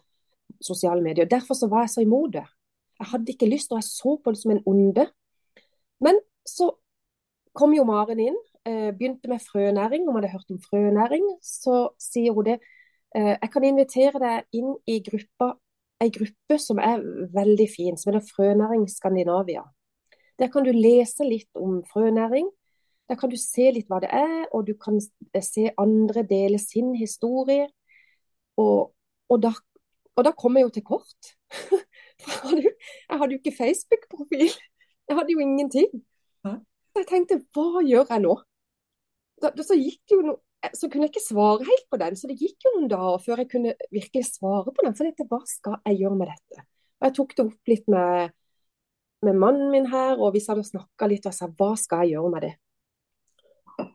sosiale 0.62 1.04
medier. 1.04 1.28
Derfor 1.30 1.58
så 1.58 1.68
var 1.70 1.86
jeg 1.86 1.94
så 1.94 2.04
imot 2.06 2.32
det. 2.34 2.46
Jeg 2.98 3.10
hadde 3.12 3.34
ikke 3.34 3.50
lyst, 3.50 3.72
og 3.72 3.80
jeg 3.80 3.88
så 3.88 4.16
på 4.18 4.32
det 4.32 4.40
som 4.40 4.54
en 4.54 4.64
onde. 4.68 5.06
Men 6.02 6.18
så 6.48 6.70
kom 7.56 7.74
jo 7.76 7.84
Maren 7.86 8.20
inn, 8.20 8.38
eh, 8.66 8.90
begynte 8.90 9.28
med 9.30 9.42
frønæring. 9.44 10.06
Hun 10.06 10.16
hadde 10.18 10.32
hørt 10.32 10.50
om 10.50 10.60
frønæring, 10.60 11.26
så 11.42 11.90
sier 12.00 12.32
hun 12.32 12.44
det. 12.44 12.60
Eh, 13.14 13.36
jeg 13.42 13.50
kan 13.52 13.64
invitere 13.64 14.18
deg 14.18 14.56
inn 14.56 14.74
i 14.86 14.98
gruppa, 15.04 15.52
ei 16.00 16.10
gruppe 16.10 16.58
som 16.58 16.78
er 16.78 17.02
veldig 17.34 17.68
fin, 17.70 17.96
som 17.96 18.12
heter 18.12 18.26
Frønæring 18.26 18.88
Skandinavia. 18.90 19.62
Der 20.38 20.48
kan 20.48 20.64
du 20.64 20.72
lese 20.72 21.24
litt 21.24 21.50
om 21.54 21.82
frønæring. 21.92 22.48
Der 23.08 23.16
kan 23.20 23.30
du 23.30 23.36
se 23.36 23.70
litt 23.70 23.86
hva 23.90 24.00
det 24.00 24.08
er, 24.10 24.46
og 24.52 24.66
du 24.66 24.72
kan 24.74 24.98
se 25.42 25.70
andre 25.78 26.24
dele 26.26 26.58
sin 26.58 26.94
historie. 26.96 27.68
Og, 28.56 28.94
og, 29.28 29.42
da, 29.42 29.52
og 30.16 30.24
da 30.24 30.32
kom 30.32 30.56
jeg 30.56 30.64
jo 30.64 30.74
til 30.74 30.84
kort. 30.88 31.32
jeg 33.10 33.18
hadde 33.18 33.34
jo 33.34 33.38
ikke 33.38 33.56
Facebook-profil. 33.58 34.50
Jeg 35.12 35.18
hadde 35.18 35.34
jo 35.34 35.44
ingenting. 35.44 35.90
Jeg 36.96 37.04
tenkte 37.08 37.36
hva 37.52 37.82
gjør 37.84 38.08
jeg 38.08 38.22
nå? 38.24 38.32
Da, 39.44 39.50
så, 39.60 39.76
no, 40.24 40.36
så 40.72 40.88
kunne 40.88 41.04
jeg 41.04 41.12
ikke 41.12 41.24
svare 41.24 41.66
helt 41.66 41.84
på 41.92 41.98
den. 42.00 42.16
Så 42.16 42.30
det 42.30 42.38
gikk 42.40 42.64
jo 42.64 42.72
noen 42.78 42.88
dager 42.88 43.20
før 43.20 43.42
jeg 43.42 43.50
kunne 43.52 43.74
virkelig 43.92 44.22
svare 44.30 44.72
på 44.72 44.86
den. 44.86 44.96
For 44.96 45.08
dette, 45.08 45.26
hva 45.28 45.42
skal 45.50 45.76
jeg 45.84 46.00
gjøre 46.00 46.16
med 46.16 46.32
dette? 46.32 46.64
Og 47.02 47.08
Jeg 47.08 47.16
tok 47.18 47.36
det 47.36 47.44
opp 47.44 47.72
litt 47.74 47.92
med, 47.92 48.34
med 49.28 49.40
mannen 49.44 49.68
min 49.74 49.90
her, 49.92 50.16
og 50.16 50.32
vi 50.32 50.44
hadde 50.46 50.64
snakka 50.64 51.10
litt 51.12 51.28
og 51.28 51.36
sa 51.36 51.50
hva 51.50 51.72
skal 51.80 52.06
jeg 52.06 52.16
gjøre 52.16 52.32
med 52.32 52.46
det? 52.46 52.52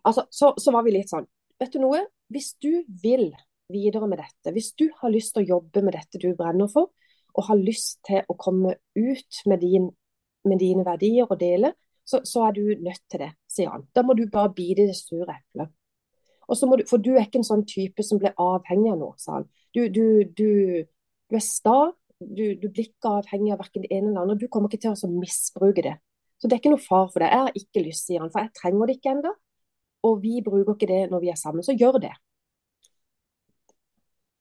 Altså, 0.06 0.28
så, 0.30 0.54
så 0.62 0.74
var 0.76 0.86
vi 0.86 0.96
litt 0.98 1.10
sånn 1.10 1.26
Vet 1.58 1.74
du 1.74 1.82
noe? 1.82 2.04
Hvis 2.30 2.52
du 2.62 2.84
vil 3.02 3.32
videre 3.74 4.06
med 4.06 4.20
dette, 4.22 4.52
hvis 4.54 4.76
du 4.78 4.86
har 5.00 5.10
lyst 5.10 5.34
til 5.34 5.42
å 5.48 5.56
jobbe 5.56 5.82
med 5.82 5.96
dette 5.98 6.20
du 6.22 6.28
brenner 6.38 6.70
for, 6.70 6.92
og 7.34 7.48
har 7.48 7.58
lyst 7.58 8.04
til 8.06 8.22
å 8.30 8.36
komme 8.38 8.76
ut 8.94 9.40
med, 9.50 9.64
din, 9.64 9.88
med 10.50 10.62
dine 10.62 10.86
verdier 10.88 11.28
og 11.30 11.40
dele, 11.40 11.74
så, 12.08 12.22
så, 12.24 12.48
er 12.48 12.56
du 12.56 12.64
nødt 12.84 13.04
til 13.12 13.24
det, 13.26 13.34
sier 13.52 13.74
han. 13.74 13.84
Da 13.96 14.04
må 14.06 14.16
du 14.16 14.26
bare 14.32 14.54
bite 14.56 14.88
det 14.88 14.96
sure 14.96 15.28
eplet. 15.34 15.74
For 16.48 17.04
du 17.04 17.12
er 17.18 17.26
ikke 17.26 17.42
en 17.42 17.48
sånn 17.48 17.66
type 17.68 18.04
som 18.08 18.22
blir 18.22 18.38
avhengig 18.40 18.94
av 18.94 19.02
noe, 19.02 19.18
sa 19.20 19.40
han. 19.40 19.48
Du, 19.76 19.82
du, 19.92 20.24
du, 20.38 20.86
du 21.28 21.36
er 21.36 21.44
sta, 21.44 21.92
du, 22.20 22.46
blir 22.64 22.86
ikke 22.88 23.18
avhengig 23.20 23.52
av 23.54 23.60
verken 23.62 23.84
det 23.84 23.92
ene 23.92 24.14
eller 24.14 24.24
andre. 24.24 24.38
Du 24.40 24.48
kommer 24.52 24.72
ikke 24.72 24.86
til 24.86 24.96
å 24.96 25.12
misbruke 25.12 25.84
det. 25.84 25.98
Så 26.38 26.48
det 26.48 26.56
er 26.56 26.62
ikke 26.62 26.72
noe 26.76 26.86
far 26.86 27.12
for 27.12 27.24
det. 27.24 27.34
Jeg 27.34 27.44
har 27.44 27.60
ikke 27.60 27.84
lyst, 27.84 28.08
sier 28.08 28.24
han, 28.24 28.32
for 28.32 28.46
jeg 28.46 28.56
trenger 28.56 28.88
det 28.88 28.98
ikke 28.98 29.14
ennå. 29.18 29.34
Og 30.08 30.24
vi 30.24 30.40
bruker 30.46 30.78
ikke 30.78 30.90
det 30.90 31.04
når 31.12 31.24
vi 31.26 31.34
er 31.34 31.40
sammen, 31.40 31.66
så 31.66 31.76
gjør 31.76 32.00
det. 32.06 32.14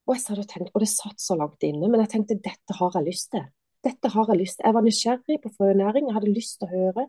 Og 0.06 0.14
jeg 0.14 0.22
satt 0.22 0.38
og 0.38 0.46
tenkte, 0.46 0.70
og 0.76 0.82
det 0.84 0.90
satt 0.92 1.22
så 1.22 1.34
langt 1.38 1.64
inne, 1.66 1.88
men 1.90 2.04
jeg 2.04 2.12
tenkte 2.12 2.38
dette 2.38 2.76
har 2.78 2.94
jeg 2.94 3.08
lyst 3.08 3.32
til. 3.34 3.46
Dette 3.86 4.10
har 4.10 4.32
Jeg 4.32 4.40
lyst. 4.40 4.60
Jeg 4.64 4.74
var 4.74 4.82
nysgjerrig 4.82 5.38
på 5.42 5.52
frønæring, 5.56 6.08
jeg 6.08 6.16
hadde 6.16 6.34
lyst 6.34 6.58
til 6.58 6.66
å 6.66 6.74
høre. 6.74 7.06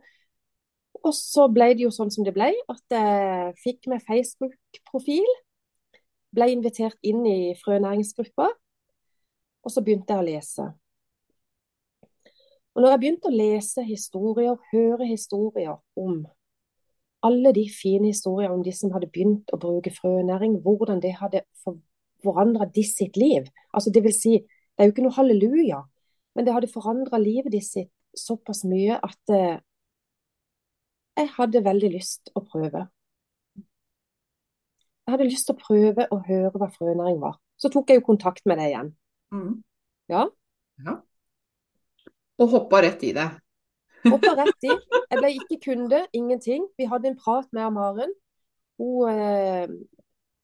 Og 1.04 1.14
så 1.16 1.48
ble 1.54 1.72
det 1.74 1.86
jo 1.86 1.94
sånn 1.94 2.12
som 2.14 2.26
det 2.26 2.34
ble, 2.36 2.52
at 2.70 2.94
jeg 2.94 3.54
fikk 3.64 3.90
meg 3.92 4.06
Facebook-profil. 4.06 5.30
Ble 6.38 6.52
invitert 6.54 6.98
inn 7.08 7.24
i 7.26 7.56
frønæringsgruppa, 7.58 8.50
og 9.64 9.74
så 9.74 9.82
begynte 9.82 10.14
jeg 10.14 10.22
å 10.22 10.28
lese. 10.28 10.68
Og 12.76 12.84
når 12.84 12.94
jeg 12.94 13.02
begynte 13.02 13.30
å 13.30 13.34
lese 13.34 13.86
historier, 13.88 14.58
høre 14.72 15.08
historier 15.10 15.80
om 15.98 16.20
alle 17.26 17.52
de 17.56 17.64
fine 17.74 18.12
historiene 18.12 18.54
om 18.54 18.62
de 18.62 18.74
som 18.76 18.92
hadde 18.94 19.10
begynt 19.10 19.50
å 19.50 19.58
bruke 19.58 19.90
frønæring, 19.96 20.60
hvordan 20.62 21.02
det 21.02 21.16
hadde 21.18 21.42
forandra 22.24 22.68
de 22.70 22.84
sitt 22.86 23.18
liv. 23.18 23.48
Altså 23.74 23.90
det 23.94 24.04
vil 24.06 24.14
si, 24.14 24.36
det 24.38 24.84
er 24.84 24.90
jo 24.90 24.94
ikke 24.94 25.08
noe 25.08 25.18
halleluja, 25.18 25.82
men 26.38 26.46
det 26.46 26.54
hadde 26.54 26.70
forandra 26.70 27.18
livet 27.18 27.50
de 27.50 27.64
sitt 27.66 27.90
såpass 28.18 28.62
mye 28.70 28.98
at 29.04 29.34
eh, 29.34 29.58
jeg 31.18 31.32
hadde 31.34 31.64
veldig 31.66 31.90
lyst 31.96 32.30
å 32.38 32.44
prøve. 32.46 32.84
Jeg 33.58 35.16
hadde 35.16 35.26
lyst 35.26 35.50
til 35.50 35.56
å 35.56 35.62
prøve 35.64 36.06
å 36.14 36.20
høre 36.28 36.54
hva 36.54 36.70
frønæring 36.70 37.18
var. 37.24 37.40
Så 37.58 37.72
tok 37.74 37.90
jeg 37.90 38.02
jo 38.02 38.06
kontakt 38.06 38.46
med 38.46 38.60
deg 38.62 38.70
igjen. 38.70 38.94
Mm. 39.34 39.52
Ja. 40.14 40.28
ja. 40.86 40.96
Og 42.38 42.54
hoppa 42.54 42.84
rett 42.86 43.02
i 43.08 43.14
det. 43.18 43.28
hoppa 44.14 44.36
rett 44.38 44.68
i. 44.68 44.76
Jeg 44.76 45.18
ble 45.18 45.34
ikke 45.40 45.60
kunde, 45.64 46.04
ingenting. 46.14 46.68
Vi 46.78 46.90
hadde 46.92 47.10
en 47.10 47.18
prat 47.18 47.50
med 47.56 47.74
Maren. 47.74 48.14
Hun 48.78 49.10
eh, 49.10 49.74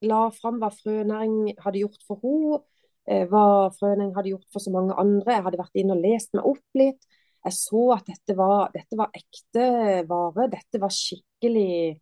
la 0.10 0.24
fram 0.34 0.58
hva 0.64 0.72
frønæring 0.74 1.54
hadde 1.62 1.84
gjort 1.84 2.02
for 2.08 2.24
henne, 2.24 2.64
hva 3.04 3.70
Frøning 3.76 4.14
hadde 4.16 4.32
gjort 4.32 4.48
for 4.54 4.64
så 4.64 4.72
mange 4.72 4.96
andre. 5.00 5.36
Jeg 5.36 5.46
hadde 5.48 5.60
vært 5.60 5.80
inne 5.82 5.98
og 5.98 6.06
lest 6.06 6.32
meg 6.38 6.48
opp 6.54 6.80
litt. 6.80 7.08
Jeg 7.44 7.56
så 7.58 7.84
at 7.98 8.08
dette 8.08 8.36
var, 8.40 8.70
dette 8.72 8.98
var 9.00 9.12
ekte 9.18 9.66
vare. 10.08 10.48
Dette 10.52 10.80
var 10.80 10.94
skikkelig 10.96 12.00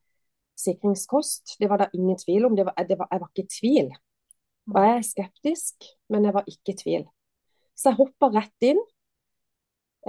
sikringskost. 0.61 1.55
Det 1.59 1.69
var 1.69 1.81
det 1.81 1.89
ingen 1.97 2.17
tvil 2.21 2.45
om. 2.45 2.55
Det 2.57 2.67
var, 2.67 2.77
det 2.85 2.97
var, 2.99 3.09
jeg 3.11 3.23
var 3.23 3.31
ikke 3.31 3.45
i 3.47 3.53
tvil. 3.57 3.91
Og 4.71 4.77
jeg 4.85 4.97
er 4.97 5.07
skeptisk, 5.07 5.87
men 6.13 6.27
jeg 6.27 6.35
var 6.37 6.49
ikke 6.49 6.75
i 6.75 6.81
tvil. 6.83 7.07
Så 7.73 7.89
jeg 7.89 7.99
hoppa 8.03 8.29
rett 8.35 8.67
inn. 8.69 8.81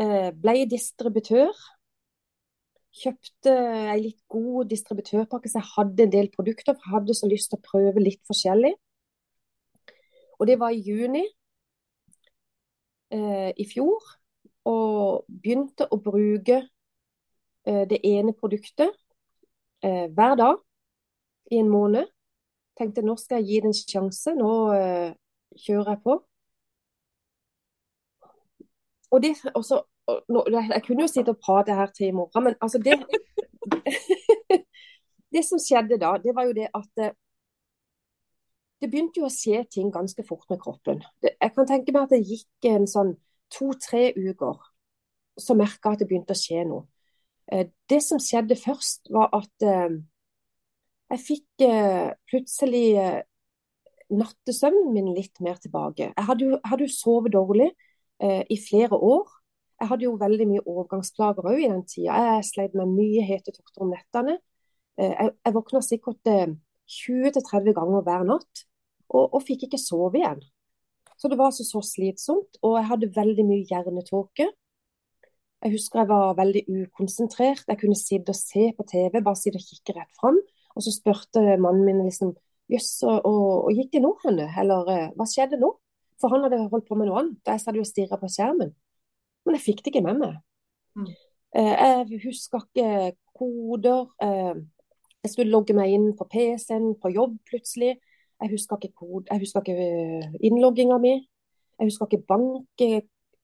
Eh, 0.01 0.29
ble 0.37 0.67
distributør. 0.69 1.57
Kjøpte 2.93 3.53
ei 3.95 3.99
litt 4.03 4.21
god 4.29 4.69
distributørpakke, 4.69 5.49
så 5.49 5.63
jeg 5.63 5.73
hadde 5.73 6.05
en 6.05 6.13
del 6.13 6.29
produkter. 6.35 6.77
For 6.77 6.85
jeg 6.85 6.97
hadde 6.99 7.17
så 7.17 7.31
lyst 7.33 7.53
til 7.53 7.61
å 7.61 7.69
prøve 7.71 8.05
litt 8.05 8.21
forskjellig. 8.29 8.75
Og 10.39 10.47
det 10.49 10.59
var 10.61 10.71
i 10.75 10.83
juni 10.83 11.23
eh, 13.13 13.53
i 13.57 13.67
fjor. 13.69 14.03
Og 14.69 15.25
begynte 15.27 15.89
å 15.91 15.99
bruke 16.03 16.61
eh, 17.67 17.85
det 17.91 17.99
ene 18.07 18.35
produktet 18.39 18.93
eh, 19.83 20.07
hver 20.15 20.37
dag 20.39 20.61
i 21.51 21.59
en 21.61 21.71
måned. 21.71 22.11
Tenkte 22.79 23.05
nå 23.05 23.17
skal 23.21 23.43
jeg 23.43 23.49
gi 23.49 23.63
det 23.63 23.73
en 23.73 23.81
sjanse. 23.81 24.35
Nå 24.39 24.53
eh, 24.77 25.11
kjører 25.65 25.95
jeg 25.95 26.03
på. 26.05 26.21
Og 29.13 29.21
det, 29.23 29.35
også, 29.55 29.83
nå, 30.33 30.45
jeg 30.49 30.83
kunne 30.87 31.05
jo 31.05 31.11
sitte 31.11 31.35
og 31.35 31.43
prate 31.43 31.75
her 31.77 31.91
til 31.93 32.09
i 32.09 32.15
morgen, 32.17 32.45
men 32.49 32.55
altså 32.61 32.81
det 32.81 32.97
Det 35.33 35.41
som 35.49 35.61
skjedde 35.61 35.97
da, 35.97 36.17
det 36.21 36.35
var 36.37 36.45
jo 36.45 36.53
det 36.53 36.67
at 36.77 37.01
eh, 37.01 37.15
det 38.83 38.91
begynte 38.91 39.23
jo 39.23 39.29
å 39.29 39.33
skje 39.33 39.63
ting 39.71 39.93
ganske 39.95 40.25
fort 40.27 40.49
med 40.51 40.61
kroppen. 40.63 41.03
Jeg 41.23 41.55
kan 41.55 41.69
tenke 41.69 41.95
meg 41.95 42.07
at 42.07 42.15
det 42.17 42.23
gikk 42.27 42.71
en 42.73 42.89
sånn 42.91 43.15
to-tre 43.53 44.11
uker 44.17 44.59
så 45.41 45.55
merka 45.57 45.93
jeg 45.93 45.97
at 45.97 46.03
det 46.03 46.09
begynte 46.11 46.35
å 46.35 46.39
skje 46.39 46.65
noe. 46.69 46.87
Eh, 47.53 47.69
det 47.91 48.01
som 48.05 48.21
skjedde 48.21 48.57
først, 48.59 49.09
var 49.15 49.31
at 49.37 49.67
eh, 49.67 49.95
jeg 51.13 51.23
fikk 51.27 51.65
eh, 51.67 52.11
plutselig 52.29 52.87
nattesøvnen 54.13 54.93
min 54.93 55.13
litt 55.17 55.41
mer 55.45 55.57
tilbake. 55.61 56.11
Jeg 56.11 56.27
hadde 56.29 56.49
jo, 56.49 56.59
hadde 56.69 56.89
jo 56.89 56.93
sovet 56.93 57.33
dårlig 57.33 57.71
i 58.23 58.57
flere 58.61 58.95
år. 58.95 59.31
Jeg 59.81 59.89
hadde 59.91 60.05
jo 60.05 60.13
veldig 60.21 60.45
mye 60.47 60.63
overgangsplager 60.69 61.47
òg 61.49 61.59
i 61.59 61.71
den 61.73 61.81
tida. 61.91 62.19
Jeg 62.37 62.45
sleit 62.47 62.77
med 62.79 62.93
mye 62.93 63.25
hetetokter 63.27 63.83
om 63.83 63.91
nettene. 63.91 64.37
Jeg, 65.01 65.33
våkna 65.57 65.81
sikkert 65.83 66.29
eh, 66.31 66.53
20-30 66.93 67.75
ganger 67.75 68.05
hver 68.07 68.27
natt, 68.29 68.65
og, 69.13 69.35
og, 69.37 69.43
fikk 69.47 69.67
ikke 69.69 69.81
sove 69.81 70.21
igjen. 70.21 70.41
Så 71.21 71.31
det 71.31 71.39
var 71.39 71.53
altså 71.53 71.65
så 71.67 71.83
slitsomt. 71.87 72.59
Og 72.65 72.79
jeg 72.81 72.89
hadde 72.89 73.13
veldig 73.15 73.45
mye 73.47 73.67
hjernetåke. 73.69 74.49
Jeg 75.63 75.75
husker 75.77 76.03
jeg 76.03 76.11
var 76.11 76.39
veldig 76.39 76.63
ukonsentrert. 76.67 77.69
Jeg 77.69 77.79
kunne 77.79 77.99
sitte 77.99 78.35
og 78.35 78.39
se 78.39 78.71
på 78.77 78.87
TV, 78.89 79.21
bare 79.21 79.39
sitte 79.39 79.61
og 79.61 79.69
kikke 79.69 79.95
rett 80.01 80.19
fram. 80.19 80.41
Og 80.73 80.85
så 80.85 80.95
spurte 80.95 81.45
mannen 81.61 81.85
min 81.87 82.03
liksom 82.07 82.35
Jøss, 82.73 83.03
og, 83.05 83.27
og, 83.27 83.73
gikk 83.75 83.91
det 83.93 84.01
nå, 84.01 84.15
henne? 84.23 84.47
Eller 84.63 84.87
eh, 84.89 85.09
hva 85.19 85.27
skjedde 85.29 85.59
nå? 85.61 85.75
For 86.23 86.33
han 86.33 86.47
hadde 86.47 86.63
holdt 86.73 86.87
på 86.89 86.97
med 86.97 87.11
noe 87.11 87.19
annet. 87.21 87.41
Jeg 87.45 87.61
satt 87.61 87.77
jo 87.77 87.83
og 87.85 87.89
stirra 87.89 88.17
på 88.21 88.31
skjermen. 88.33 88.71
Men 89.45 89.59
jeg 89.59 89.65
fikk 89.67 89.83
det 89.83 89.93
ikke 89.93 90.05
med 90.07 90.21
meg. 90.23 90.39
Mm. 90.97 91.11
Eh, 91.59 91.73
jeg 91.83 92.23
husker 92.23 92.65
ikke 92.65 93.13
koder. 93.37 94.07
Eh, 94.25 94.63
jeg 95.23 95.35
skulle 95.35 95.53
logge 95.53 95.77
meg 95.77 95.93
inn 95.93 96.09
på 96.17 96.27
PC-en 96.31 96.95
på 97.03 97.13
jobb 97.13 97.37
plutselig. 97.51 97.97
Jeg 98.43 98.51
husker 98.51 98.79
ikke, 98.81 98.97
kode, 98.99 99.27
jeg 99.31 99.45
husker 99.45 99.63
ikke 99.63 100.39
innlogginga 100.43 100.99
mi. 101.03 101.15
Jeg 101.79 101.91
husker 101.91 102.09
ikke 102.11 102.27
bank... 102.29 102.87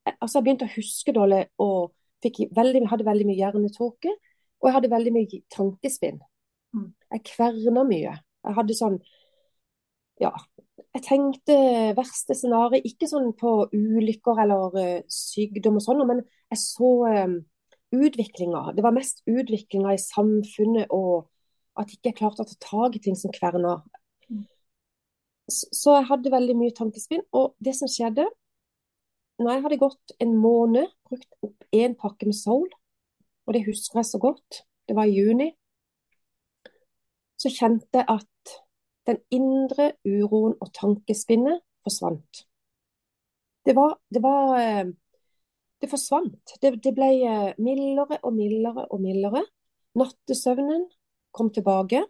Altså, 0.08 0.38
jeg 0.38 0.44
begynte 0.46 0.66
å 0.66 0.72
huske 0.72 1.12
dårlig 1.14 1.42
og 1.60 1.92
veldig, 2.24 2.86
hadde 2.90 3.06
veldig 3.06 3.26
mye 3.28 3.38
hjernetåke, 3.38 4.14
og 4.58 4.68
jeg 4.68 4.74
hadde 4.74 4.90
veldig 4.90 5.12
mye 5.14 5.40
tankespinn. 5.54 6.18
Mm. 6.74 6.92
Jeg 7.12 7.24
kverna 7.28 7.84
mye. 7.86 8.14
Jeg 8.44 8.56
hadde 8.60 8.78
sånn 8.78 8.98
Ja. 10.18 10.32
Jeg 10.96 11.04
tenkte 11.04 11.54
verste 11.94 12.34
scenario, 12.34 12.80
ikke 12.82 13.06
sånn 13.10 13.28
på 13.38 13.68
ulykker 13.74 14.40
eller 14.42 14.74
uh, 14.74 15.02
sykdom 15.12 15.76
og 15.78 15.84
sånn, 15.84 16.00
men 16.08 16.22
jeg 16.50 16.58
så 16.58 16.90
um, 17.06 17.36
utviklinga. 17.94 18.72
Det 18.74 18.82
var 18.82 18.96
mest 18.96 19.20
utviklinga 19.28 19.94
i 19.94 20.00
samfunnet 20.00 20.90
og 20.94 21.28
at 21.78 21.92
jeg 21.92 22.00
ikke 22.00 22.16
klarte 22.22 22.42
å 22.42 22.48
ta 22.48 22.56
tak 22.64 22.96
i 22.98 23.02
ting 23.04 23.18
som 23.18 23.30
kverna. 23.34 23.76
Så, 25.48 25.68
så 25.72 25.96
jeg 25.96 26.08
hadde 26.10 26.32
veldig 26.32 26.56
mye 26.58 26.74
tankespinn. 26.76 27.24
Og 27.36 27.54
det 27.64 27.74
som 27.78 27.90
skjedde, 27.90 28.26
når 29.38 29.54
jeg 29.54 29.64
hadde 29.64 29.80
gått 29.80 30.14
en 30.20 30.34
måned, 30.36 30.90
brukt 31.08 31.30
opp 31.46 31.68
én 31.74 31.94
pakke 31.98 32.28
med 32.28 32.36
Soul, 32.36 32.68
og 33.46 33.56
det 33.56 33.64
husker 33.68 34.00
jeg 34.02 34.10
så 34.10 34.20
godt, 34.20 34.62
det 34.88 34.96
var 34.96 35.08
i 35.08 35.16
juni, 35.16 35.52
så 37.38 37.52
kjente 37.54 38.00
jeg 38.00 38.08
at 38.10 38.54
den 39.08 39.20
indre 39.32 39.92
uroen 40.04 40.56
og 40.60 40.72
tankespinnet 40.76 41.62
forsvant. 41.86 42.44
Det 43.64 43.74
var, 43.76 43.98
det 44.12 44.22
var 44.24 44.56
eh, 44.60 44.86
Det 45.78 45.86
forsvant. 45.86 46.56
Det, 46.58 46.72
det 46.82 46.90
ble 46.90 47.06
eh, 47.22 47.50
mildere 47.62 48.16
og 48.26 48.32
mildere 48.34 48.88
og 48.90 48.98
mildere. 48.98 49.44
Nattesøvnen 49.94 50.88
kom 51.30 51.52
tilbake. 51.54 52.00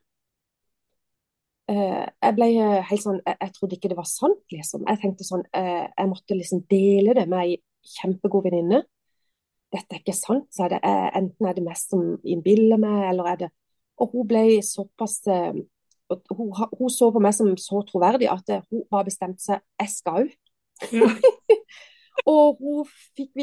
Eh, 1.68 2.04
jeg 2.24 2.32
ble 2.32 2.46
eh, 2.56 2.78
helt 2.88 3.02
sånn, 3.02 3.18
jeg, 3.26 3.36
jeg, 3.42 3.52
trodde 3.58 3.76
ikke 3.76 3.90
det 3.92 3.98
var 3.98 4.08
sant, 4.08 4.44
liksom. 4.54 4.86
Jeg 4.88 5.00
tenkte 5.02 5.26
sånn, 5.26 5.42
eh, 5.56 5.84
jeg 5.84 6.08
måtte 6.08 6.36
liksom 6.36 6.62
dele 6.70 7.14
det 7.18 7.26
med 7.28 7.42
ei 7.42 7.58
kjempegod 7.98 8.46
venninne. 8.46 8.82
Dette 9.74 9.96
er 9.96 10.00
ikke 10.00 10.16
sant, 10.16 10.46
sa 10.54 10.70
jeg. 10.72 10.80
Enten 11.18 11.48
er 11.48 11.58
det 11.58 11.64
mest 11.66 11.92
som 11.92 12.14
innbiller 12.24 12.80
meg, 12.80 13.02
eller 13.10 13.34
er 13.34 13.40
det 13.42 13.48
Og 13.98 14.12
hun 14.14 14.28
ble 14.30 14.62
såpass 14.62 15.16
hun, 15.26 15.64
hun, 16.78 16.90
så 16.94 17.08
på 17.12 17.20
meg 17.20 17.34
som 17.34 17.50
så 17.58 17.80
troverdig 17.82 18.28
at 18.30 18.46
hun 18.70 18.84
bare 18.88 19.08
bestemte 19.10 19.42
seg 19.42 19.58
jeg 19.82 19.90
skal 19.90 20.22
òg. 20.22 21.26
Og 22.32 22.62
hun 22.62 22.86
fikk, 23.18 23.34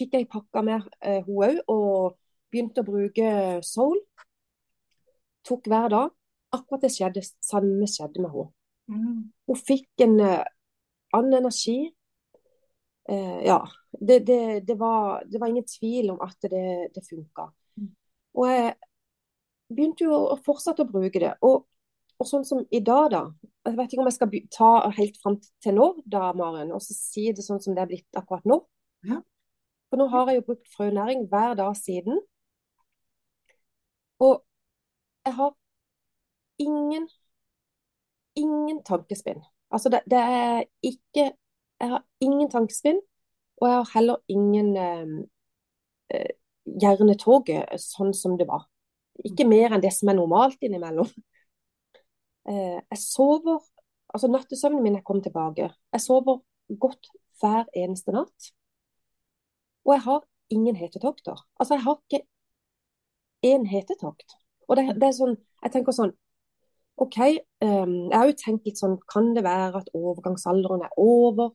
fikk 0.00 0.16
jeg 0.16 0.30
pakka 0.32 0.64
med, 0.64 0.88
hun 1.28 1.44
òg, 1.44 1.60
og 1.68 2.16
begynte 2.50 2.82
å 2.82 2.88
bruke 2.88 3.28
Soul. 3.68 4.00
Tok 5.46 5.68
hver 5.68 5.92
dag 5.92 6.10
akkurat 6.52 6.84
det 6.84 6.92
skjedde, 6.92 7.22
samme 7.44 7.88
skjedde 7.88 8.22
med 8.22 8.34
henne. 8.34 8.50
Mm. 8.92 9.18
Hun 9.48 9.58
fikk 9.58 10.04
en 10.04 10.16
uh, 10.20 10.44
annen 11.16 11.40
energi. 11.40 11.78
Uh, 13.10 13.40
ja, 13.46 13.58
det, 13.98 14.22
det, 14.28 14.38
det, 14.68 14.76
var, 14.78 15.24
det, 15.26 15.40
var, 15.40 15.50
ingen 15.50 15.66
tvil 15.66 16.12
om 16.14 16.22
at 16.24 16.36
det, 16.50 16.92
det 16.94 17.04
funka. 17.06 17.48
Mm. 17.80 17.92
Og 18.38 18.50
jeg 18.50 18.74
begynte 19.72 20.08
jo 20.08 20.18
å 20.34 20.38
fortsette 20.44 20.84
å 20.84 20.90
bruke 20.90 21.22
det. 21.22 21.32
Og, 21.46 21.64
og, 22.18 22.28
sånn 22.28 22.46
som 22.48 22.62
i 22.70 22.82
dag, 22.84 23.10
da. 23.14 23.24
Jeg 23.66 23.78
vet 23.78 23.92
ikke 23.94 24.02
om 24.02 24.10
jeg 24.10 24.18
skal 24.18 24.36
ta 24.52 24.70
helt 24.98 25.18
fram 25.22 25.38
til 25.62 25.76
nå, 25.78 25.88
da, 26.10 26.32
Maren, 26.36 26.74
og 26.74 26.82
så 26.82 26.96
si 26.96 27.28
det 27.34 27.44
sånn 27.46 27.62
som 27.62 27.76
det 27.76 27.84
er 27.84 27.92
blitt 27.92 28.18
akkurat 28.18 28.46
nå. 28.48 28.58
Ja. 29.06 29.22
For 29.90 30.00
nå 30.00 30.08
har 30.10 30.30
jeg 30.30 30.40
jo 30.40 30.46
brukt 30.50 30.70
frønæring 30.72 31.26
hver 31.30 31.54
dag 31.58 31.74
siden. 31.78 32.20
Og 34.22 34.40
jeg 35.26 35.34
har 35.36 35.52
ingen 36.58 37.08
ingen 38.34 38.82
tankespinn. 38.84 39.42
Altså 39.70 39.88
det, 39.88 40.02
det, 40.10 40.18
er 40.18 40.64
ikke 40.82 41.32
Jeg 41.80 41.88
har 41.90 42.04
ingen 42.20 42.50
tankespinn, 42.50 43.00
og 43.56 43.68
jeg 43.68 43.76
har 43.76 43.90
heller 43.94 44.16
ingen 44.28 44.76
eh, 44.76 45.08
eh, 46.14 46.30
hjernetoget 46.78 47.72
sånn 47.82 48.12
som 48.14 48.36
det 48.38 48.46
var. 48.46 48.68
Ikke 49.26 49.46
mer 49.48 49.74
enn 49.74 49.82
det 49.82 49.90
som 49.96 50.12
er 50.12 50.18
normalt 50.20 50.62
innimellom. 50.62 51.10
Eh, 52.42 52.80
jeg 52.90 52.98
sover 52.98 53.60
Altså 54.10 54.26
nattesøvnen 54.26 54.82
min 54.82 54.96
er 54.98 55.04
kommet 55.06 55.22
tilbake. 55.28 55.68
Jeg 55.94 56.00
sover 56.02 56.40
godt 56.82 57.06
hver 57.40 57.68
eneste 57.70 58.10
natt. 58.12 58.48
Og 59.86 59.94
jeg 59.94 60.02
har 60.08 60.24
ingen 60.50 60.76
hetetokter. 60.76 61.38
Altså, 61.60 61.78
jeg 61.78 61.84
har 61.86 62.00
ikke 62.02 62.20
én 63.46 63.64
hetetokt. 63.70 64.34
Og 64.66 64.76
det, 64.76 64.84
det, 64.98 65.06
er 65.06 65.16
sånn, 65.16 65.38
jeg 65.62 65.74
tenker 65.76 65.96
sånn 65.96 66.12
OK, 67.00 67.18
um, 67.64 67.94
jeg 68.10 68.18
har 68.18 68.28
jo 68.28 68.38
tenkt 68.38 68.66
litt 68.68 68.80
sånn 68.80 68.98
Kan 69.10 69.32
det 69.36 69.44
være 69.46 69.80
at 69.80 69.90
overgangsalderen 69.96 70.84
er 70.86 70.92
over? 71.00 71.54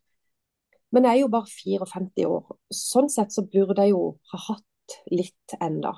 Men 0.96 1.06
jeg 1.06 1.18
er 1.18 1.24
jo 1.26 1.32
bare 1.32 1.52
54 1.52 2.28
år. 2.32 2.46
Sånn 2.74 3.10
sett 3.12 3.36
så 3.36 3.44
burde 3.44 3.84
jeg 3.84 3.94
jo 3.94 4.04
ha 4.32 4.40
hatt 4.48 4.98
litt 5.12 5.56
enda. 5.60 5.94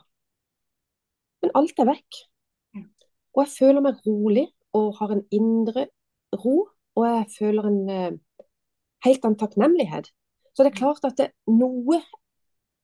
Men 1.43 1.53
alt 1.55 1.79
er 1.79 1.91
vekk. 1.91 2.21
Og 3.37 3.43
jeg 3.43 3.53
føler 3.53 3.85
meg 3.85 4.01
rolig 4.07 4.47
og 4.75 4.97
har 4.97 5.13
en 5.13 5.23
indre 5.35 5.85
ro. 6.35 6.55
Og 6.97 7.05
jeg 7.05 7.27
føler 7.37 7.69
en 7.69 7.79
uh, 7.85 8.45
helt 9.05 9.25
annen 9.25 9.39
takknemlighet. 9.39 10.09
Så 10.53 10.65
det 10.65 10.73
er 10.73 10.81
klart 10.81 11.05
at 11.07 11.19
det, 11.21 11.29
noe 11.47 12.01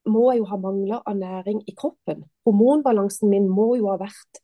må 0.06 0.28
jeg 0.30 0.44
jo 0.44 0.50
ha 0.52 0.62
mangla 0.62 1.02
av 1.10 1.18
næring 1.18 1.64
i 1.68 1.74
kroppen. 1.78 2.24
Hormonbalansen 2.46 3.32
min 3.34 3.50
må 3.50 3.74
jo 3.80 3.90
ha 3.90 3.98
vært 4.00 4.42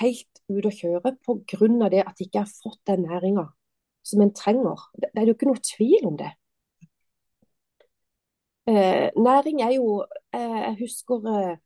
helt 0.00 0.31
ute 0.58 0.70
og 0.70 0.78
kjøre 0.78 1.12
pga. 1.24 1.88
det 1.88 2.04
at 2.04 2.20
jeg 2.20 2.28
ikke 2.28 2.44
har 2.44 2.52
fått 2.62 2.80
den 2.86 3.06
næringa 3.08 3.46
som 4.02 4.22
en 4.22 4.34
trenger. 4.34 4.78
Det 4.98 5.10
er 5.14 5.28
jo 5.28 5.34
ikke 5.36 5.50
noe 5.50 5.62
tvil 5.62 6.06
om 6.10 6.16
det. 6.18 6.32
Eh, 8.70 9.10
næring 9.18 9.62
er 9.62 9.72
jo 9.74 10.04
eh, 10.34 10.60
Jeg 10.66 10.76
husker 10.80 11.26
eh, 11.36 11.56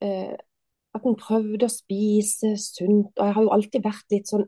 eh 0.00 0.36
at 0.96 1.04
en 1.04 1.16
prøvde 1.20 1.66
å 1.68 1.72
spise 1.72 2.54
sunt. 2.56 3.12
Og 3.18 3.26
jeg 3.26 3.34
har 3.36 3.44
jo 3.44 3.54
alltid 3.54 3.84
vært 3.84 4.14
litt 4.14 4.30
sånn 4.30 4.46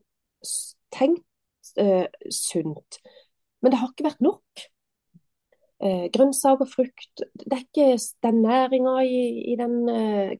tenkt 0.90 1.72
eh, 1.78 2.06
sunt. 2.32 3.00
Men 3.60 3.72
det 3.72 3.80
har 3.80 3.92
ikke 3.92 4.08
vært 4.08 4.24
nok 4.24 4.64
eh, 5.84 6.06
grønnsaker, 6.14 6.68
frukt. 6.70 7.24
Det 7.34 7.52
er 7.52 7.64
ikke 7.64 7.90
den 8.24 8.42
næringa 8.44 8.96
i, 9.04 9.20
i, 9.52 9.56
den 9.60 9.76
eh, 9.92 10.38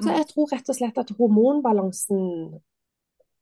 Så 0.00 0.08
mm. 0.08 0.16
jeg 0.16 0.28
tror 0.30 0.52
rett 0.54 0.72
og 0.72 0.76
slett 0.78 1.00
at 1.02 1.12
hormonbalansen 1.18 2.22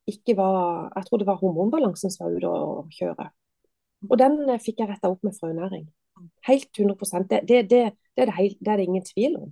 ikke 0.08 0.34
var 0.38 0.88
Jeg 0.96 1.04
tror 1.04 1.20
det 1.20 1.28
var 1.28 1.40
hormonbalansen 1.42 2.12
som 2.12 2.24
var 2.26 2.36
ute 2.38 2.50
å 2.50 2.82
kjøre. 2.96 3.28
Og 4.08 4.18
den 4.20 4.40
eh, 4.48 4.60
fikk 4.62 4.82
jeg 4.82 4.90
retta 4.90 5.10
opp 5.12 5.24
med 5.26 5.36
frønæring. 5.36 5.86
Helt 6.48 6.80
100 6.80 7.26
det, 7.28 7.40
det, 7.46 7.62
det, 7.70 7.82
det, 8.16 8.24
er 8.24 8.30
det, 8.32 8.46
det 8.58 8.72
er 8.72 8.80
det 8.80 8.86
ingen 8.88 9.04
tvil 9.06 9.36
om. 9.38 9.50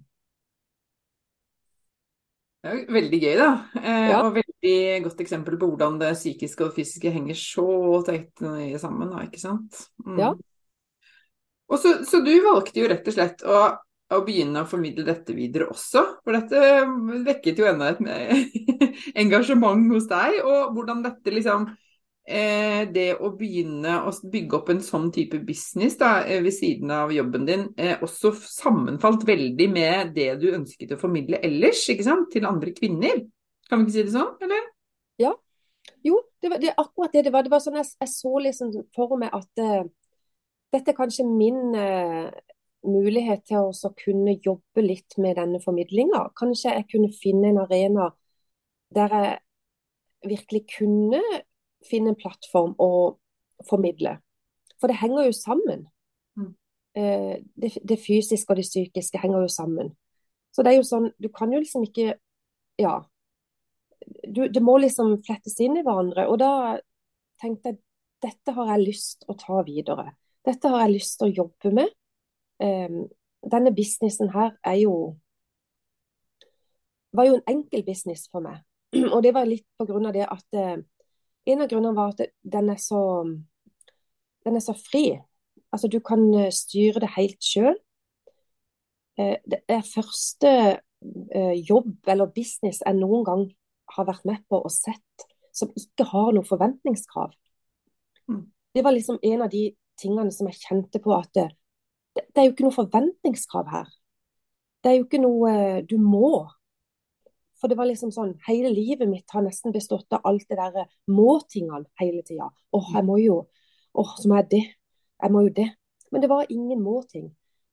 Det 2.64 2.72
er 2.72 2.96
veldig 2.96 3.20
gøy, 3.22 3.34
da. 3.38 3.50
Eh, 3.78 4.08
ja. 4.10 4.22
Og 4.24 4.32
veldig 4.40 4.76
godt 5.04 5.20
eksempel 5.22 5.58
på 5.60 5.68
hvordan 5.70 6.00
det 6.00 6.14
psykiske 6.16 6.64
og 6.64 6.72
det 6.72 6.80
fysiske 6.80 7.12
henger 7.14 7.38
så 7.38 7.68
tett 8.08 8.46
sammen. 8.82 9.12
Da, 9.12 9.26
ikke 9.28 9.42
sant? 9.42 9.84
Mm. 10.02 10.18
Ja. 10.24 10.32
Og 11.66 11.82
så, 11.82 11.98
så, 12.06 12.22
du 12.24 12.32
valgte 12.46 12.80
jo 12.80 12.88
rett 12.90 13.06
og 13.06 13.14
slett 13.14 13.44
å, 13.46 13.60
å, 14.12 14.20
begynne 14.26 14.62
å 14.62 14.68
formidle 14.68 15.06
dette 15.06 15.34
videre 15.36 15.68
også. 15.72 16.02
For 16.24 16.36
dette 16.36 16.84
vekket 17.26 17.58
jo 17.60 17.66
enda 17.70 17.92
et 17.92 18.02
engasjement 19.22 19.90
hos 19.94 20.08
deg. 20.10 20.38
Og 20.44 20.76
hvordan 20.76 21.02
dette 21.06 21.34
liksom 21.34 21.68
eh, 22.26 22.84
Det 22.92 23.08
å 23.22 23.32
begynne 23.38 24.00
å 24.06 24.12
bygge 24.32 24.60
opp 24.60 24.70
en 24.74 24.82
sånn 24.84 25.10
type 25.14 25.40
business 25.46 25.98
da, 26.00 26.20
eh, 26.26 26.42
ved 26.44 26.54
siden 26.54 26.92
av 26.94 27.14
jobben 27.14 27.48
din, 27.48 27.68
eh, 27.78 27.96
også 28.02 28.34
sammenfalt 28.40 29.26
veldig 29.28 29.70
med 29.72 30.14
det 30.16 30.32
du 30.42 30.50
ønsket 30.52 30.94
å 30.94 31.00
formidle 31.00 31.42
ellers, 31.42 31.86
ikke 31.92 32.06
sant? 32.06 32.30
Til 32.34 32.48
andre 32.48 32.74
kvinner. 32.76 33.24
Kan 33.66 33.82
vi 33.82 33.88
ikke 33.88 33.98
si 33.98 34.06
det 34.06 34.14
sånn, 34.14 34.34
eller? 34.46 34.72
Ja. 35.22 35.34
Jo, 36.06 36.20
det 36.42 36.50
var 36.50 36.58
det, 36.62 36.74
akkurat 36.78 37.14
det 37.14 37.26
det 37.26 37.32
var. 37.34 37.46
Det 37.46 37.50
var 37.50 37.62
sånn 37.62 37.78
jeg, 37.78 37.88
jeg 38.02 38.10
så 38.10 38.32
liksom 38.42 38.74
for 38.94 39.18
meg 39.18 39.34
at 39.34 39.62
eh, 39.62 39.86
dette 40.74 40.92
er 40.92 40.98
kanskje 40.98 41.26
min 41.26 41.74
eh, 41.78 42.30
mulighet 42.88 43.44
til 43.48 43.70
å 43.70 43.90
kunne 43.98 44.36
jobbe 44.44 44.84
litt 44.84 45.16
med 45.22 45.36
denne 45.38 45.60
formidlinga. 45.62 46.28
Kanskje 46.38 46.74
jeg 46.74 46.88
kunne 46.92 47.12
finne 47.14 47.50
en 47.50 47.62
arena 47.64 48.10
der 48.94 49.14
jeg 49.16 49.34
virkelig 50.30 50.62
kunne 50.76 51.22
finne 51.86 52.12
en 52.12 52.18
plattform 52.18 52.74
å 52.82 52.90
formidle. 53.68 54.16
For 54.80 54.90
det 54.90 55.00
henger 55.00 55.28
jo 55.28 55.36
sammen. 55.36 55.86
Mm. 56.36 56.52
Eh, 56.96 57.34
det, 57.56 57.72
det, 57.82 57.98
fysiske 58.02 58.52
og 58.52 58.60
det 58.60 58.66
psykiske 58.66 59.20
henger 59.22 59.46
jo 59.46 59.52
sammen. 59.52 59.92
Så 60.52 60.64
det 60.64 60.72
er 60.72 60.80
jo 60.80 60.88
sånn, 60.88 61.10
du 61.20 61.28
kan 61.32 61.52
jo 61.52 61.62
liksom 61.62 61.86
ikke 61.88 62.16
Ja. 62.80 63.00
Du, 64.28 64.44
det 64.52 64.60
må 64.62 64.76
liksom 64.78 65.16
flettes 65.24 65.56
inn 65.64 65.78
i 65.80 65.82
hverandre. 65.82 66.26
Og 66.28 66.36
da 66.38 66.76
tenkte 67.40 67.72
jeg 67.72 67.80
dette 68.24 68.52
har 68.56 68.74
jeg 68.74 68.84
lyst 68.84 69.24
å 69.28 69.34
ta 69.38 69.62
videre. 69.66 70.10
Dette 70.46 70.70
har 70.70 70.84
jeg 70.84 70.98
lyst 70.98 71.16
til 71.18 71.30
å 71.30 71.36
jobbe 71.42 71.72
med. 71.74 71.90
Um, 72.62 73.06
denne 73.44 73.74
businessen 73.74 74.32
her 74.32 74.54
er 74.64 74.78
jo 74.80 75.16
var 77.12 77.28
jo 77.28 77.36
en 77.36 77.48
enkel 77.48 77.84
business 77.84 78.28
for 78.32 78.44
meg. 78.44 78.62
Og 79.14 79.22
det 79.24 79.34
var 79.36 79.48
litt 79.48 79.66
på 79.78 79.86
grunn 79.88 80.08
av 80.08 80.16
det 80.16 80.26
at 80.26 80.60
uh, 80.60 80.76
En 81.46 81.60
av 81.62 81.68
grunnene 81.70 81.94
var 81.94 82.10
at 82.10 82.32
den 82.42 82.72
er 82.72 82.78
så 82.82 83.00
den 84.46 84.56
er 84.58 84.62
så 84.64 84.72
fri. 84.74 85.12
Altså 85.70 85.86
du 85.88 86.00
kan 86.02 86.24
uh, 86.34 86.50
styre 86.50 87.02
det 87.04 87.12
helt 87.14 87.38
sjøl. 87.44 87.76
Uh, 89.20 89.36
det 89.46 89.62
er 89.68 89.86
første 89.86 90.50
jobb 91.68 92.08
eller 92.08 92.32
business 92.34 92.80
jeg 92.80 92.96
noen 92.96 93.22
gang 93.22 93.42
har 93.94 94.06
vært 94.08 94.24
med 94.26 94.40
på 94.48 94.58
og 94.64 94.72
sett 94.72 95.26
som 95.54 95.68
ikke 95.76 96.06
har 96.08 96.32
noe 96.34 96.48
forventningskrav. 96.48 97.34
Mm. 98.32 98.46
Det 98.74 98.82
var 98.82 98.96
liksom 98.96 99.20
en 99.22 99.44
av 99.44 99.52
de 99.52 99.68
tingene 100.00 100.32
som 100.34 100.48
jeg 100.50 100.58
kjente 100.64 101.00
på 101.04 101.12
at 101.14 101.44
det, 102.16 102.26
det, 102.32 102.40
er 102.40 102.48
jo 102.48 102.54
ikke 102.54 102.66
noe 102.66 102.76
forventningskrav 102.76 103.70
her. 103.72 103.90
Det 104.82 104.92
er 104.92 104.98
jo 104.98 105.06
ikke 105.06 105.22
noe 105.22 105.52
eh, 105.52 105.80
du 105.86 105.96
må. 106.00 106.46
For 107.60 107.72
det 107.72 107.78
var 107.78 107.88
liksom 107.88 108.12
sånn, 108.12 108.34
hele 108.46 108.70
livet 108.72 109.08
mitt 109.08 109.32
har 109.32 109.44
nesten 109.44 109.72
bestått 109.72 110.12
av 110.12 110.26
alt 110.28 110.44
det 110.50 110.58
der 110.58 110.90
må-tingene 111.08 111.86
hele 112.00 112.22
tida. 112.26 112.50
Åh, 112.76 112.92
jeg 112.98 113.06
må 113.08 113.20
jo 113.22 113.44
Åh, 113.96 114.10
så 114.20 114.28
må 114.28 114.36
jeg 114.42 114.48
det. 114.50 114.64
Jeg 115.24 115.32
må 115.32 115.40
jo 115.46 115.50
det. 115.56 115.70
Men 116.12 116.20
det 116.20 116.28
var 116.28 116.50
ingen 116.52 116.82
må-ting. 116.84 117.30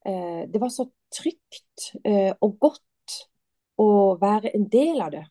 Eh, 0.07 0.45
det 0.47 0.61
var 0.61 0.69
så 0.71 0.85
trygt 1.11 1.89
eh, 2.07 2.31
og 2.39 2.55
godt 2.63 3.17
å 3.75 3.87
være 4.21 4.53
en 4.55 4.69
del 4.71 5.01
av 5.03 5.11
det. 5.11 5.25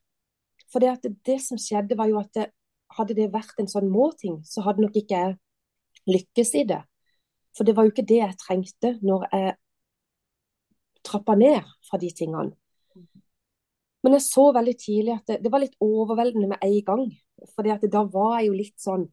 For 0.68 0.84
det, 0.84 1.14
det 1.24 1.38
som 1.40 1.56
skjedde, 1.56 1.96
var 1.96 2.10
jo 2.10 2.20
at 2.20 2.28
det, 2.36 2.50
hadde 2.98 3.16
det 3.16 3.30
vært 3.32 3.60
en 3.60 3.70
sånn 3.72 3.88
må-ting, 3.92 4.42
så 4.44 4.64
hadde 4.66 4.84
nok 4.84 4.96
ikke 5.00 5.16
jeg 5.16 5.38
lykkes 6.12 6.54
i 6.60 6.66
det. 6.68 6.82
For 7.56 7.68
det 7.68 7.76
var 7.76 7.86
jo 7.86 7.92
ikke 7.92 8.08
det 8.08 8.20
jeg 8.20 8.40
trengte 8.40 8.96
når 9.04 9.26
jeg 9.32 9.54
trappa 11.04 11.34
ned 11.36 11.62
fra 11.88 11.98
de 12.00 12.10
tingene. 12.14 12.54
Men 14.02 14.16
jeg 14.16 14.24
så 14.26 14.48
veldig 14.54 14.74
tidlig 14.78 15.14
at 15.14 15.28
det, 15.30 15.40
det 15.44 15.52
var 15.52 15.62
litt 15.62 15.76
overveldende 15.82 16.48
med 16.50 16.64
en 16.64 16.78
gang. 16.86 17.04
For 17.54 17.66
da 17.66 18.04
var 18.10 18.38
jeg 18.40 18.48
jo 18.48 18.58
litt 18.58 18.78
sånn 18.78 19.08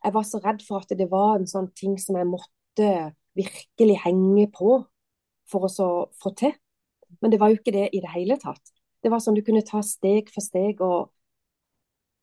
Jeg 0.00 0.14
var 0.14 0.24
så 0.24 0.38
redd 0.40 0.62
for 0.64 0.80
at 0.80 0.92
det 0.96 1.10
var 1.12 1.34
en 1.36 1.48
sånn 1.48 1.66
ting 1.76 1.98
som 2.00 2.16
jeg 2.16 2.28
måtte 2.28 2.86
virkelig 3.36 3.96
henge 4.00 4.46
på 4.54 4.78
for 5.50 5.66
å 5.68 5.88
få 6.16 6.32
til. 6.40 6.54
Men 7.20 7.32
det 7.32 7.40
var 7.42 7.52
jo 7.52 7.58
ikke 7.58 7.74
det 7.74 7.90
i 7.92 8.00
det 8.00 8.12
hele 8.14 8.38
tatt. 8.40 8.72
Det 9.04 9.10
var 9.12 9.20
sånn 9.20 9.36
du 9.36 9.42
kunne 9.44 9.64
ta 9.66 9.82
steg 9.84 10.30
for 10.32 10.44
steg 10.44 10.80
og 10.84 11.10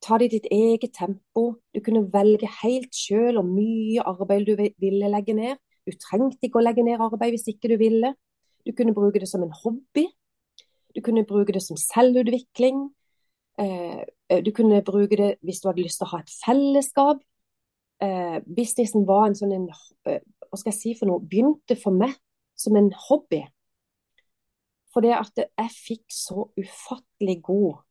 ta 0.03 0.17
det 0.17 0.29
i 0.29 0.35
ditt 0.37 0.47
eget 0.51 0.93
tempo. 0.95 1.57
Du 1.73 1.81
kunne 1.83 2.07
velge 2.13 2.49
helt 2.61 2.93
selv 2.95 3.39
hvor 3.39 3.47
mye 3.47 4.03
arbeid 4.05 4.45
du 4.47 4.55
ville 4.57 5.09
legge 5.11 5.33
ned. 5.33 5.57
Du 5.87 5.95
trengte 5.95 6.47
ikke 6.47 6.59
å 6.59 6.65
legge 6.65 6.83
ned 6.85 7.01
arbeid 7.01 7.35
hvis 7.35 7.47
ikke 7.53 7.71
du 7.71 7.77
ville. 7.81 8.13
Du 8.67 8.73
kunne 8.75 8.95
bruke 8.95 9.19
det 9.19 9.29
som 9.29 9.43
en 9.43 9.53
hobby. 9.63 10.07
Du 10.95 11.01
kunne 11.01 11.25
bruke 11.25 11.53
det 11.55 11.63
som 11.63 11.77
selvutvikling. 11.79 12.89
Eh, 13.59 14.03
eh, 14.29 14.43
du 14.45 14.51
kunne 14.51 14.83
bruke 14.85 15.17
det 15.17 15.35
hvis 15.41 15.61
du 15.61 15.69
hadde 15.69 15.85
lyst 15.85 16.01
til 16.01 16.07
å 16.07 16.13
ha 16.13 16.21
et 16.21 16.33
fellesskap. 16.45 17.21
Eh, 18.03 18.39
businessen 18.45 19.07
var 19.07 19.27
en 19.27 19.37
sånn 19.37 19.55
en, 19.55 19.69
Hva 20.05 20.57
skal 20.59 20.71
jeg 20.71 20.79
si 20.79 20.93
for 20.99 21.09
noe? 21.09 21.23
Begynte 21.23 21.77
for 21.79 21.95
meg 21.95 22.13
som 22.57 22.75
en 22.77 22.91
hobby. 23.07 23.41
For 24.93 25.05
det 25.05 25.15
at 25.17 25.43
jeg 25.43 25.73
fikk 25.73 26.05
så 26.13 26.47
ufattelig 26.57 27.41
god 27.45 27.83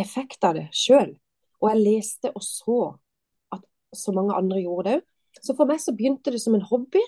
effekt 0.00 0.44
av 0.44 0.56
det 0.56 0.68
sjøl. 0.76 1.12
Og 1.62 1.70
jeg 1.70 1.82
leste 1.82 2.32
og 2.34 2.44
så 2.44 2.78
at 3.54 3.64
så 3.94 4.14
mange 4.16 4.34
andre 4.36 4.62
gjorde 4.64 4.88
det 4.88 5.00
òg. 5.00 5.08
Så 5.40 5.54
for 5.56 5.64
meg 5.64 5.80
så 5.80 5.94
begynte 5.96 6.32
det 6.34 6.42
som 6.42 6.54
en 6.54 6.64
hobby, 6.68 7.00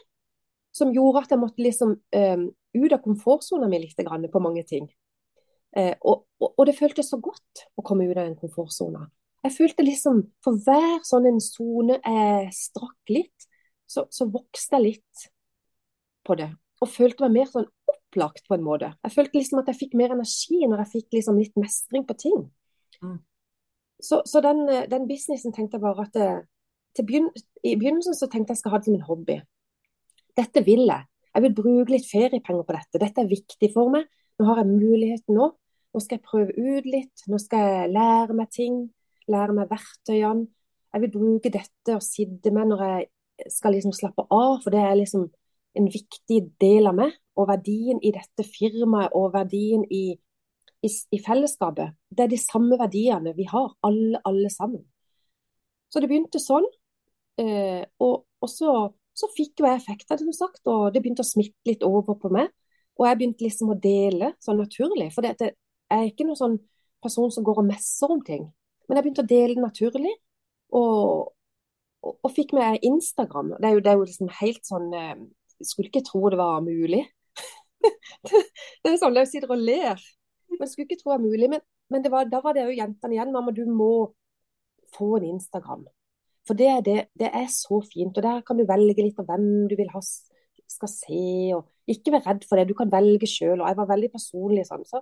som 0.75 0.93
gjorde 0.95 1.25
at 1.27 1.35
jeg 1.35 1.41
måtte 1.43 1.63
liksom 1.63 1.93
um, 1.93 2.47
ut 2.51 2.95
av 2.95 3.03
komfortsona 3.05 3.69
mi 3.71 3.83
litt 3.83 4.01
grann 4.01 4.25
på 4.33 4.43
mange 4.43 4.65
ting. 4.67 4.89
Uh, 5.77 5.93
og, 6.01 6.25
og, 6.41 6.49
og, 6.55 6.63
det 6.67 6.77
føltes 6.79 7.11
så 7.13 7.19
godt 7.23 7.67
å 7.77 7.85
komme 7.87 8.07
ut 8.09 8.17
av 8.17 8.25
den 8.25 8.39
komfortsona. 8.39 9.05
Jeg 9.45 9.53
følte 9.59 9.85
liksom 9.85 10.23
For 10.41 10.57
hver 10.65 11.03
sånn 11.05 11.29
en 11.29 11.41
sone 11.43 11.99
jeg 11.99 12.49
strakk 12.57 13.13
litt, 13.13 13.49
så, 13.85 14.07
så, 14.09 14.27
vokste 14.33 14.79
jeg 14.79 14.87
litt 14.87 15.27
på 16.25 16.39
det. 16.41 16.49
Og 16.81 16.91
følte 16.91 17.27
meg 17.27 17.43
mer 17.43 17.51
sånn 17.53 17.69
opplagt 17.91 18.49
på 18.49 18.57
en 18.57 18.65
måte. 18.65 18.95
Jeg 19.05 19.15
følte 19.15 19.39
liksom 19.39 19.61
at 19.61 19.69
jeg 19.71 19.83
fikk 19.83 19.99
mer 20.01 20.15
energi 20.17 20.65
når 20.65 20.87
jeg 20.87 20.93
fikk 20.95 21.19
liksom 21.19 21.39
litt 21.43 21.61
mestring 21.61 22.07
på 22.09 22.17
ting. 22.25 22.47
Mm. 23.05 23.19
Så, 24.03 24.23
så 24.27 24.41
den, 24.45 24.65
eh, 24.69 24.87
den, 24.91 25.09
businessen 25.09 25.55
tenkte 25.55 25.79
jeg 25.79 25.85
bare 25.85 26.07
at 26.07 26.15
det, 26.15 26.31
eh, 26.99 27.05
begyn 27.05 27.29
I 27.65 27.75
begynnelsen 27.77 28.15
så 28.15 28.29
tenkte 28.31 28.53
jeg 28.53 28.63
skal 28.63 28.75
ha 28.75 28.79
det 28.79 28.89
som 28.89 28.97
en 28.99 29.09
hobby. 29.09 29.41
Dette 30.37 30.65
vil 30.65 30.87
jeg. 30.87 31.07
Jeg 31.35 31.43
vil 31.43 31.55
bruke 31.55 31.95
litt 31.95 32.07
feriepenger 32.07 32.67
på 32.67 32.75
dette. 32.77 33.01
Dette 33.03 33.23
er 33.23 33.31
viktig 33.31 33.71
for 33.75 33.91
meg. 33.91 34.07
Nå 34.39 34.47
har 34.47 34.63
jeg 34.63 34.71
muligheten 34.71 35.39
nå. 35.39 35.49
Nå 35.95 36.03
skal 36.03 36.19
jeg 36.19 36.27
prøve 36.27 36.55
ut 36.55 36.87
litt. 36.87 37.25
Nå 37.31 37.39
skal 37.43 37.65
jeg 37.65 37.93
lære 37.95 38.37
meg 38.37 38.51
ting. 38.55 38.77
Lære 39.31 39.57
meg 39.57 39.71
verktøyene. 39.71 40.47
Jeg 40.95 41.03
vil 41.03 41.11
bruke 41.11 41.51
dette 41.51 41.97
og 41.97 42.05
sitte 42.07 42.53
med 42.55 42.71
når 42.71 42.83
jeg 42.87 43.51
skal 43.51 43.75
liksom 43.75 43.95
slappe 43.97 44.23
av, 44.31 44.61
for 44.63 44.71
det 44.71 44.79
er 44.79 44.95
liksom 45.01 45.25
en 45.75 45.89
viktig 45.91 46.39
del 46.63 46.87
av 46.87 46.99
meg. 46.99 47.17
Og 47.35 47.49
verdien 47.51 47.99
i 47.99 48.13
dette 48.15 48.47
firmaet 48.47 49.15
og 49.19 49.33
verdien 49.35 49.83
i, 49.91 50.15
i, 50.85 50.91
i 51.17 51.21
fellesskapet. 51.25 51.95
Det 52.11 52.27
er 52.27 52.33
de 52.33 52.41
samme 52.41 52.79
verdiene 52.81 53.33
vi 53.37 53.47
har, 53.51 53.73
alle, 53.87 54.21
alle 54.29 54.51
sammen. 54.53 54.85
Så 55.89 56.03
det 56.03 56.11
begynte 56.11 56.43
sånn. 56.43 56.67
Eh, 57.41 57.83
og, 58.03 58.25
og 58.43 58.51
så 58.51 58.75
så 59.15 59.31
fikk 59.31 59.63
jo 59.63 59.69
jeg 59.69 59.79
effekter, 59.79 60.19
som 60.19 60.35
sagt, 60.35 60.63
og 60.67 60.91
det 60.93 61.03
begynte 61.03 61.23
å 61.23 61.29
smitte 61.29 61.71
litt 61.71 61.85
over 61.87 62.17
på 62.19 62.31
meg. 62.35 62.51
Og 62.99 63.07
jeg 63.07 63.19
begynte 63.19 63.47
liksom 63.47 63.71
å 63.71 63.79
dele 63.79 64.33
sånn 64.43 64.59
naturlig. 64.59 65.09
For 65.15 65.27
jeg 65.27 65.55
er 65.95 66.09
ikke 66.09 66.27
noen 66.27 66.41
sånn 66.41 66.59
person 67.05 67.31
som 67.31 67.47
går 67.47 67.63
og 67.63 67.69
messer 67.69 68.11
om 68.11 68.23
ting. 68.27 68.49
Men 68.89 68.99
jeg 68.99 69.07
begynte 69.07 69.25
å 69.25 69.31
dele 69.31 69.63
naturlig, 69.63 70.13
og, 70.75 71.31
og, 72.03 72.17
og 72.17 72.35
fikk 72.35 72.55
med 72.59 72.83
Instagram. 72.87 73.55
Det 73.61 73.71
er 73.71 73.77
jo, 73.77 73.85
det 73.85 73.93
er 73.93 73.99
jo 74.01 74.09
liksom 74.09 74.31
helt 74.41 74.67
sånn 74.67 74.89
Jeg 74.95 75.15
eh, 75.15 75.25
skulle 75.63 75.93
ikke 75.93 76.05
tro 76.09 76.25
det 76.33 76.41
var 76.41 76.65
mulig. 76.67 77.05
det 78.83 78.91
er 78.91 78.99
sånn 78.99 79.23
jeg 79.23 79.31
sitter 79.31 79.55
og 79.55 79.63
ler. 79.63 80.03
Jeg 80.61 80.71
skulle 80.71 80.89
ikke 80.89 81.01
tro 81.01 81.13
det 81.13 81.17
var 81.17 81.25
mulig. 81.25 81.51
Men, 81.51 81.65
men 81.91 82.07
var, 82.13 82.31
da 82.31 82.41
var 82.45 82.57
det 82.57 82.67
jo 82.69 82.79
jentene 82.79 83.17
igjen. 83.17 83.35
Mamma, 83.35 83.55
du 83.55 83.65
må 83.69 83.93
få 84.95 85.17
en 85.19 85.29
Instagram. 85.35 85.85
For 86.45 86.59
det, 86.59 86.71
det, 86.87 86.99
det, 87.21 87.31
er 87.33 87.49
så 87.53 87.81
fint. 87.89 88.17
Og 88.17 88.25
der 88.25 88.43
kan 88.47 88.59
du 88.61 88.67
velge 88.69 89.03
litt 89.03 89.21
av 89.21 89.29
hvem 89.31 89.69
du 89.71 89.77
vil 89.81 89.93
ha 89.95 90.03
skal 90.05 90.91
se. 90.91 91.27
og 91.57 91.69
Ikke 91.91 92.15
være 92.15 92.29
redd 92.31 92.49
for 92.49 92.61
det, 92.61 92.69
du 92.69 92.77
kan 92.79 92.93
velge 92.93 93.29
sjøl. 93.31 93.61
Og 93.61 93.69
jeg 93.69 93.79
var 93.81 93.91
veldig 93.93 94.11
personlig 94.13 94.67
sånn. 94.69 94.85
Så, 94.89 95.01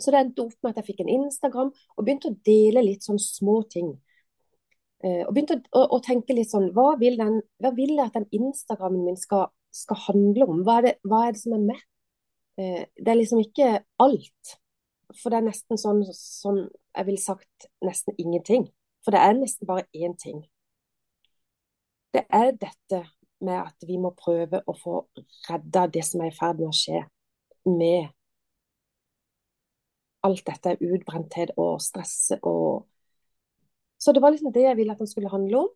så 0.00 0.12
det 0.12 0.22
endte 0.22 0.46
opp 0.46 0.56
med 0.60 0.72
at 0.72 0.82
jeg 0.82 0.90
fikk 0.90 1.04
en 1.04 1.14
Instagram 1.18 1.72
og 1.72 2.04
begynte 2.04 2.32
å 2.32 2.38
dele 2.46 2.84
litt 2.84 3.06
sånn 3.06 3.20
små 3.22 3.60
ting. 3.72 3.94
Eh, 5.04 5.22
og 5.26 5.34
begynte 5.36 5.60
å, 5.76 5.84
å, 5.96 6.00
tenke 6.04 6.32
litt 6.32 6.48
sånn 6.48 6.70
Hva 6.72 6.94
vil, 7.00 7.18
den, 7.20 7.42
hva 7.60 7.68
vil 7.76 7.92
jeg 7.98 8.08
at 8.08 8.14
den 8.16 8.30
Instagrammen 8.32 9.04
min 9.04 9.18
skal, 9.20 9.50
skal 9.74 10.00
handle 10.06 10.48
om? 10.48 10.62
Hva 10.64 10.80
er, 10.80 10.88
det, 10.88 10.94
hva 11.04 11.26
er, 11.26 11.36
det, 11.36 11.42
som 11.42 11.56
er 11.58 11.66
med? 11.66 11.82
Eh, 12.58 12.86
det 12.96 13.12
er 13.12 13.20
liksom 13.20 13.42
ikke 13.42 13.70
alt. 14.02 14.56
For 15.14 15.30
det 15.30 15.38
er 15.38 15.48
nesten 15.48 15.78
sånn 15.80 16.02
som 16.16 16.58
jeg 16.66 17.06
ville 17.08 17.22
sagt 17.22 17.68
nesten 17.84 18.16
ingenting. 18.18 18.66
For 19.04 19.14
det 19.14 19.22
er 19.22 19.36
nesten 19.38 19.68
bare 19.68 19.86
én 19.94 20.16
ting. 20.18 20.42
Det 22.12 22.24
er 22.32 22.52
dette 22.56 23.04
med 23.44 23.60
at 23.60 23.86
vi 23.86 23.98
må 24.00 24.10
prøve 24.16 24.62
å 24.66 24.74
få 24.76 25.02
redda 25.48 25.86
det 25.92 26.04
som 26.08 26.22
er 26.24 26.32
i 26.32 26.36
ferd 26.36 26.62
med 26.62 26.70
å 26.72 26.76
skje 26.76 27.02
med 27.68 28.08
alt 30.26 30.46
dette 30.46 30.76
utbrenthet 30.82 31.52
og 31.60 31.76
stress 31.82 32.32
og 32.40 32.86
Så 33.98 34.12
det 34.12 34.20
var 34.20 34.32
liksom 34.34 34.52
det 34.52 34.64
jeg 34.66 34.76
ville 34.76 34.92
at 34.92 34.98
den 35.00 35.08
skulle 35.08 35.30
handle 35.32 35.60
om. 35.64 35.68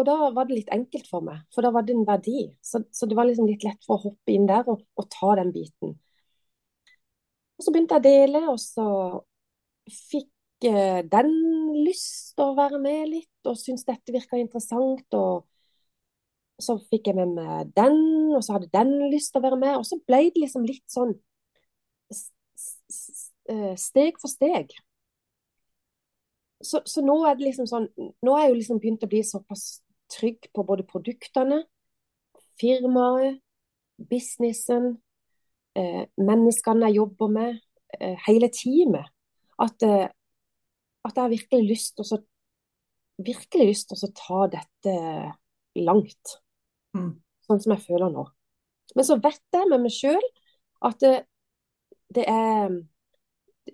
Og 0.00 0.06
da 0.08 0.14
var 0.32 0.46
det 0.48 0.56
litt 0.56 0.70
enkelt 0.72 1.08
for 1.10 1.20
meg, 1.20 1.42
for 1.52 1.60
da 1.60 1.70
var 1.74 1.84
det 1.84 1.92
en 1.92 2.06
verdi. 2.08 2.46
Så, 2.64 2.80
så 2.88 3.06
det 3.06 3.18
var 3.18 3.28
liksom 3.28 3.50
litt 3.50 3.66
lett 3.66 3.84
for 3.84 3.98
å 3.98 4.04
hoppe 4.06 4.32
inn 4.32 4.46
der 4.48 4.64
og, 4.72 4.80
og 4.96 5.08
ta 5.12 5.34
den 5.36 5.52
biten. 5.52 5.92
Og 7.60 7.64
Så 7.64 7.72
begynte 7.74 7.98
jeg 7.98 8.00
å 8.00 8.08
dele, 8.08 8.40
og 8.48 8.56
så 8.62 8.88
fikk 9.92 10.30
den 10.60 11.30
lyst 11.84 12.34
til 12.36 12.50
å 12.50 12.56
være 12.56 12.80
med 12.80 13.08
litt, 13.08 13.48
og 13.48 13.56
syntes 13.60 13.84
dette 13.88 14.12
virka 14.16 14.40
interessant. 14.40 15.04
og 15.12 15.44
så 16.60 16.76
fikk 16.90 17.10
jeg 17.10 17.16
med 17.16 17.34
meg 17.36 17.72
den, 17.76 17.98
og 18.36 18.44
så 18.44 18.56
hadde 18.56 18.70
den 18.72 18.92
lyst 19.12 19.32
til 19.32 19.40
å 19.40 19.46
være 19.46 19.58
med. 19.60 19.76
Og 19.80 19.86
så 19.88 19.98
ble 20.06 20.22
det 20.28 20.44
liksom 20.44 20.66
litt 20.68 20.84
sånn 20.92 21.14
eh, 22.12 23.74
steg 23.80 24.20
for 24.20 24.32
steg. 24.32 24.72
Så, 26.60 26.82
så, 26.84 27.00
nå 27.04 27.22
er 27.24 27.38
det 27.38 27.46
liksom 27.46 27.64
sånn 27.64 27.86
Nå 27.96 28.34
er 28.36 28.42
jeg 28.42 28.50
jo 28.50 28.56
liksom 28.58 28.80
begynt 28.82 29.04
å 29.06 29.08
bli 29.08 29.22
såpass 29.24 29.80
trygg 30.12 30.50
på 30.52 30.64
både 30.68 30.84
produktene, 30.84 31.62
firmaet, 32.60 33.38
businessen, 34.10 34.92
eh, 34.92 35.09
menneskene 35.76 36.88
jeg 36.88 36.98
jobber 36.98 37.28
med, 37.32 37.60
eh, 37.98 38.16
hele 38.26 38.48
teamet. 38.54 39.06
At 39.60 39.82
eh, 39.86 40.08
at 41.04 41.16
jeg 41.16 41.22
har 41.22 41.32
virkelig 41.32 41.68
lyst 41.68 41.96
til 41.96 42.04
å 42.04 42.20
virkelig 43.20 43.66
lyst 43.68 43.90
til 43.90 44.04
å 44.06 44.12
ta 44.16 44.44
dette 44.52 44.94
langt. 45.80 46.36
Mm. 46.96 47.18
Sånn 47.46 47.60
som 47.62 47.74
jeg 47.74 47.84
føler 47.84 48.12
nå. 48.12 48.24
Men 48.96 49.06
så 49.06 49.16
vet 49.22 49.42
jeg 49.54 49.68
med 49.70 49.84
meg 49.84 49.94
sjøl 49.94 50.24
at 50.88 50.96
det, 51.02 51.12
det, 52.16 52.24
er 52.26 52.72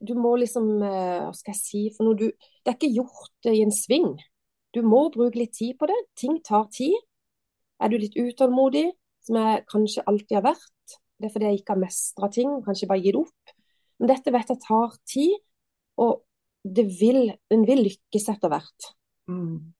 Du 0.02 0.12
må 0.18 0.34
liksom 0.36 0.82
eh, 0.82 1.22
Hva 1.24 1.32
skal 1.32 1.54
jeg 1.54 1.60
si 1.62 1.82
for 1.94 2.08
noe? 2.08 2.18
Du, 2.18 2.26
det 2.26 2.72
er 2.72 2.76
ikke 2.76 2.92
gjort 2.98 3.48
i 3.48 3.62
en 3.64 3.72
sving. 3.74 4.10
Du 4.74 4.82
må 4.84 5.06
bruke 5.14 5.38
litt 5.38 5.54
tid 5.56 5.78
på 5.78 5.88
det. 5.88 5.96
Ting 6.18 6.40
tar 6.44 6.66
tid. 6.74 6.96
Er 7.80 7.92
du 7.92 7.96
litt 8.00 8.18
utålmodig, 8.18 8.90
som 9.24 9.38
jeg 9.40 9.64
kanskje 9.70 10.04
alltid 10.10 10.38
har 10.38 10.46
vært, 10.50 10.98
det 11.16 11.28
er 11.28 11.32
fordi 11.32 11.50
jeg 11.50 11.60
ikke 11.60 11.74
har 11.74 11.82
mestra 11.82 12.28
ting, 12.32 12.58
kanskje 12.64 12.88
bare 12.90 13.04
gitt 13.04 13.18
opp. 13.20 13.54
Men 14.00 14.12
dette 14.12 14.32
vet 14.34 14.52
jeg 14.52 14.62
tar 14.66 14.98
tid. 15.08 15.38
Og 16.02 16.20
det 16.66 16.84
vil, 16.98 17.30
den 17.50 17.64
vil 17.68 17.84
lykkes 17.86 18.28
etter 18.32 18.52
hvert. 18.52 18.90
Mm. 19.30 19.72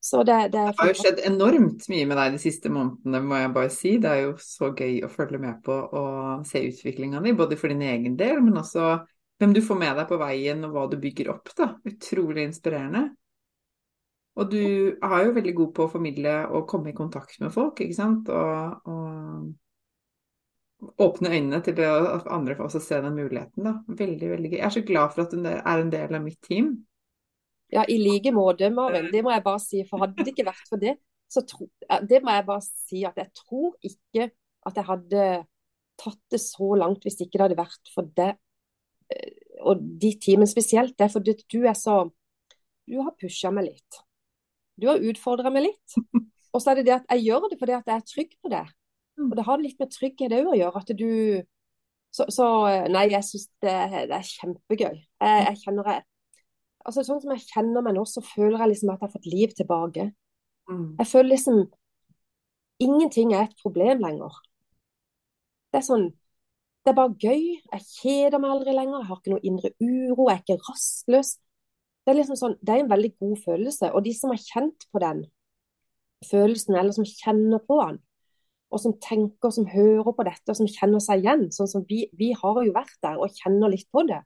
Så 0.00 0.22
det, 0.22 0.36
det, 0.54 0.62
det, 0.62 0.74
har 0.78 0.88
jo 0.88 0.96
skjedd 0.96 1.20
enormt 1.26 1.88
mye 1.90 2.06
med 2.06 2.16
deg 2.20 2.36
de 2.36 2.40
siste 2.40 2.70
månedene, 2.72 3.20
må 3.26 3.40
jeg 3.40 3.52
bare 3.56 3.72
si. 3.74 3.96
Det 4.00 4.10
er 4.12 4.24
jo 4.28 4.34
så 4.40 4.70
gøy 4.70 5.02
å 5.04 5.10
følge 5.12 5.40
med 5.42 5.58
på 5.66 5.74
og 5.74 6.46
se 6.48 6.62
utviklinga 6.70 7.20
di, 7.24 7.34
både 7.36 7.58
for 7.60 7.74
din 7.74 7.82
egen 7.84 8.16
del, 8.18 8.38
men 8.46 8.60
også 8.62 8.94
hvem 9.38 9.54
du 9.54 9.60
får 9.62 9.78
med 9.78 9.98
deg 9.98 10.08
på 10.08 10.18
veien 10.22 10.64
og 10.66 10.74
hva 10.74 10.86
du 10.90 10.96
bygger 11.02 11.32
opp. 11.34 11.50
da. 11.58 11.72
Utrolig 11.90 12.46
inspirerende. 12.46 13.08
Og 14.38 14.52
du 14.52 14.62
er 14.94 15.20
jo 15.26 15.34
veldig 15.34 15.54
god 15.60 15.70
på 15.74 15.84
å 15.84 15.90
formidle 15.90 16.34
og 16.54 16.68
komme 16.70 16.92
i 16.92 16.96
kontakt 16.96 17.40
med 17.42 17.50
folk, 17.54 17.82
ikke 17.82 17.98
sant. 17.98 18.30
Og, 18.30 18.86
og 18.86 19.48
åpne 20.78 21.32
øynene 21.34 21.60
til 21.64 21.76
det, 21.76 21.86
at 21.88 22.28
andre 22.30 22.54
får 22.56 22.68
også 22.68 22.80
se 22.82 23.00
den 23.02 23.16
muligheten. 23.18 23.66
Da. 23.66 23.74
Veldig, 23.88 24.30
veldig 24.30 24.50
gøy. 24.52 24.58
Jeg 24.58 24.66
er 24.66 24.76
så 24.76 24.84
glad 24.86 25.14
for 25.14 25.24
at 25.24 25.34
du 25.34 25.46
er 25.48 25.82
en 25.82 25.92
del 25.92 26.14
av 26.14 26.24
mitt 26.24 26.38
team. 26.46 26.72
Ja, 27.72 27.84
i 27.88 27.98
like 28.00 28.32
måte, 28.32 28.70
Maren. 28.72 29.10
Det 29.12 29.22
må 29.24 29.32
jeg 29.34 29.44
bare 29.44 29.60
si. 29.60 29.82
For 29.88 30.00
hadde 30.04 30.24
det 30.24 30.32
ikke 30.32 30.48
vært 30.48 30.70
for 30.70 30.80
det, 30.80 30.96
så 31.28 31.42
tro, 31.44 31.68
det 32.08 32.22
må 32.24 32.32
jeg 32.32 32.46
bare 32.48 32.64
si 32.64 33.02
at 33.04 33.18
jeg 33.20 33.28
tror 33.36 33.74
ikke 33.84 34.30
at 34.68 34.78
jeg 34.78 34.88
hadde 34.88 35.24
tatt 35.98 36.20
det 36.32 36.40
så 36.40 36.70
langt 36.78 37.04
hvis 37.04 37.18
ikke 37.20 37.36
det 37.36 37.44
hadde 37.48 37.58
vært 37.58 37.92
for 37.92 38.08
det. 38.16 38.30
Eh, 39.12 39.34
og 39.66 39.82
de 40.00 40.14
teamene 40.22 40.48
spesielt. 40.48 40.94
Det 40.96 41.08
er 41.08 41.12
fordi 41.12 41.36
du 41.50 41.60
er 41.66 41.76
så 41.78 42.06
Du 42.88 43.02
har 43.04 43.12
pusha 43.20 43.50
meg 43.52 43.66
litt. 43.66 43.98
Du 44.80 44.86
har 44.88 45.02
utfordra 45.04 45.50
meg 45.52 45.66
litt. 45.66 45.98
Og 46.56 46.62
så 46.64 46.70
er 46.72 46.78
det 46.78 46.86
det 46.86 46.94
at 46.94 47.10
jeg 47.12 47.26
gjør 47.26 47.50
det 47.52 47.58
fordi 47.60 47.74
at 47.76 47.90
jeg 47.90 48.00
er 48.00 48.06
trygg 48.08 48.30
på 48.40 48.48
det. 48.48 48.62
Og 49.18 49.34
det 49.36 49.46
har 49.46 49.62
litt 49.62 49.80
med 49.82 49.90
trygghet 49.92 50.34
òg 50.36 50.52
å 50.52 50.58
gjøre. 50.58 50.82
At 50.82 50.92
du 50.98 51.10
Så, 52.14 52.24
så 52.32 52.44
nei, 52.88 53.10
jeg 53.12 53.24
syns 53.26 53.50
det, 53.60 53.74
det, 54.08 54.16
er 54.16 54.24
kjempegøy. 54.24 54.94
Jeg, 54.96 55.40
jeg 55.44 55.58
kjenner 55.60 55.90
jeg, 55.92 56.04
altså 56.88 57.02
Sånn 57.04 57.20
som 57.20 57.34
jeg 57.34 57.44
kjenner 57.50 57.84
meg 57.84 57.98
nå, 57.98 58.04
så 58.08 58.22
føler 58.24 58.56
jeg 58.62 58.72
liksom 58.72 58.92
at 58.94 59.02
jeg 59.02 59.04
har 59.04 59.12
fått 59.12 59.28
liv 59.28 59.52
tilbake. 59.58 60.06
Mm. 60.70 60.86
Jeg 61.00 61.10
føler 61.10 61.34
liksom 61.34 61.66
Ingenting 62.78 63.34
er 63.34 63.48
et 63.48 63.60
problem 63.60 64.00
lenger. 64.06 64.38
Det 65.72 65.80
er 65.80 65.84
sånn 65.84 66.08
Det 66.86 66.94
er 66.94 66.96
bare 66.96 67.18
gøy. 67.20 67.42
Jeg 67.58 67.84
kjeder 67.84 68.40
meg 68.40 68.54
aldri 68.54 68.72
lenger. 68.72 69.02
Jeg 69.02 69.08
har 69.10 69.18
ikke 69.18 69.32
noe 69.34 69.44
indre 69.50 69.70
uro. 69.82 70.28
Jeg 70.30 70.38
er 70.38 70.44
ikke 70.44 70.70
rastløs. 70.70 71.34
Det 72.06 72.14
er 72.14 72.16
liksom 72.22 72.38
sånn, 72.40 72.54
det 72.64 72.72
er 72.72 72.80
en 72.80 72.88
veldig 72.88 73.10
god 73.20 73.40
følelse. 73.42 73.90
Og 73.92 74.06
de 74.06 74.14
som 74.16 74.30
har 74.32 74.40
kjent 74.40 74.86
på 74.88 75.02
den 75.02 75.26
følelsen, 76.24 76.78
eller 76.80 76.94
som 76.96 77.04
kjenner 77.04 77.60
på 77.68 77.76
den, 77.82 77.98
og 78.68 78.80
som 78.82 78.94
tenker, 79.00 79.50
som 79.54 79.68
hører 79.68 80.12
på 80.12 80.24
dette, 80.26 80.50
og 80.50 80.58
som 80.58 80.68
kjenner 80.68 81.00
seg 81.00 81.22
igjen. 81.22 81.46
Sånn 81.54 81.70
som 81.70 81.84
vi, 81.88 82.02
vi 82.18 82.32
har 82.36 82.60
jo 82.64 82.74
vært 82.74 82.98
der 83.04 83.20
og 83.20 83.32
kjenner 83.40 83.72
litt 83.72 83.88
på 83.92 84.04
det. 84.08 84.20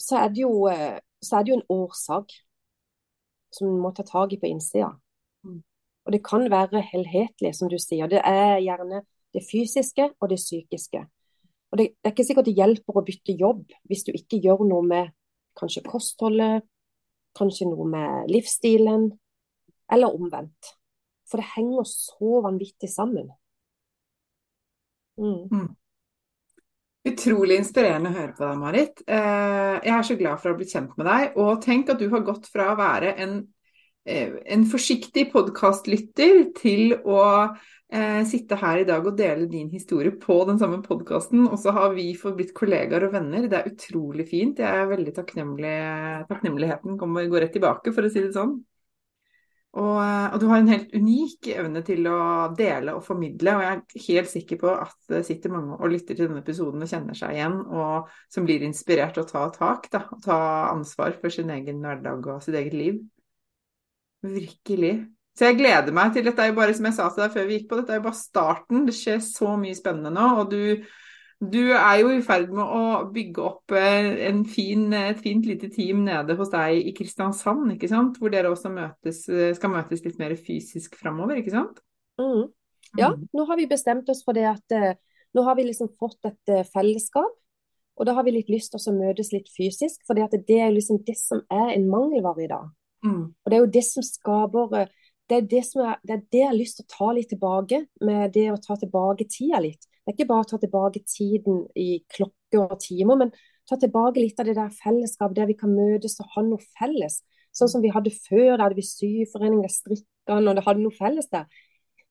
Så 0.00 0.20
er 0.20 0.30
det 0.32 0.44
jo, 0.44 0.52
eh, 0.70 1.00
er 1.00 1.44
det 1.44 1.52
jo 1.52 1.58
en 1.58 1.66
årsak 1.74 2.32
som 3.54 3.68
en 3.68 3.80
må 3.82 3.90
ta 3.94 4.06
tak 4.06 4.32
i 4.32 4.38
på 4.40 4.48
innsida. 4.48 4.92
Mm. 5.44 5.62
Og 6.06 6.14
det 6.14 6.22
kan 6.24 6.46
være 6.50 6.82
helhetlig, 6.92 7.54
som 7.58 7.68
du 7.68 7.78
sier. 7.82 8.08
Det 8.08 8.22
er 8.24 8.60
gjerne 8.62 9.02
det 9.34 9.42
fysiske 9.50 10.12
og 10.20 10.30
det 10.30 10.38
psykiske. 10.38 11.02
Og 11.70 11.78
det, 11.78 11.90
det 11.98 12.10
er 12.10 12.14
ikke 12.14 12.26
sikkert 12.26 12.48
det 12.48 12.58
hjelper 12.58 12.98
å 12.98 13.06
bytte 13.06 13.36
jobb 13.38 13.66
hvis 13.90 14.06
du 14.06 14.14
ikke 14.14 14.40
gjør 14.42 14.64
noe 14.70 14.86
med 14.86 15.10
kanskje 15.58 15.84
kostholdet, 15.86 16.64
kanskje 17.38 17.68
noe 17.70 17.86
med 17.90 18.30
livsstilen, 18.30 19.10
eller 19.90 20.14
omvendt. 20.14 20.74
For 21.30 21.40
det 21.40 21.52
henger 21.54 21.86
så 21.88 22.40
vanvittig 22.46 22.90
sammen. 22.92 23.30
Mm. 25.20 25.46
Mm. 25.52 25.68
Utrolig 27.10 27.56
inspirerende 27.60 28.10
å 28.10 28.16
høre 28.18 28.34
på 28.36 28.44
deg, 28.44 28.58
Marit. 28.60 29.00
Eh, 29.06 29.76
jeg 29.86 29.94
er 29.94 30.04
så 30.06 30.18
glad 30.20 30.40
for 30.40 30.50
å 30.50 30.54
ha 30.54 30.60
blitt 30.60 30.74
kjent 30.74 30.98
med 31.00 31.08
deg. 31.08 31.38
Og 31.40 31.62
tenk 31.64 31.92
at 31.92 32.02
du 32.02 32.10
har 32.12 32.26
gått 32.26 32.50
fra 32.52 32.72
å 32.72 32.78
være 32.80 33.14
en 33.24 33.40
en 34.10 34.62
forsiktig 34.68 35.26
podkastlytter 35.32 36.46
til 36.56 36.94
å 37.04 37.20
eh, 37.92 38.22
sitte 38.28 38.56
her 38.60 38.80
i 38.80 38.86
dag 38.88 39.04
og 39.06 39.18
dele 39.18 39.46
din 39.50 39.68
historie 39.72 40.14
på 40.22 40.38
den 40.48 40.58
samme 40.60 40.80
podkasten. 40.84 41.44
Og 41.46 41.58
så 41.60 41.74
har 41.76 41.92
vi 41.94 42.08
fått 42.18 42.38
blitt 42.38 42.54
kollegaer 42.56 43.06
og 43.06 43.14
venner. 43.14 43.48
Det 43.50 43.60
er 43.60 43.70
utrolig 43.70 44.26
fint. 44.30 44.62
Jeg 44.62 44.82
er 44.84 44.90
veldig 44.90 45.14
takknemlig. 45.18 45.76
Takknemligheten 46.30 46.98
kommer, 47.00 47.28
går 47.30 47.46
rett 47.46 47.56
tilbake, 47.58 47.92
for 47.92 48.06
å 48.06 48.12
si 48.12 48.24
det 48.24 48.32
sånn. 48.36 48.56
Og, 49.78 49.98
eh, 50.02 50.24
og, 50.32 50.40
du 50.42 50.48
har 50.50 50.58
en 50.58 50.72
helt 50.72 50.94
unik 50.96 51.46
evne 51.54 51.82
til 51.86 52.08
å 52.10 52.20
dele 52.58 52.96
og 52.96 53.04
formidle, 53.06 53.52
og 53.54 53.62
jeg 53.62 53.76
er 53.76 54.06
helt 54.08 54.30
sikker 54.32 54.58
på 54.58 54.72
at 54.72 54.96
det 55.12 55.20
sitter 55.28 55.52
mange 55.54 55.78
og 55.78 55.92
lytter 55.92 56.16
til 56.18 56.26
denne 56.26 56.42
episoden 56.42 56.82
og 56.82 56.90
kjenner 56.90 57.18
seg 57.18 57.36
igjen, 57.36 57.60
og 57.70 58.10
som 58.32 58.48
blir 58.48 58.64
inspirert 58.66 59.14
til 59.14 59.22
å 59.22 59.30
ta 59.30 59.44
tak 59.54 59.86
da, 59.92 60.02
og 60.10 60.24
ta 60.26 60.40
ansvar 60.72 61.14
for 61.22 61.30
sin 61.34 61.52
egen 61.54 61.78
hverdag 61.84 62.26
og 62.34 62.42
sitt 62.42 62.58
eget 62.58 62.74
liv. 62.74 62.98
Virkelig. 64.26 64.94
Så 65.38 65.46
jeg 65.46 65.60
gleder 65.60 65.94
meg 65.94 66.10
til 66.12 66.26
Dette 66.26 66.42
er 66.42 66.50
jo 66.50 66.58
bare 66.58 66.74
som 66.76 66.88
jeg 66.88 66.96
sa 66.98 67.06
til 67.08 67.22
deg 67.22 67.36
før 67.36 67.46
vi 67.46 67.60
gikk 67.60 67.70
på, 67.70 67.78
dette 67.78 67.94
er 67.94 68.00
jo 68.00 68.08
bare 68.08 68.18
starten. 68.18 68.82
Det 68.88 68.96
skjer 68.98 69.22
så 69.24 69.54
mye 69.60 69.78
spennende 69.78 70.10
nå. 70.12 70.26
Og 70.42 70.50
du, 70.50 70.58
du 71.40 71.72
er 71.72 72.00
jo 72.02 72.10
i 72.12 72.22
ferd 72.24 72.50
med 72.52 72.64
å 72.64 73.10
bygge 73.12 73.42
opp 73.42 73.74
en 73.76 74.42
fin, 74.44 74.86
et 74.92 75.20
fint 75.24 75.46
lite 75.48 75.70
team 75.72 76.04
nede 76.04 76.36
hos 76.36 76.52
deg 76.52 76.90
i 76.90 76.94
Kristiansand, 76.96 77.72
ikke 77.74 77.88
sant? 77.90 78.18
Hvor 78.20 78.32
dere 78.32 78.52
også 78.52 78.72
møtes, 78.74 79.22
eh, 79.32 79.54
skal 79.56 79.72
møtes 79.72 80.04
litt 80.04 80.18
mer 80.20 80.36
fysisk 80.36 80.98
framover, 81.00 81.40
ikke 81.40 81.54
sant? 81.54 81.80
Mm. 82.20 82.50
Ja, 82.98 83.12
mm. 83.14 83.28
nå 83.36 83.46
har 83.48 83.60
vi 83.60 83.68
bestemt 83.70 84.08
oss 84.12 84.24
for 84.26 84.36
det 84.36 84.48
at 84.50 84.76
nå 85.36 85.44
har 85.46 85.54
vi 85.56 85.68
liksom 85.68 85.92
fått 86.00 86.26
et 86.26 86.70
fellesskap. 86.72 87.36
Og 88.00 88.06
da 88.08 88.14
har 88.16 88.24
vi 88.24 88.32
litt 88.32 88.48
lyst 88.48 88.72
til 88.72 88.80
å 88.80 88.96
møtes 88.96 89.28
litt 89.34 89.50
fysisk, 89.52 90.00
for 90.08 90.16
det 90.16 90.56
er 90.56 90.72
liksom 90.72 91.02
det 91.04 91.18
som 91.20 91.42
er 91.52 91.74
en 91.74 91.84
mangelvare 91.92 92.46
i 92.46 92.48
dag. 92.50 92.70
Mm. 93.04 93.24
Og 93.28 93.50
det 93.50 93.56
er 93.56 93.62
jo 93.62 93.74
det 93.74 93.84
som 93.86 94.04
skaper 94.04 94.88
det 95.30 95.36
er 95.36 95.46
det, 95.46 95.60
er, 95.62 95.98
det 96.02 96.14
er 96.14 96.22
det 96.32 96.40
jeg 96.40 96.48
har 96.48 96.56
lyst 96.58 96.80
til 96.80 96.86
å 96.86 96.90
ta 96.90 97.08
litt 97.14 97.28
tilbake, 97.30 97.84
med 98.02 98.32
det 98.34 98.48
å 98.50 98.58
ta 98.58 98.74
tilbake 98.80 99.28
tida 99.30 99.60
litt. 99.62 99.86
Det 100.10 100.16
er 100.16 100.24
ikke 100.24 100.32
bare 100.32 100.42
å 100.42 100.50
ta 100.50 100.58
tilbake 100.58 101.00
tiden 101.06 101.58
i 101.78 102.00
klokker 102.10 102.64
og 102.64 102.80
timer, 102.82 103.18
men 103.20 103.28
ta 103.70 103.76
tilbake 103.78 104.18
litt 104.18 104.40
av 104.42 104.48
det 104.48 104.56
der 104.58 104.72
fellesskapet 104.74 105.36
der 105.36 105.46
vi 105.46 105.54
kan 105.54 105.70
møtes 105.70 106.16
og 106.18 106.32
ha 106.34 106.42
noe 106.42 106.58
felles. 106.80 107.20
Sånn 107.54 107.70
som 107.70 107.82
vi 107.84 107.92
hadde 107.94 108.10
før, 108.10 108.56
da 108.56 108.64
hadde 108.64 108.74
vi 108.80 108.86
syforening, 108.88 109.60
strikkene, 109.70 110.50
og 110.50 110.58
det 110.58 110.64
hadde 110.66 110.82
noe 110.82 110.96
felles 110.96 111.30
der. 111.30 111.46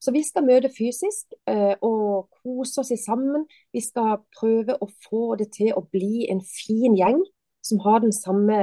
Så 0.00 0.14
vi 0.16 0.22
skal 0.24 0.46
møte 0.46 0.70
fysisk 0.72 1.34
eh, 1.44 1.74
og 1.84 2.30
kose 2.40 2.80
oss 2.80 2.92
sammen. 3.02 3.44
Vi 3.68 3.82
skal 3.84 4.22
prøve 4.38 4.78
å 4.80 4.88
få 5.04 5.34
det 5.36 5.50
til 5.58 5.74
å 5.76 5.82
bli 5.92 6.24
en 6.32 6.40
fin 6.40 6.96
gjeng 6.96 7.20
som 7.60 7.82
har 7.84 8.00
den 8.00 8.16
samme 8.16 8.62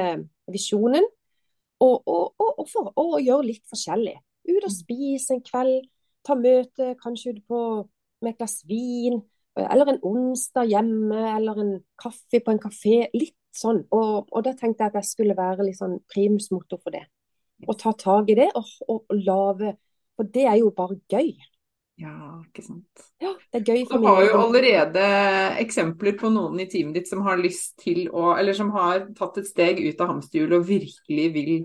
visjonen. 0.50 1.06
Og, 1.86 2.10
og, 2.10 2.34
og, 2.42 2.64
og, 2.66 2.90
og 2.98 3.14
gjøre 3.22 3.52
litt 3.52 3.70
forskjellig. 3.70 4.16
Ut 4.50 4.66
og 4.66 4.74
spise 4.74 5.38
en 5.38 5.46
kveld, 5.46 5.86
ta 6.26 6.34
møte 6.34 6.96
kanskje 7.04 7.36
ute 7.36 7.46
på 7.46 7.62
med 8.24 8.34
et 8.34 8.40
glass 8.42 8.62
vin. 8.70 9.20
Eller 9.58 9.94
en 9.94 10.00
onsdag 10.06 10.70
hjemme, 10.70 11.22
eller 11.34 11.62
en 11.64 11.76
kaffe 11.98 12.42
på 12.44 12.54
en 12.54 12.62
kafé. 12.62 13.08
Litt 13.18 13.38
sånn. 13.58 13.84
Og, 13.96 14.28
og 14.30 14.46
da 14.46 14.54
tenkte 14.58 14.86
jeg 14.86 14.94
at 14.94 15.00
jeg 15.02 15.12
skulle 15.12 15.38
være 15.38 15.66
litt 15.68 15.80
sånn 15.80 16.00
primusmotor 16.14 16.82
for 16.82 16.94
det. 16.94 17.08
Og 17.66 17.78
ta 17.82 17.94
tak 17.98 18.28
i 18.30 18.38
det 18.38 18.52
og, 18.54 18.68
og, 18.86 19.06
og 19.10 19.22
lage 19.26 19.72
For 20.14 20.28
det 20.30 20.44
er 20.46 20.60
jo 20.60 20.70
bare 20.78 21.00
gøy. 21.10 21.32
Ja, 21.98 22.14
ikke 22.46 22.62
sant. 22.62 23.08
Ja, 23.22 23.32
det 23.54 23.64
er 23.64 23.72
gøy 23.72 23.88
for 23.90 23.98
meg. 23.98 24.06
Du 24.06 24.10
har 24.12 24.28
jo 24.28 24.42
allerede 24.44 25.06
eksempler 25.64 26.14
på 26.20 26.30
noen 26.30 26.62
i 26.62 26.68
teamet 26.70 27.00
ditt 27.00 27.10
som 27.10 27.24
har 27.26 27.42
lyst 27.42 27.80
til 27.82 28.04
å 28.14 28.36
Eller 28.38 28.58
som 28.58 28.70
har 28.76 29.08
tatt 29.18 29.42
et 29.42 29.50
steg 29.50 29.82
ut 29.82 30.06
av 30.06 30.14
hamsterhjulet 30.14 30.60
og 30.60 30.70
virkelig 30.70 31.28
vil 31.34 31.56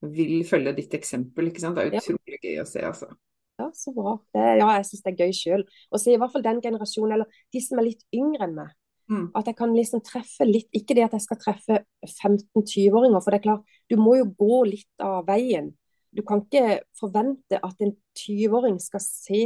vil 0.00 0.44
følge 0.46 0.74
ditt 0.76 0.94
eksempel. 0.94 1.48
ikke 1.48 1.60
sant? 1.62 1.78
Det 1.78 1.86
er 1.86 1.98
utrolig 1.98 2.38
gøy 2.42 2.60
å 2.62 2.66
se, 2.68 2.82
altså. 2.86 3.10
Ja, 3.58 3.70
så 3.74 3.90
bra. 3.94 4.18
ja, 4.36 4.66
jeg 4.76 4.84
syns 4.86 5.02
det 5.02 5.12
er 5.12 5.24
gøy 5.24 5.32
sjøl. 5.34 5.64
Å 5.90 5.98
så 5.98 6.12
i 6.12 6.18
hvert 6.20 6.34
fall 6.34 6.44
den 6.44 6.60
generasjonen, 6.62 7.16
eller 7.16 7.40
de 7.54 7.62
som 7.62 7.80
er 7.80 7.88
litt 7.88 8.04
yngre 8.14 8.46
enn 8.46 8.54
meg. 8.60 8.74
Mm. 9.08 9.30
At 9.38 9.48
jeg 9.48 9.56
kan 9.56 9.70
liksom 9.72 10.02
treffe 10.04 10.44
litt 10.44 10.68
Ikke 10.76 10.92
det 10.92 11.06
at 11.06 11.14
jeg 11.16 11.24
skal 11.24 11.38
treffe 11.40 11.78
15-20-åringer, 12.04 13.22
for 13.24 13.32
det 13.32 13.38
er 13.38 13.46
klart, 13.46 13.76
du 13.88 13.96
må 13.96 14.18
jo 14.18 14.28
gå 14.36 14.58
litt 14.68 15.04
av 15.04 15.22
veien. 15.28 15.72
Du 16.12 16.20
kan 16.26 16.42
ikke 16.44 16.82
forvente 16.98 17.60
at 17.60 17.84
en 17.84 17.94
20-åring 18.20 18.76
skal 18.82 19.02
se 19.04 19.42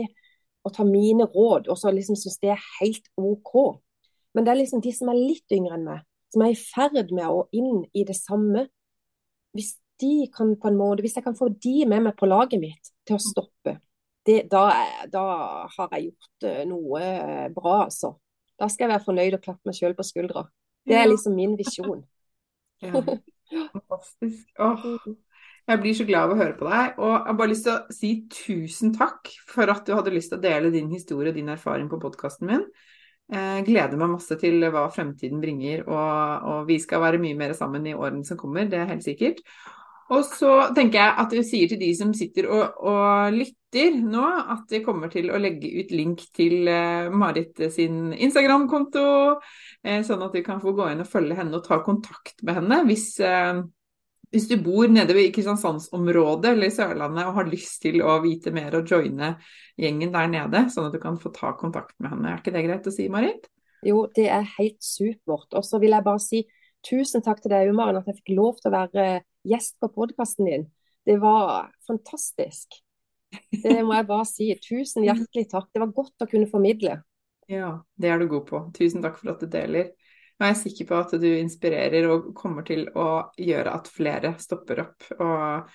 og 0.63 0.75
ta 0.77 0.85
mine 0.87 1.27
råd, 1.31 1.71
og 1.71 1.79
så 1.79 1.91
liksom 1.91 2.19
synes 2.19 2.39
det 2.43 2.53
er 2.55 2.67
helt 2.81 3.09
OK. 3.19 3.55
Men 4.35 4.45
det 4.45 4.53
er 4.53 4.61
liksom 4.61 4.83
de 4.83 4.93
som 4.95 5.11
er 5.11 5.19
litt 5.19 5.55
yngre 5.55 5.79
enn 5.79 5.87
meg, 5.89 6.05
som 6.33 6.45
er 6.45 6.55
i 6.55 6.59
ferd 6.59 7.15
med 7.15 7.27
å 7.29 7.47
inn 7.55 7.83
i 7.95 8.05
det 8.09 8.17
samme. 8.19 8.69
Hvis 9.57 9.75
de 10.01 10.29
kan 10.35 10.55
på 10.59 10.71
en 10.71 10.79
måte, 10.79 11.03
Hvis 11.03 11.17
jeg 11.17 11.25
kan 11.25 11.37
få 11.37 11.49
de 11.49 11.85
med 11.87 12.03
meg 12.03 12.17
på 12.17 12.27
laget 12.27 12.61
mitt 12.61 12.93
til 13.07 13.19
å 13.19 13.23
stoppe, 13.23 13.79
det, 14.27 14.39
da, 14.51 14.63
da, 15.11 15.25
har 15.77 15.97
jeg 15.97 16.11
gjort 16.11 16.47
eh, 16.49 16.63
noe 16.69 17.03
eh, 17.03 17.49
bra, 17.55 17.83
altså. 17.87 18.15
Da 18.61 18.69
skal 18.71 18.87
jeg 18.87 18.93
være 18.95 19.07
fornøyd 19.07 19.37
og 19.39 19.43
klappe 19.43 19.69
meg 19.69 19.77
sjøl 19.79 19.97
på 19.99 20.07
skuldra. 20.07 20.47
Det 20.87 20.97
er 20.99 21.11
liksom 21.11 21.37
min 21.39 21.59
visjon. 21.59 22.03
Ja. 22.83 22.99
Fantastisk. 23.77 24.49
Åh, 24.59 24.87
jeg 25.71 25.79
blir 25.79 25.95
så 25.95 26.07
glad 26.09 26.25
av 26.27 26.33
å 26.35 26.39
høre 26.41 26.57
på 26.59 26.67
deg. 26.67 26.97
Og 26.99 27.13
jeg 27.13 27.21
har 27.29 27.37
bare 27.39 27.51
lyst 27.53 27.67
til 27.69 27.77
å 27.77 27.95
si 27.95 28.09
tusen 28.33 28.91
takk 28.97 29.31
for 29.47 29.71
at 29.71 29.87
du 29.87 29.93
hadde 29.95 30.11
lyst 30.11 30.33
til 30.33 30.41
å 30.41 30.43
dele 30.43 30.73
din 30.75 30.89
historie 30.91 31.31
og 31.31 31.39
din 31.39 31.53
erfaring 31.53 31.87
på 31.93 32.01
podkasten 32.03 32.51
min. 32.51 32.65
Jeg 33.31 33.63
gleder 33.69 34.01
meg 34.01 34.17
masse 34.17 34.35
til 34.41 34.67
hva 34.75 34.83
fremtiden 34.91 35.39
bringer, 35.45 35.85
og, 35.87 36.49
og, 36.51 36.59
vi 36.69 36.81
skal 36.83 37.05
være 37.05 37.21
mye 37.23 37.39
mer 37.39 37.55
sammen 37.57 37.87
i 37.87 37.95
årene 37.95 38.27
som 38.27 38.41
kommer, 38.41 38.67
det 38.67 38.81
er 38.83 38.91
helt 38.91 39.07
sikkert. 39.07 39.41
Og 40.13 40.25
så 40.29 40.53
tenker 40.77 41.01
jeg 41.01 41.19
at 41.23 41.33
du 41.33 41.43
sier 41.47 41.71
til 41.71 41.81
de 41.81 41.91
som 41.97 42.11
sitter 42.17 42.49
og, 42.53 42.81
og 42.85 43.37
lytter 43.37 43.97
nå, 43.97 44.25
at 44.53 44.73
vi 44.73 44.83
kommer 44.85 45.13
til 45.13 45.31
å 45.33 45.41
legge 45.41 45.71
ut 45.81 45.93
link 45.95 46.27
til 46.37 46.69
uh, 46.69 47.09
Marit 47.15 47.63
sin 47.73 48.11
Instagram-konto, 48.13 49.05
uh, 49.39 50.01
sånn 50.05 50.27
at 50.27 50.37
du 50.37 50.43
kan 50.45 50.61
få 50.61 50.75
gå 50.77 50.91
inn 50.93 51.05
og 51.05 51.09
følge 51.09 51.39
henne 51.39 51.57
og 51.57 51.65
ta 51.65 51.81
kontakt 51.85 52.45
med 52.45 52.61
henne 52.61 52.83
hvis, 52.91 53.07
uh, 53.25 53.63
hvis 54.35 54.51
du 54.53 54.59
bor 54.61 54.93
nede 54.93 55.17
i 55.17 55.31
Kristiansandsområdet 55.33 56.53
eller 56.53 56.69
i 56.69 56.77
Sørlandet 56.77 57.31
og 57.31 57.41
har 57.41 57.49
lyst 57.49 57.81
til 57.87 58.05
å 58.05 58.19
vite 58.25 58.53
mer 58.53 58.77
og 58.83 58.93
joine 58.93 59.37
gjengen 59.81 60.13
der 60.13 60.29
nede, 60.35 60.67
sånn 60.75 60.91
at 60.91 60.99
du 60.99 61.01
kan 61.01 61.17
få 61.21 61.33
ta 61.33 61.57
kontakt 61.57 61.97
med 62.03 62.13
henne. 62.13 62.35
Er 62.35 62.45
ikke 62.45 62.53
det 62.53 62.67
greit 62.69 62.89
å 62.91 62.93
si, 62.93 63.09
Marit? 63.13 63.49
Jo, 63.83 64.05
det 64.15 64.29
er 64.31 64.45
helt 64.59 64.83
supert. 64.85 65.49
Og 65.57 65.65
så 65.65 65.81
vil 65.83 65.97
jeg 65.97 66.07
bare 66.07 66.23
si 66.23 66.45
tusen 66.85 67.25
takk 67.25 67.41
til 67.41 67.55
deg, 67.55 67.73
Maren, 67.75 68.03
at 68.03 68.11
jeg 68.11 68.21
fikk 68.21 68.37
lov 68.37 68.59
til 68.61 68.69
å 68.69 68.77
være 68.77 69.07
gjest 69.49 69.79
på 69.83 69.91
podkasten 69.95 70.49
din. 70.49 70.67
Det 71.07 71.19
var 71.23 71.71
fantastisk. 71.87 72.83
Det 73.63 73.81
må 73.83 73.97
jeg 73.97 74.09
bare 74.09 74.29
si. 74.29 74.51
Tusen 74.63 75.07
hjertelig 75.07 75.49
takk. 75.51 75.71
Det 75.73 75.83
var 75.83 75.95
godt 75.97 76.25
å 76.25 76.29
kunne 76.31 76.51
formidle. 76.51 76.99
Ja, 77.51 77.75
det 77.99 78.13
er 78.13 78.21
du 78.21 78.29
god 78.31 78.47
på. 78.49 78.61
Tusen 78.77 79.03
takk 79.05 79.19
for 79.21 79.33
at 79.35 79.43
du 79.43 79.49
deler. 79.51 79.93
Jeg 80.43 80.51
er 80.51 80.59
sikker 80.59 80.89
på 80.89 80.99
at 80.99 81.15
du 81.23 81.29
inspirerer 81.29 82.09
og 82.11 82.33
kommer 82.37 82.67
til 82.67 82.89
å 82.99 83.09
gjøre 83.39 83.75
at 83.79 83.91
flere 83.93 84.35
stopper 84.43 84.83
opp 84.83 85.07
og, 85.19 85.69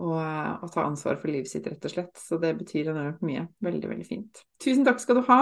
og, 0.00 0.16
og 0.16 0.70
tar 0.72 0.86
ansvar 0.86 1.18
for 1.20 1.32
livet 1.32 1.50
sitt, 1.50 1.66
rett 1.68 1.84
og 1.84 1.92
slett. 1.92 2.14
Så 2.20 2.40
det 2.40 2.54
betyr 2.60 2.92
enormt 2.92 3.24
mye. 3.26 3.44
Veldig, 3.64 3.90
veldig 3.92 4.08
fint. 4.08 4.42
Tusen 4.62 4.86
takk 4.88 5.02
skal 5.02 5.20
du 5.20 5.26
ha. 5.28 5.40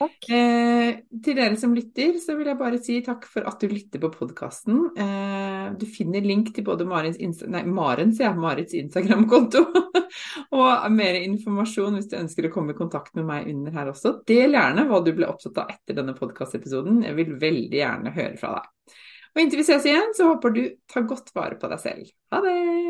Eh, 0.00 0.88
til 1.22 1.36
dere 1.36 1.56
som 1.60 1.74
lytter, 1.76 2.16
så 2.22 2.34
vil 2.38 2.48
jeg 2.50 2.58
bare 2.58 2.80
si 2.82 2.96
takk 3.04 3.26
for 3.28 3.46
at 3.48 3.60
du 3.60 3.70
lytter 3.70 4.02
på 4.02 4.10
podkasten. 4.14 4.80
Eh, 4.98 5.66
du 5.78 5.84
finner 5.90 6.24
link 6.24 6.50
til 6.56 6.66
både 6.66 6.86
Marins, 6.88 7.20
nei, 7.46 7.62
Marens, 7.68 8.74
Instagram-konto 8.80 9.62
og 10.58 10.90
mer 10.94 11.20
informasjon 11.20 11.98
hvis 11.98 12.10
du 12.10 12.18
ønsker 12.20 12.48
å 12.48 12.52
komme 12.54 12.74
i 12.74 12.80
kontakt 12.80 13.14
med 13.18 13.28
meg 13.28 13.50
under 13.52 13.76
her 13.76 13.92
også. 13.92 14.16
Del 14.28 14.56
gjerne 14.58 14.88
hva 14.88 15.02
du 15.04 15.12
ble 15.14 15.28
opptatt 15.30 15.62
av 15.62 15.74
etter 15.76 16.00
denne 16.00 16.16
podkastepisoden. 16.18 17.04
Jeg 17.06 17.18
vil 17.20 17.36
veldig 17.40 17.82
gjerne 17.82 18.14
høre 18.16 18.36
fra 18.40 18.56
deg. 18.58 18.96
Og 19.30 19.44
inntil 19.44 19.60
vi 19.60 19.68
ses 19.68 19.86
igjen, 19.86 20.10
så 20.16 20.32
håper 20.32 20.56
du 20.56 20.64
tar 20.90 21.06
godt 21.06 21.30
vare 21.36 21.60
på 21.60 21.70
deg 21.70 21.84
selv. 21.84 22.10
Ha 22.34 22.42
det! 22.42 22.89